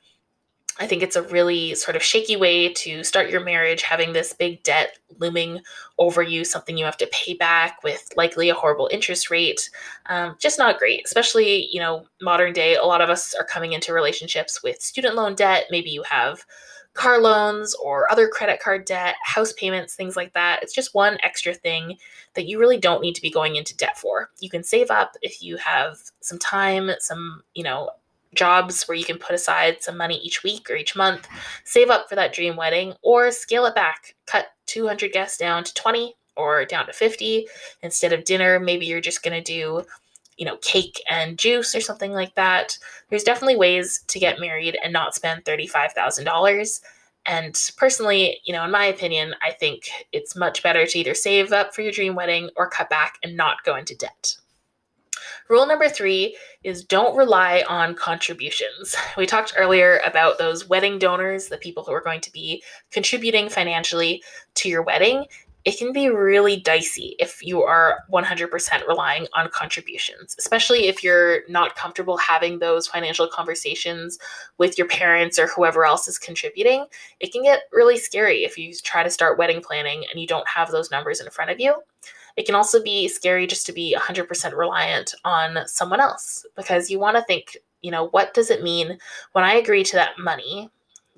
I 0.78 0.86
think 0.86 1.02
it's 1.02 1.16
a 1.16 1.22
really 1.24 1.74
sort 1.74 1.96
of 1.96 2.02
shaky 2.02 2.36
way 2.36 2.72
to 2.72 3.04
start 3.04 3.28
your 3.28 3.44
marriage, 3.44 3.82
having 3.82 4.12
this 4.12 4.32
big 4.32 4.62
debt 4.62 4.98
looming 5.18 5.60
over 5.98 6.22
you, 6.22 6.42
something 6.44 6.78
you 6.78 6.86
have 6.86 6.96
to 6.98 7.10
pay 7.12 7.34
back 7.34 7.82
with 7.82 8.08
likely 8.16 8.48
a 8.48 8.54
horrible 8.54 8.88
interest 8.90 9.30
rate. 9.30 9.68
Um, 10.06 10.36
just 10.38 10.58
not 10.58 10.78
great, 10.78 11.02
especially, 11.04 11.68
you 11.70 11.80
know, 11.80 12.06
modern 12.22 12.54
day. 12.54 12.76
A 12.76 12.84
lot 12.84 13.02
of 13.02 13.10
us 13.10 13.34
are 13.34 13.44
coming 13.44 13.74
into 13.74 13.92
relationships 13.92 14.62
with 14.62 14.80
student 14.80 15.16
loan 15.16 15.34
debt. 15.34 15.66
Maybe 15.70 15.90
you 15.90 16.02
have 16.04 16.46
car 16.94 17.20
loans 17.20 17.74
or 17.74 18.10
other 18.10 18.28
credit 18.28 18.60
card 18.60 18.84
debt, 18.84 19.14
house 19.24 19.52
payments, 19.52 19.94
things 19.94 20.16
like 20.16 20.32
that. 20.34 20.62
It's 20.62 20.74
just 20.74 20.94
one 20.94 21.18
extra 21.22 21.54
thing 21.54 21.96
that 22.34 22.46
you 22.46 22.58
really 22.58 22.78
don't 22.78 23.00
need 23.00 23.14
to 23.14 23.22
be 23.22 23.30
going 23.30 23.56
into 23.56 23.76
debt 23.76 23.98
for. 23.98 24.30
You 24.40 24.50
can 24.50 24.64
save 24.64 24.90
up 24.90 25.16
if 25.22 25.42
you 25.42 25.56
have 25.56 25.98
some 26.20 26.38
time, 26.38 26.90
some, 26.98 27.42
you 27.54 27.62
know, 27.62 27.90
jobs 28.34 28.84
where 28.84 28.96
you 28.96 29.04
can 29.04 29.18
put 29.18 29.34
aside 29.34 29.82
some 29.82 29.96
money 29.96 30.18
each 30.18 30.42
week 30.42 30.70
or 30.70 30.76
each 30.76 30.94
month, 30.94 31.28
save 31.64 31.90
up 31.90 32.08
for 32.08 32.14
that 32.14 32.32
dream 32.32 32.56
wedding, 32.56 32.94
or 33.02 33.30
scale 33.30 33.66
it 33.66 33.74
back, 33.74 34.14
cut 34.26 34.46
200 34.66 35.12
guests 35.12 35.36
down 35.36 35.64
to 35.64 35.74
20 35.74 36.14
or 36.36 36.64
down 36.64 36.86
to 36.86 36.92
50 36.92 37.46
instead 37.82 38.12
of 38.12 38.24
dinner. 38.24 38.60
Maybe 38.60 38.86
you're 38.86 39.00
just 39.00 39.22
going 39.22 39.42
to 39.42 39.42
do, 39.42 39.82
you 40.40 40.46
know, 40.46 40.56
cake 40.62 41.02
and 41.08 41.38
juice 41.38 41.74
or 41.74 41.82
something 41.82 42.12
like 42.12 42.34
that. 42.34 42.78
There's 43.10 43.22
definitely 43.22 43.56
ways 43.56 44.02
to 44.08 44.18
get 44.18 44.40
married 44.40 44.78
and 44.82 44.90
not 44.90 45.14
spend 45.14 45.44
$35,000. 45.44 46.80
And 47.26 47.70
personally, 47.76 48.38
you 48.44 48.54
know, 48.54 48.64
in 48.64 48.70
my 48.70 48.86
opinion, 48.86 49.34
I 49.46 49.52
think 49.52 49.90
it's 50.12 50.34
much 50.34 50.62
better 50.62 50.86
to 50.86 50.98
either 50.98 51.14
save 51.14 51.52
up 51.52 51.74
for 51.74 51.82
your 51.82 51.92
dream 51.92 52.14
wedding 52.14 52.48
or 52.56 52.70
cut 52.70 52.88
back 52.88 53.18
and 53.22 53.36
not 53.36 53.62
go 53.64 53.76
into 53.76 53.94
debt. 53.94 54.36
Rule 55.50 55.66
number 55.66 55.88
three 55.88 56.38
is 56.64 56.84
don't 56.84 57.16
rely 57.16 57.62
on 57.68 57.94
contributions. 57.94 58.96
We 59.18 59.26
talked 59.26 59.54
earlier 59.58 60.00
about 60.06 60.38
those 60.38 60.68
wedding 60.68 60.98
donors, 60.98 61.48
the 61.48 61.58
people 61.58 61.84
who 61.84 61.92
are 61.92 62.00
going 62.00 62.22
to 62.22 62.32
be 62.32 62.62
contributing 62.90 63.50
financially 63.50 64.22
to 64.54 64.70
your 64.70 64.82
wedding. 64.82 65.26
It 65.64 65.76
can 65.76 65.92
be 65.92 66.08
really 66.08 66.58
dicey 66.60 67.16
if 67.18 67.42
you 67.42 67.62
are 67.62 67.98
100% 68.10 68.88
relying 68.88 69.26
on 69.34 69.50
contributions, 69.50 70.34
especially 70.38 70.88
if 70.88 71.04
you're 71.04 71.40
not 71.48 71.76
comfortable 71.76 72.16
having 72.16 72.58
those 72.58 72.86
financial 72.86 73.28
conversations 73.28 74.18
with 74.56 74.78
your 74.78 74.88
parents 74.88 75.38
or 75.38 75.48
whoever 75.48 75.84
else 75.84 76.08
is 76.08 76.18
contributing. 76.18 76.86
It 77.20 77.30
can 77.32 77.42
get 77.42 77.64
really 77.72 77.98
scary 77.98 78.44
if 78.44 78.56
you 78.56 78.72
try 78.82 79.02
to 79.02 79.10
start 79.10 79.38
wedding 79.38 79.60
planning 79.60 80.04
and 80.10 80.18
you 80.18 80.26
don't 80.26 80.48
have 80.48 80.70
those 80.70 80.90
numbers 80.90 81.20
in 81.20 81.30
front 81.30 81.50
of 81.50 81.60
you. 81.60 81.74
It 82.36 82.46
can 82.46 82.54
also 82.54 82.82
be 82.82 83.06
scary 83.08 83.46
just 83.46 83.66
to 83.66 83.72
be 83.72 83.94
100% 83.98 84.56
reliant 84.56 85.14
on 85.24 85.58
someone 85.66 86.00
else 86.00 86.46
because 86.56 86.88
you 86.88 86.98
want 86.98 87.18
to 87.18 87.22
think, 87.24 87.58
you 87.82 87.90
know, 87.90 88.08
what 88.08 88.32
does 88.32 88.50
it 88.50 88.62
mean 88.62 88.98
when 89.32 89.44
I 89.44 89.54
agree 89.54 89.84
to 89.84 89.96
that 89.96 90.18
money, 90.18 90.70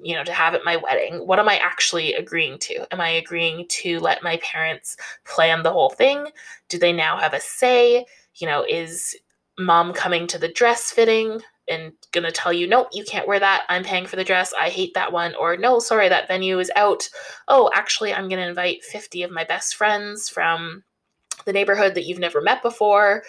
you 0.02 0.14
know, 0.14 0.24
to 0.24 0.32
have 0.32 0.54
at 0.54 0.64
my 0.64 0.76
wedding? 0.76 1.26
What 1.26 1.38
am 1.38 1.48
I 1.48 1.58
actually 1.58 2.14
agreeing 2.14 2.58
to? 2.60 2.86
Am 2.92 3.00
I 3.00 3.10
agreeing 3.10 3.66
to 3.68 4.00
let 4.00 4.22
my 4.22 4.38
parents 4.38 4.96
plan 5.24 5.62
the 5.62 5.72
whole 5.72 5.90
thing? 5.90 6.26
Do 6.68 6.78
they 6.78 6.92
now 6.92 7.16
have 7.16 7.34
a 7.34 7.40
say? 7.40 8.04
You 8.36 8.46
know, 8.46 8.64
is 8.68 9.16
mom 9.58 9.92
coming 9.92 10.26
to 10.28 10.38
the 10.38 10.48
dress 10.48 10.90
fitting? 10.90 11.40
and 11.68 11.92
gonna 12.12 12.32
tell 12.32 12.52
you, 12.52 12.66
nope, 12.66 12.88
you 12.92 13.04
can't 13.04 13.28
wear 13.28 13.38
that. 13.38 13.62
I'm 13.68 13.84
paying 13.84 14.06
for 14.06 14.16
the 14.16 14.24
dress. 14.24 14.52
I 14.60 14.68
hate 14.68 14.94
that 14.94 15.12
one. 15.12 15.34
Or 15.36 15.56
no, 15.56 15.78
sorry, 15.78 16.08
that 16.08 16.28
venue 16.28 16.58
is 16.58 16.72
out. 16.76 17.08
Oh, 17.48 17.70
actually, 17.74 18.12
I'm 18.12 18.28
gonna 18.28 18.46
invite 18.46 18.84
50 18.84 19.22
of 19.22 19.30
my 19.30 19.44
best 19.44 19.76
friends 19.76 20.28
from 20.28 20.82
the 21.44 21.52
neighborhood 21.52 21.94
that 21.94 22.04
you've 22.04 22.18
never 22.18 22.40
met 22.40 22.62
before. 22.62 23.22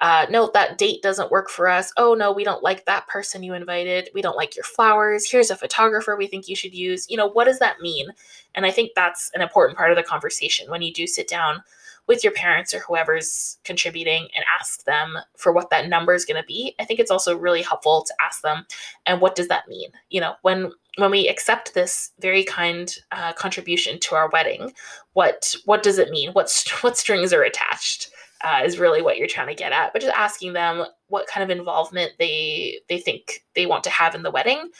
Uh, 0.00 0.26
no, 0.30 0.50
that 0.54 0.78
date 0.78 1.02
doesn't 1.02 1.30
work 1.30 1.50
for 1.50 1.68
us. 1.68 1.92
Oh, 1.96 2.14
no, 2.14 2.32
we 2.32 2.44
don't 2.44 2.62
like 2.62 2.86
that 2.86 3.06
person 3.06 3.42
you 3.42 3.52
invited. 3.54 4.08
We 4.14 4.22
don't 4.22 4.36
like 4.36 4.56
your 4.56 4.64
flowers. 4.64 5.30
Here's 5.30 5.50
a 5.50 5.56
photographer 5.56 6.16
we 6.16 6.26
think 6.26 6.48
you 6.48 6.56
should 6.56 6.74
use. 6.74 7.06
You 7.10 7.16
know, 7.16 7.28
what 7.28 7.44
does 7.44 7.58
that 7.58 7.80
mean? 7.80 8.08
And 8.54 8.64
I 8.64 8.70
think 8.70 8.92
that's 8.94 9.30
an 9.34 9.42
important 9.42 9.76
part 9.76 9.90
of 9.90 9.96
the 9.96 10.02
conversation 10.02 10.70
when 10.70 10.82
you 10.82 10.92
do 10.92 11.06
sit 11.06 11.28
down 11.28 11.62
with 12.06 12.24
your 12.24 12.32
parents 12.32 12.74
or 12.74 12.80
whoever's 12.80 13.58
contributing 13.62 14.26
and 14.34 14.44
ask 14.58 14.84
them 14.84 15.16
for 15.36 15.52
what 15.52 15.70
that 15.70 15.88
number 15.88 16.12
is 16.12 16.24
going 16.24 16.40
to 16.40 16.46
be. 16.46 16.74
I 16.80 16.84
think 16.84 16.98
it's 16.98 17.10
also 17.10 17.36
really 17.36 17.62
helpful 17.62 18.02
to 18.02 18.14
ask 18.20 18.42
them, 18.42 18.66
and 19.06 19.20
what 19.20 19.36
does 19.36 19.48
that 19.48 19.68
mean? 19.68 19.90
You 20.08 20.22
know, 20.22 20.34
when 20.42 20.72
when 20.96 21.12
we 21.12 21.28
accept 21.28 21.72
this 21.72 22.10
very 22.18 22.42
kind 22.42 22.92
uh, 23.12 23.32
contribution 23.34 24.00
to 24.00 24.16
our 24.16 24.28
wedding, 24.30 24.72
what 25.12 25.54
what 25.66 25.84
does 25.84 25.98
it 25.98 26.10
mean? 26.10 26.32
What 26.32 26.50
what 26.80 26.98
strings 26.98 27.32
are 27.32 27.42
attached? 27.42 28.10
Uh, 28.42 28.62
is 28.64 28.78
really 28.78 29.02
what 29.02 29.18
you're 29.18 29.26
trying 29.26 29.48
to 29.48 29.54
get 29.54 29.70
at. 29.70 29.92
But 29.92 30.00
just 30.00 30.16
asking 30.16 30.54
them 30.54 30.86
what 31.08 31.26
kind 31.26 31.44
of 31.44 31.56
involvement 31.56 32.12
they 32.18 32.80
they 32.88 32.98
think 32.98 33.44
they 33.54 33.66
want 33.66 33.84
to 33.84 33.90
have 33.90 34.14
in 34.14 34.22
the 34.22 34.30
wedding, 34.30 34.70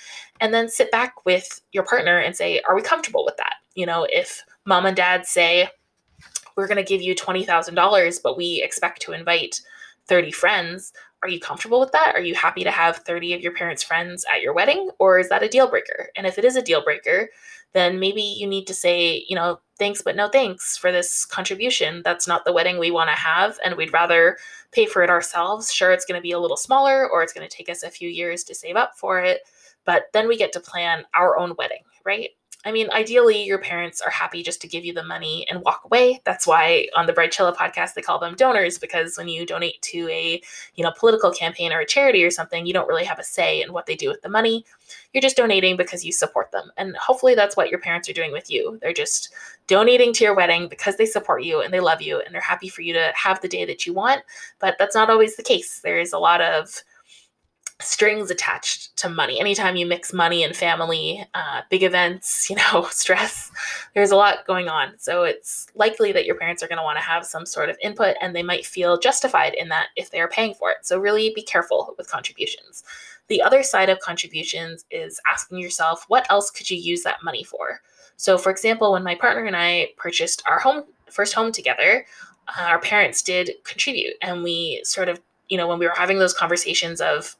and 0.40 0.54
then 0.54 0.68
sit 0.68 0.90
back 0.90 1.26
with 1.26 1.60
your 1.72 1.84
partner 1.84 2.18
and 2.18 2.34
say, 2.34 2.62
are 2.66 2.74
we 2.74 2.82
comfortable 2.82 3.24
with 3.24 3.36
that? 3.36 3.56
You 3.74 3.84
know, 3.84 4.06
if 4.10 4.42
mom 4.64 4.86
and 4.86 4.96
dad 4.96 5.26
say 5.26 5.68
we're 6.56 6.68
going 6.68 6.76
to 6.76 6.82
give 6.82 7.02
you 7.02 7.14
twenty 7.14 7.44
thousand 7.44 7.74
dollars, 7.74 8.18
but 8.18 8.36
we 8.36 8.62
expect 8.62 9.02
to 9.02 9.12
invite 9.12 9.60
thirty 10.06 10.30
friends 10.30 10.92
are 11.22 11.28
you 11.28 11.38
comfortable 11.38 11.80
with 11.80 11.92
that? 11.92 12.14
Are 12.14 12.20
you 12.20 12.34
happy 12.34 12.64
to 12.64 12.70
have 12.70 12.96
30 12.98 13.34
of 13.34 13.42
your 13.42 13.52
parents' 13.52 13.82
friends 13.82 14.24
at 14.32 14.40
your 14.40 14.54
wedding? 14.54 14.90
Or 14.98 15.18
is 15.18 15.28
that 15.28 15.42
a 15.42 15.48
deal 15.48 15.68
breaker? 15.68 16.08
And 16.16 16.26
if 16.26 16.38
it 16.38 16.44
is 16.44 16.56
a 16.56 16.62
deal 16.62 16.82
breaker, 16.82 17.28
then 17.72 18.00
maybe 18.00 18.22
you 18.22 18.46
need 18.46 18.66
to 18.66 18.74
say, 18.74 19.24
you 19.28 19.36
know, 19.36 19.60
thanks, 19.78 20.02
but 20.02 20.16
no 20.16 20.28
thanks 20.28 20.76
for 20.76 20.90
this 20.90 21.24
contribution. 21.24 22.02
That's 22.04 22.26
not 22.26 22.44
the 22.44 22.52
wedding 22.52 22.78
we 22.78 22.90
want 22.90 23.10
to 23.10 23.16
have. 23.16 23.58
And 23.64 23.76
we'd 23.76 23.92
rather 23.92 24.36
pay 24.72 24.86
for 24.86 25.02
it 25.02 25.10
ourselves. 25.10 25.72
Sure, 25.72 25.92
it's 25.92 26.04
going 26.04 26.18
to 26.18 26.22
be 26.22 26.32
a 26.32 26.38
little 26.38 26.56
smaller 26.56 27.08
or 27.08 27.22
it's 27.22 27.32
going 27.32 27.48
to 27.48 27.56
take 27.56 27.68
us 27.68 27.82
a 27.82 27.90
few 27.90 28.08
years 28.08 28.44
to 28.44 28.54
save 28.54 28.76
up 28.76 28.96
for 28.96 29.20
it. 29.20 29.42
But 29.84 30.04
then 30.12 30.28
we 30.28 30.36
get 30.36 30.52
to 30.52 30.60
plan 30.60 31.04
our 31.14 31.38
own 31.38 31.54
wedding, 31.56 31.82
right? 32.04 32.30
I 32.64 32.72
mean, 32.72 32.90
ideally, 32.90 33.42
your 33.42 33.58
parents 33.58 34.02
are 34.02 34.10
happy 34.10 34.42
just 34.42 34.60
to 34.60 34.68
give 34.68 34.84
you 34.84 34.92
the 34.92 35.02
money 35.02 35.46
and 35.48 35.62
walk 35.62 35.82
away. 35.84 36.20
That's 36.24 36.46
why 36.46 36.88
on 36.94 37.06
the 37.06 37.12
Bridechilla 37.12 37.56
podcast 37.56 37.94
they 37.94 38.02
call 38.02 38.18
them 38.18 38.34
donors 38.34 38.78
because 38.78 39.16
when 39.16 39.28
you 39.28 39.46
donate 39.46 39.80
to 39.82 40.08
a 40.10 40.42
you 40.74 40.84
know 40.84 40.92
political 40.98 41.30
campaign 41.30 41.72
or 41.72 41.80
a 41.80 41.86
charity 41.86 42.22
or 42.22 42.30
something, 42.30 42.66
you 42.66 42.74
don't 42.74 42.88
really 42.88 43.04
have 43.04 43.18
a 43.18 43.24
say 43.24 43.62
in 43.62 43.72
what 43.72 43.86
they 43.86 43.96
do 43.96 44.08
with 44.08 44.20
the 44.20 44.28
money. 44.28 44.66
You're 45.14 45.22
just 45.22 45.36
donating 45.36 45.76
because 45.76 46.04
you 46.04 46.12
support 46.12 46.52
them, 46.52 46.70
and 46.76 46.94
hopefully 46.96 47.34
that's 47.34 47.56
what 47.56 47.70
your 47.70 47.80
parents 47.80 48.10
are 48.10 48.14
doing 48.14 48.32
with 48.32 48.50
you. 48.50 48.78
They're 48.82 48.92
just 48.92 49.32
donating 49.66 50.12
to 50.14 50.24
your 50.24 50.34
wedding 50.34 50.68
because 50.68 50.96
they 50.96 51.06
support 51.06 51.44
you 51.44 51.62
and 51.62 51.72
they 51.72 51.80
love 51.80 52.02
you 52.02 52.20
and 52.20 52.34
they're 52.34 52.42
happy 52.42 52.68
for 52.68 52.82
you 52.82 52.92
to 52.92 53.12
have 53.14 53.40
the 53.40 53.48
day 53.48 53.64
that 53.64 53.86
you 53.86 53.94
want. 53.94 54.22
But 54.58 54.76
that's 54.78 54.96
not 54.96 55.08
always 55.08 55.36
the 55.36 55.42
case. 55.42 55.80
There 55.80 55.98
is 55.98 56.12
a 56.12 56.18
lot 56.18 56.40
of 56.40 56.82
strings 57.80 58.30
attached 58.30 58.96
to 58.98 59.08
money. 59.08 59.40
Anytime 59.40 59.76
you 59.76 59.86
mix 59.86 60.12
money 60.12 60.44
and 60.44 60.54
family, 60.54 61.24
uh, 61.34 61.62
big 61.70 61.82
events, 61.82 62.48
you 62.50 62.56
know, 62.56 62.86
stress, 62.90 63.50
there's 63.94 64.10
a 64.10 64.16
lot 64.16 64.46
going 64.46 64.68
on. 64.68 64.92
So 64.98 65.24
it's 65.24 65.66
likely 65.74 66.12
that 66.12 66.26
your 66.26 66.36
parents 66.36 66.62
are 66.62 66.68
going 66.68 66.78
to 66.78 66.84
want 66.84 66.98
to 66.98 67.04
have 67.04 67.26
some 67.26 67.46
sort 67.46 67.70
of 67.70 67.78
input 67.82 68.16
and 68.20 68.34
they 68.34 68.42
might 68.42 68.66
feel 68.66 68.98
justified 68.98 69.54
in 69.54 69.68
that 69.68 69.88
if 69.96 70.10
they 70.10 70.20
are 70.20 70.28
paying 70.28 70.54
for 70.54 70.70
it. 70.70 70.78
So 70.82 70.98
really 70.98 71.32
be 71.34 71.42
careful 71.42 71.94
with 71.98 72.10
contributions. 72.10 72.84
The 73.28 73.42
other 73.42 73.62
side 73.62 73.88
of 73.88 74.00
contributions 74.00 74.84
is 74.90 75.20
asking 75.30 75.58
yourself, 75.58 76.04
what 76.08 76.26
else 76.30 76.50
could 76.50 76.70
you 76.70 76.76
use 76.76 77.02
that 77.02 77.22
money 77.22 77.44
for? 77.44 77.80
So, 78.16 78.36
for 78.36 78.50
example, 78.50 78.92
when 78.92 79.04
my 79.04 79.14
partner 79.14 79.44
and 79.44 79.56
I 79.56 79.90
purchased 79.96 80.42
our 80.46 80.58
home, 80.58 80.84
first 81.10 81.32
home 81.32 81.52
together, 81.52 82.04
uh, 82.48 82.62
our 82.64 82.80
parents 82.80 83.22
did 83.22 83.52
contribute, 83.64 84.14
and 84.20 84.42
we 84.42 84.82
sort 84.84 85.08
of 85.08 85.20
you 85.50 85.58
know, 85.58 85.66
when 85.66 85.78
we 85.78 85.86
were 85.86 85.94
having 85.94 86.18
those 86.18 86.32
conversations 86.32 87.00
of 87.00 87.36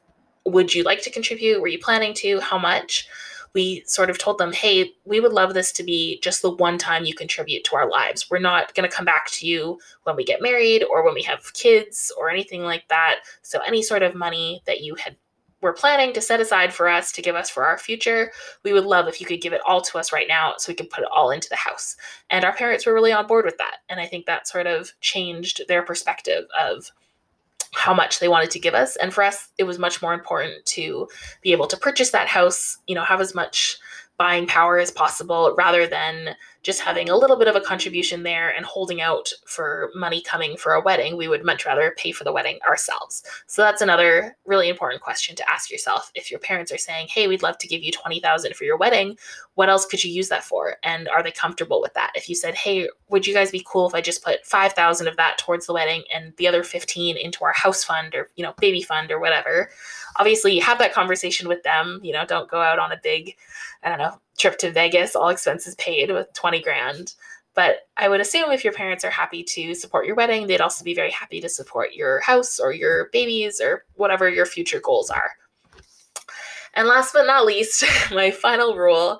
would 0.47 0.75
you 0.75 0.83
like 0.83 1.03
to 1.03 1.11
contribute? 1.11 1.61
Were 1.61 1.69
you 1.69 1.79
planning 1.79 2.15
to? 2.15 2.41
How 2.41 2.59
much? 2.59 3.09
We 3.53 3.83
sort 3.85 4.11
of 4.11 4.19
told 4.19 4.39
them, 4.39 4.53
hey, 4.53 4.93
we 5.05 5.19
would 5.19 5.33
love 5.33 5.55
this 5.55 5.73
to 5.73 5.83
be 5.83 6.21
just 6.21 6.41
the 6.41 6.51
one 6.51 6.79
time 6.79 7.05
you 7.05 7.15
contribute 7.15 7.65
to 7.65 7.77
our 7.77 7.91
lives. 7.91 8.31
We're 8.31 8.39
not 8.39 8.75
going 8.75 8.89
to 8.89 8.95
come 8.95 9.05
back 9.05 9.29
to 9.33 9.47
you 9.47 9.81
when 10.05 10.15
we 10.15 10.25
get 10.25 10.41
married 10.41 10.85
or 10.85 11.05
when 11.05 11.15
we 11.15 11.23
have 11.25 11.53
kids 11.53 12.13
or 12.17 12.31
anything 12.31 12.63
like 12.63 12.87
that. 12.89 13.23
So, 13.43 13.59
any 13.67 13.83
sort 13.83 14.03
of 14.03 14.15
money 14.15 14.63
that 14.67 14.83
you 14.83 14.95
had 14.95 15.17
were 15.63 15.73
planning 15.73 16.13
to 16.13 16.21
set 16.21 16.41
aside 16.41 16.73
for 16.73 16.89
us 16.89 17.13
to 17.13 17.23
give 17.23 17.35
us 17.35 17.51
for 17.51 17.65
our 17.65 17.77
future, 17.77 18.33
we 18.65 18.73
would 18.73 18.85
love 18.85 19.09
if 19.09 19.21
you 19.21 19.27
could 19.27 19.43
give 19.43 19.53
it 19.53 19.61
all 19.67 19.81
to 19.83 19.99
us 19.99 20.13
right 20.13 20.29
now 20.29 20.55
so 20.57 20.71
we 20.71 20.77
could 20.77 20.91
put 20.91 21.03
it 21.03 21.11
all 21.15 21.31
into 21.31 21.49
the 21.49 21.57
house. 21.57 21.97
And 22.31 22.45
our 22.45 22.55
parents 22.55 22.87
were 22.87 22.95
really 22.95 23.13
on 23.13 23.27
board 23.27 23.45
with 23.45 23.59
that. 23.59 23.79
And 23.89 24.01
I 24.01 24.07
think 24.07 24.27
that 24.27 24.49
sort 24.49 24.67
of 24.67 24.93
changed 25.01 25.63
their 25.69 25.83
perspective 25.83 26.45
of 26.59 26.91
how 27.73 27.95
much 27.95 28.19
they 28.19 28.29
wanted 28.29 28.51
to 28.51 28.59
give 28.59 28.75
us. 28.75 28.97
And 28.97 29.13
for 29.15 29.23
us, 29.23 29.49
it 29.59 29.65
was 29.65 29.79
much 29.79 30.03
more 30.03 30.13
important 30.13 30.65
to 30.67 31.09
be 31.43 31.53
able 31.53 31.67
to 31.69 31.77
purchase 31.77 32.11
that 32.11 32.29
house, 32.29 32.79
you 32.87 32.95
know, 32.95 33.05
have 33.05 33.21
as 33.21 33.35
much 33.35 33.79
buying 34.19 34.47
power 34.47 34.79
as 34.79 34.91
possible 34.91 35.55
rather 35.57 35.87
than 35.87 36.37
just 36.63 36.81
having 36.81 37.09
a 37.09 37.17
little 37.17 37.37
bit 37.37 37.49
of 37.49 37.57
a 37.57 37.61
contribution 37.61 38.23
there 38.23 38.55
and 38.55 38.67
holding 38.67 39.01
out 39.01 39.31
for 39.47 39.91
money 39.95 40.21
coming 40.21 40.57
for 40.57 40.75
a 40.75 40.81
wedding. 40.81 41.17
We 41.17 41.29
would 41.29 41.45
much 41.45 41.65
rather 41.65 41.95
pay 41.97 42.13
for 42.13 42.25
the 42.25 42.33
wedding 42.33 42.59
ourselves. 42.67 43.23
So 43.47 43.63
that's 43.63 43.81
another 43.81 44.37
really 44.45 44.69
important 44.69 45.03
question 45.03 45.35
to 45.37 45.51
ask 45.51 45.71
yourself. 45.71 46.11
If 46.15 46.31
your 46.31 46.41
parents 46.41 46.71
are 46.71 46.79
saying, 46.79 47.09
"Hey, 47.09 47.29
we'd 47.29 47.43
love 47.43 47.57
to 47.59 47.69
give 47.69 47.83
you 47.83 47.93
20,000 47.93 48.55
for 48.55 48.65
your 48.65 48.77
wedding, 48.77 49.19
what 49.55 49.71
else 49.71 49.87
could 49.87 50.05
you 50.05 50.13
use 50.13 50.29
that 50.29 50.45
for?" 50.45 50.77
And 50.83 51.09
are 51.09 51.23
they 51.23 51.33
comfortable 51.33 51.81
with 51.81 51.95
that? 51.95 52.13
If 52.15 52.29
you 52.29 52.35
said, 52.35 52.55
"Hey, 52.55 52.89
would 53.09 53.27
you 53.27 53.33
guys 53.33 53.51
be 53.51 53.65
cool 53.67 53.89
if 53.89 53.95
I 53.95 54.01
just 54.03 54.23
put 54.23 54.45
5,000 54.45 55.09
of 55.09 55.17
that 55.17 55.39
towards 55.39 55.67
the 55.67 55.73
wedding 55.73 56.05
and 56.15 56.35
the 56.37 56.47
other 56.47 56.63
15 56.63 57.17
into 57.17 57.45
our 57.45 57.53
house 57.53 57.85
fund 57.85 58.15
or, 58.15 58.31
you 58.37 58.45
know, 58.45 58.55
baby 58.59 58.83
fund 58.83 59.11
or 59.11 59.19
whatever?" 59.19 59.71
Obviously, 60.17 60.59
have 60.59 60.79
that 60.79 60.93
conversation 60.93 61.49
with 61.49 61.63
them, 61.63 62.01
you 62.03 62.13
know, 62.13 62.27
don't 62.27 62.51
go 62.51 62.61
out 62.61 62.79
on 62.79 62.93
a 62.93 63.01
big 63.03 63.37
I 63.83 63.89
don't 63.89 63.99
know, 63.99 64.21
trip 64.41 64.59
to 64.59 64.73
Vegas, 64.73 65.15
all 65.15 65.29
expenses 65.29 65.75
paid 65.77 66.11
with 66.11 66.33
20 66.33 66.63
grand. 66.63 67.15
But 67.55 67.81
I 67.97 68.09
would 68.09 68.21
assume 68.21 68.51
if 68.51 68.65
your 68.65 68.73
parents 68.73 69.05
are 69.05 69.11
happy 69.11 69.43
to 69.43 69.75
support 69.75 70.07
your 70.07 70.15
wedding, 70.15 70.47
they'd 70.47 70.61
also 70.61 70.85
be 70.85 70.95
very 70.95 71.11
happy 71.11 71.41
to 71.41 71.49
support 71.49 71.93
your 71.93 72.21
house 72.21 72.59
or 72.59 72.73
your 72.73 73.09
babies 73.13 73.61
or 73.61 73.85
whatever 73.95 74.29
your 74.29 74.47
future 74.47 74.81
goals 74.81 75.11
are. 75.11 75.33
And 76.75 76.87
last 76.87 77.13
but 77.13 77.27
not 77.27 77.45
least, 77.45 77.85
my 78.13 78.31
final 78.31 78.77
rule 78.77 79.19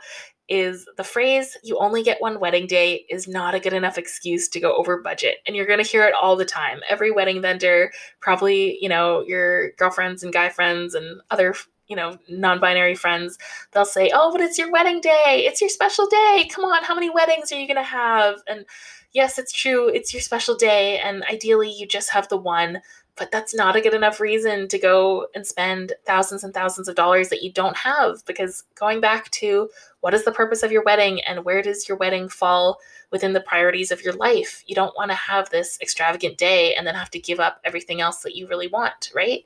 is 0.49 0.87
the 0.97 1.05
phrase 1.05 1.57
you 1.63 1.79
only 1.79 2.03
get 2.03 2.21
one 2.21 2.41
wedding 2.41 2.67
day 2.67 3.05
is 3.09 3.29
not 3.29 3.55
a 3.55 3.61
good 3.61 3.73
enough 3.73 3.99
excuse 3.99 4.49
to 4.49 4.59
go 4.59 4.75
over 4.77 5.01
budget. 5.01 5.37
And 5.47 5.55
you're 5.55 5.67
going 5.67 5.83
to 5.83 5.89
hear 5.89 6.05
it 6.05 6.15
all 6.21 6.35
the 6.35 6.45
time. 6.45 6.81
Every 6.89 7.13
wedding 7.13 7.41
vendor, 7.41 7.93
probably, 8.21 8.79
you 8.81 8.89
know, 8.89 9.23
your 9.23 9.73
girlfriends 9.73 10.25
and 10.25 10.33
guy 10.33 10.49
friends 10.49 10.95
and 10.95 11.21
other 11.31 11.55
you 11.91 11.97
know, 11.97 12.19
non 12.29 12.61
binary 12.61 12.95
friends, 12.95 13.37
they'll 13.73 13.85
say, 13.85 14.11
Oh, 14.15 14.33
but 14.33 14.41
it's 14.41 14.59
your 14.59 14.73
wedding 14.73 15.03
day. 15.03 15.45
It's 15.47 15.61
your 15.61 15.71
special 15.71 16.07
day. 16.07 16.49
Come 16.51 16.65
on, 16.65 16.85
how 16.85 16.95
many 16.95 17.11
weddings 17.11 17.53
are 17.53 17.61
you 17.61 17.67
going 17.67 17.77
to 17.77 17.83
have? 17.83 18.37
And 18.49 18.65
yes, 19.13 19.39
it's 19.39 19.53
true. 19.53 19.89
It's 19.89 20.15
your 20.15 20.23
special 20.23 20.55
day. 20.57 20.99
And 21.01 21.25
ideally, 21.31 21.71
you 21.71 21.87
just 21.87 22.11
have 22.11 22.29
the 22.29 22.39
one. 22.39 22.81
but 23.17 23.31
that's 23.31 23.55
not 23.55 23.77
a 23.77 23.81
good 23.83 23.93
enough 23.93 24.19
reason 24.21 24.67
to 24.69 24.79
go 24.79 25.27
and 25.35 25.47
spend 25.47 25.93
thousands 26.07 26.43
and 26.43 26.55
thousands 26.55 26.89
of 26.89 26.95
dollars 26.95 27.29
that 27.29 27.43
you 27.43 27.53
don't 27.53 27.77
have 27.77 28.25
because 28.25 28.65
going 28.77 29.01
back 29.01 29.31
to 29.31 29.69
what 30.01 30.15
is 30.15 30.25
the 30.25 30.33
purpose 30.33 30.63
of 30.63 30.73
your 30.73 30.83
wedding 30.85 31.21
and 31.23 31.45
where 31.45 31.61
does 31.61 31.87
your 31.89 31.99
wedding 31.99 32.29
fall 32.31 32.79
within 33.11 33.35
the 33.35 33.41
priorities 33.41 33.91
of 33.91 34.03
your 34.03 34.15
life? 34.15 34.63
You 34.67 34.75
don't 34.75 34.97
want 34.97 35.11
to 35.11 35.17
have 35.17 35.51
this 35.51 35.79
extravagant 35.83 36.39
day 36.39 36.75
and 36.75 36.87
then 36.87 36.95
have 36.95 37.11
to 37.11 37.19
give 37.21 37.41
up 37.41 37.61
everything 37.65 38.01
else 38.01 38.23
that 38.23 38.37
you 38.37 38.47
really 38.49 38.69
want, 38.69 39.11
right? 39.15 39.45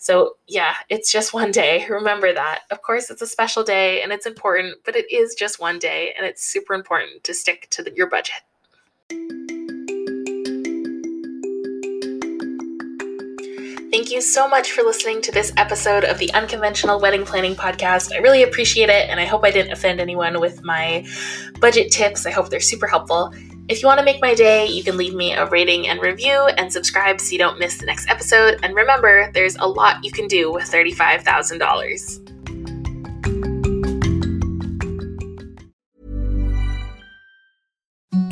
So, 0.00 0.36
yeah, 0.46 0.74
it's 0.88 1.10
just 1.10 1.34
one 1.34 1.50
day. 1.50 1.84
Remember 1.88 2.32
that. 2.32 2.60
Of 2.70 2.82
course, 2.82 3.10
it's 3.10 3.20
a 3.20 3.26
special 3.26 3.64
day 3.64 4.00
and 4.00 4.12
it's 4.12 4.26
important, 4.26 4.76
but 4.84 4.94
it 4.94 5.12
is 5.12 5.34
just 5.34 5.60
one 5.60 5.80
day 5.80 6.14
and 6.16 6.24
it's 6.24 6.42
super 6.42 6.72
important 6.72 7.24
to 7.24 7.34
stick 7.34 7.66
to 7.70 7.82
the, 7.82 7.92
your 7.94 8.08
budget. 8.08 8.36
Thank 13.90 14.12
you 14.12 14.20
so 14.20 14.46
much 14.46 14.70
for 14.70 14.82
listening 14.82 15.20
to 15.22 15.32
this 15.32 15.52
episode 15.56 16.04
of 16.04 16.18
the 16.18 16.32
Unconventional 16.32 17.00
Wedding 17.00 17.24
Planning 17.24 17.56
Podcast. 17.56 18.12
I 18.14 18.18
really 18.18 18.44
appreciate 18.44 18.90
it, 18.90 19.08
and 19.08 19.18
I 19.18 19.24
hope 19.24 19.44
I 19.44 19.50
didn't 19.50 19.72
offend 19.72 19.98
anyone 19.98 20.40
with 20.40 20.62
my 20.62 21.04
budget 21.58 21.90
tips. 21.90 22.24
I 22.24 22.30
hope 22.30 22.50
they're 22.50 22.60
super 22.60 22.86
helpful. 22.86 23.32
If 23.68 23.82
you 23.82 23.86
want 23.86 23.98
to 23.98 24.04
make 24.04 24.22
my 24.22 24.34
day, 24.34 24.66
you 24.66 24.82
can 24.82 24.96
leave 24.96 25.14
me 25.14 25.34
a 25.34 25.44
rating 25.44 25.88
and 25.88 26.00
review 26.00 26.46
and 26.56 26.72
subscribe 26.72 27.20
so 27.20 27.32
you 27.32 27.38
don't 27.38 27.58
miss 27.58 27.76
the 27.76 27.84
next 27.84 28.08
episode. 28.08 28.58
And 28.62 28.74
remember, 28.74 29.30
there's 29.32 29.56
a 29.56 29.68
lot 29.68 30.02
you 30.02 30.10
can 30.10 30.26
do 30.26 30.50
with 30.50 30.64
$35,000. 30.64 32.24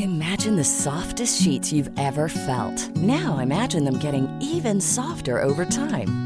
Imagine 0.00 0.56
the 0.56 0.64
softest 0.64 1.42
sheets 1.42 1.70
you've 1.70 1.90
ever 1.98 2.30
felt. 2.30 2.88
Now 2.96 3.38
imagine 3.38 3.84
them 3.84 3.98
getting 3.98 4.34
even 4.40 4.80
softer 4.80 5.42
over 5.42 5.66
time. 5.66 6.25